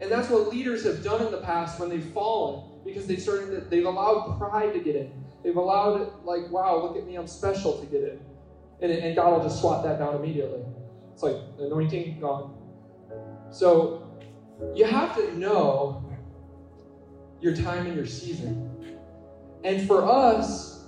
And 0.00 0.10
that's 0.10 0.28
what 0.28 0.48
leaders 0.48 0.82
have 0.82 1.04
done 1.04 1.24
in 1.24 1.30
the 1.30 1.40
past 1.40 1.78
when 1.78 1.88
they've 1.88 2.12
fallen, 2.12 2.80
because 2.84 3.06
they've 3.06 3.22
started 3.22 3.70
they've 3.70 3.86
allowed 3.86 4.38
pride 4.38 4.72
to 4.72 4.80
get 4.80 4.96
in. 4.96 5.12
They've 5.44 5.54
allowed 5.54 6.00
it, 6.00 6.08
like, 6.24 6.50
wow, 6.50 6.82
look 6.82 6.96
at 6.96 7.06
me, 7.06 7.14
I'm 7.14 7.28
special 7.28 7.78
to 7.78 7.86
get 7.86 8.02
in. 8.02 8.31
And, 8.82 8.92
and 8.92 9.16
God 9.16 9.32
will 9.32 9.48
just 9.48 9.60
swat 9.60 9.84
that 9.84 9.98
down 9.98 10.16
immediately. 10.16 10.60
It's 11.12 11.22
like 11.22 11.36
anointing 11.58 12.20
gone. 12.20 12.58
So 13.50 14.10
you 14.74 14.84
have 14.84 15.16
to 15.16 15.38
know 15.38 16.04
your 17.40 17.54
time 17.54 17.86
and 17.86 17.96
your 17.96 18.06
season. 18.06 18.70
And 19.64 19.86
for 19.86 20.04
us, 20.04 20.84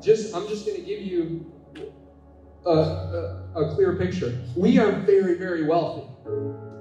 just 0.00 0.34
I'm 0.34 0.46
just 0.46 0.66
going 0.66 0.78
to 0.78 0.86
give 0.86 1.02
you 1.02 1.52
a, 2.66 2.70
a, 2.70 3.48
a 3.56 3.74
clear 3.74 3.96
picture. 3.96 4.38
We 4.56 4.78
are 4.78 4.92
very, 4.92 5.36
very 5.36 5.64
wealthy. 5.64 6.06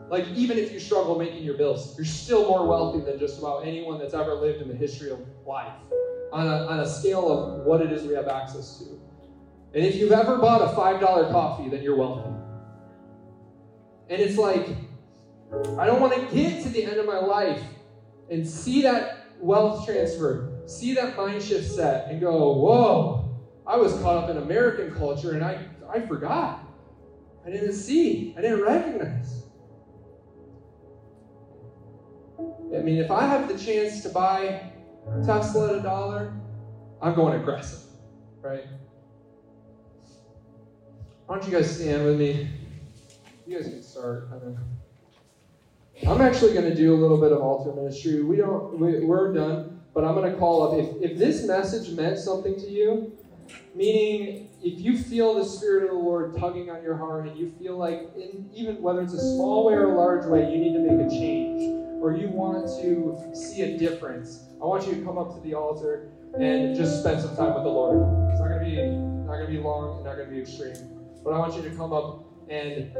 Like, 0.09 0.27
even 0.35 0.59
if 0.59 0.71
you 0.71 0.79
struggle 0.79 1.17
making 1.17 1.43
your 1.43 1.57
bills, 1.57 1.97
you're 1.97 2.05
still 2.05 2.47
more 2.47 2.67
wealthy 2.67 2.99
than 2.99 3.17
just 3.17 3.39
about 3.39 3.65
anyone 3.65 3.97
that's 3.97 4.13
ever 4.13 4.35
lived 4.35 4.61
in 4.61 4.67
the 4.67 4.75
history 4.75 5.09
of 5.09 5.19
life 5.47 5.73
on 6.31 6.45
a, 6.45 6.67
on 6.67 6.79
a 6.81 6.87
scale 6.87 7.31
of 7.31 7.65
what 7.65 7.81
it 7.81 7.91
is 7.91 8.03
we 8.03 8.13
have 8.13 8.27
access 8.27 8.77
to. 8.79 9.02
And 9.73 9.83
if 9.83 9.95
you've 9.95 10.11
ever 10.11 10.37
bought 10.37 10.61
a 10.61 10.75
$5 10.75 11.31
coffee, 11.31 11.69
then 11.69 11.81
you're 11.81 11.95
wealthy. 11.95 12.29
And 14.09 14.21
it's 14.21 14.37
like, 14.37 14.67
I 15.77 15.85
don't 15.85 15.99
want 15.99 16.13
to 16.13 16.35
get 16.35 16.61
to 16.63 16.69
the 16.69 16.85
end 16.85 16.97
of 16.97 17.05
my 17.05 17.17
life 17.17 17.61
and 18.29 18.47
see 18.47 18.81
that 18.83 19.27
wealth 19.39 19.85
transfer, 19.85 20.61
see 20.67 20.93
that 20.93 21.17
mind 21.17 21.41
shift 21.41 21.71
set, 21.71 22.09
and 22.09 22.21
go, 22.21 22.53
whoa, 22.53 23.43
I 23.65 23.77
was 23.77 23.93
caught 24.01 24.23
up 24.23 24.29
in 24.29 24.37
American 24.37 24.93
culture 24.93 25.31
and 25.31 25.43
I, 25.43 25.65
I 25.89 26.01
forgot. 26.01 26.67
I 27.45 27.49
didn't 27.49 27.73
see, 27.73 28.35
I 28.37 28.41
didn't 28.41 28.61
recognize. 28.61 29.43
I 32.39 32.79
mean, 32.79 32.97
if 32.97 33.11
I 33.11 33.25
have 33.27 33.47
the 33.47 33.57
chance 33.57 34.01
to 34.03 34.09
buy 34.09 34.71
Tesla 35.25 35.73
at 35.73 35.79
a 35.79 35.81
dollar, 35.81 36.33
I'm 37.01 37.13
going 37.15 37.39
aggressive, 37.39 37.81
right? 38.41 38.65
Why 41.25 41.37
don't 41.37 41.49
you 41.49 41.57
guys 41.57 41.73
stand 41.73 42.03
with 42.03 42.19
me? 42.19 42.49
You 43.47 43.57
guys 43.57 43.69
can 43.69 43.81
start. 43.81 44.29
I'm 46.07 46.21
actually 46.21 46.53
going 46.53 46.65
to 46.65 46.75
do 46.75 46.93
a 46.93 46.97
little 46.97 47.19
bit 47.19 47.31
of 47.31 47.41
altar 47.41 47.73
ministry. 47.73 48.21
We 48.23 48.35
don't. 48.35 48.77
We, 48.77 48.99
we're 49.05 49.33
done, 49.33 49.81
but 49.93 50.03
I'm 50.03 50.15
going 50.15 50.31
to 50.31 50.37
call 50.37 50.63
up. 50.63 50.79
If 50.79 51.11
if 51.11 51.17
this 51.17 51.45
message 51.45 51.95
meant 51.95 52.19
something 52.19 52.55
to 52.55 52.69
you, 52.69 53.17
meaning 53.73 54.49
if 54.61 54.81
you 54.81 54.97
feel 54.97 55.35
the 55.35 55.45
Spirit 55.45 55.85
of 55.85 55.91
the 55.91 55.95
Lord 55.95 56.37
tugging 56.37 56.69
on 56.69 56.83
your 56.83 56.97
heart, 56.97 57.27
and 57.27 57.37
you 57.37 57.53
feel 57.57 57.77
like, 57.77 58.11
in, 58.15 58.49
even 58.53 58.81
whether 58.81 59.01
it's 59.01 59.13
a 59.13 59.19
small 59.19 59.65
way 59.65 59.75
or 59.75 59.93
a 59.93 59.97
large 59.97 60.25
way, 60.25 60.51
you 60.51 60.57
need 60.57 60.73
to 60.73 60.79
make 60.79 61.07
a 61.07 61.09
change 61.09 61.83
or 62.01 62.13
you 62.13 62.27
want 62.27 62.65
to 62.65 63.33
see 63.33 63.61
a 63.61 63.77
difference, 63.77 64.43
I 64.61 64.65
want 64.65 64.85
you 64.85 64.95
to 64.95 65.01
come 65.05 65.17
up 65.17 65.33
to 65.35 65.39
the 65.39 65.53
altar 65.53 66.11
and 66.37 66.75
just 66.75 66.99
spend 66.99 67.21
some 67.21 67.33
time 67.37 67.53
with 67.53 67.63
the 67.63 67.69
Lord. 67.69 67.95
It's 68.29 68.41
not 68.41 68.49
gonna 68.49 68.65
be 68.65 68.75
not 68.75 69.37
gonna 69.37 69.47
be 69.47 69.57
long, 69.57 69.95
and 69.95 70.05
not 70.05 70.17
gonna 70.17 70.29
be 70.29 70.41
extreme. 70.41 70.92
But 71.23 71.33
I 71.33 71.39
want 71.39 71.55
you 71.55 71.63
to 71.63 71.71
come 71.75 71.93
up 71.93 72.25
and 72.49 72.91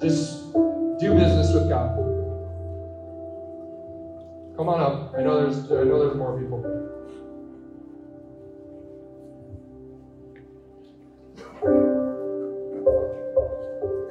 just 0.00 0.52
do 0.52 1.14
business 1.14 1.52
with 1.52 1.68
God. 1.68 1.96
Come 4.56 4.68
on 4.68 4.80
up. 4.80 5.14
I 5.18 5.22
know 5.22 5.42
there's 5.42 5.70
I 5.70 5.82
know 5.84 5.98
there's 5.98 6.16
more 6.16 6.38
people. 6.38 6.62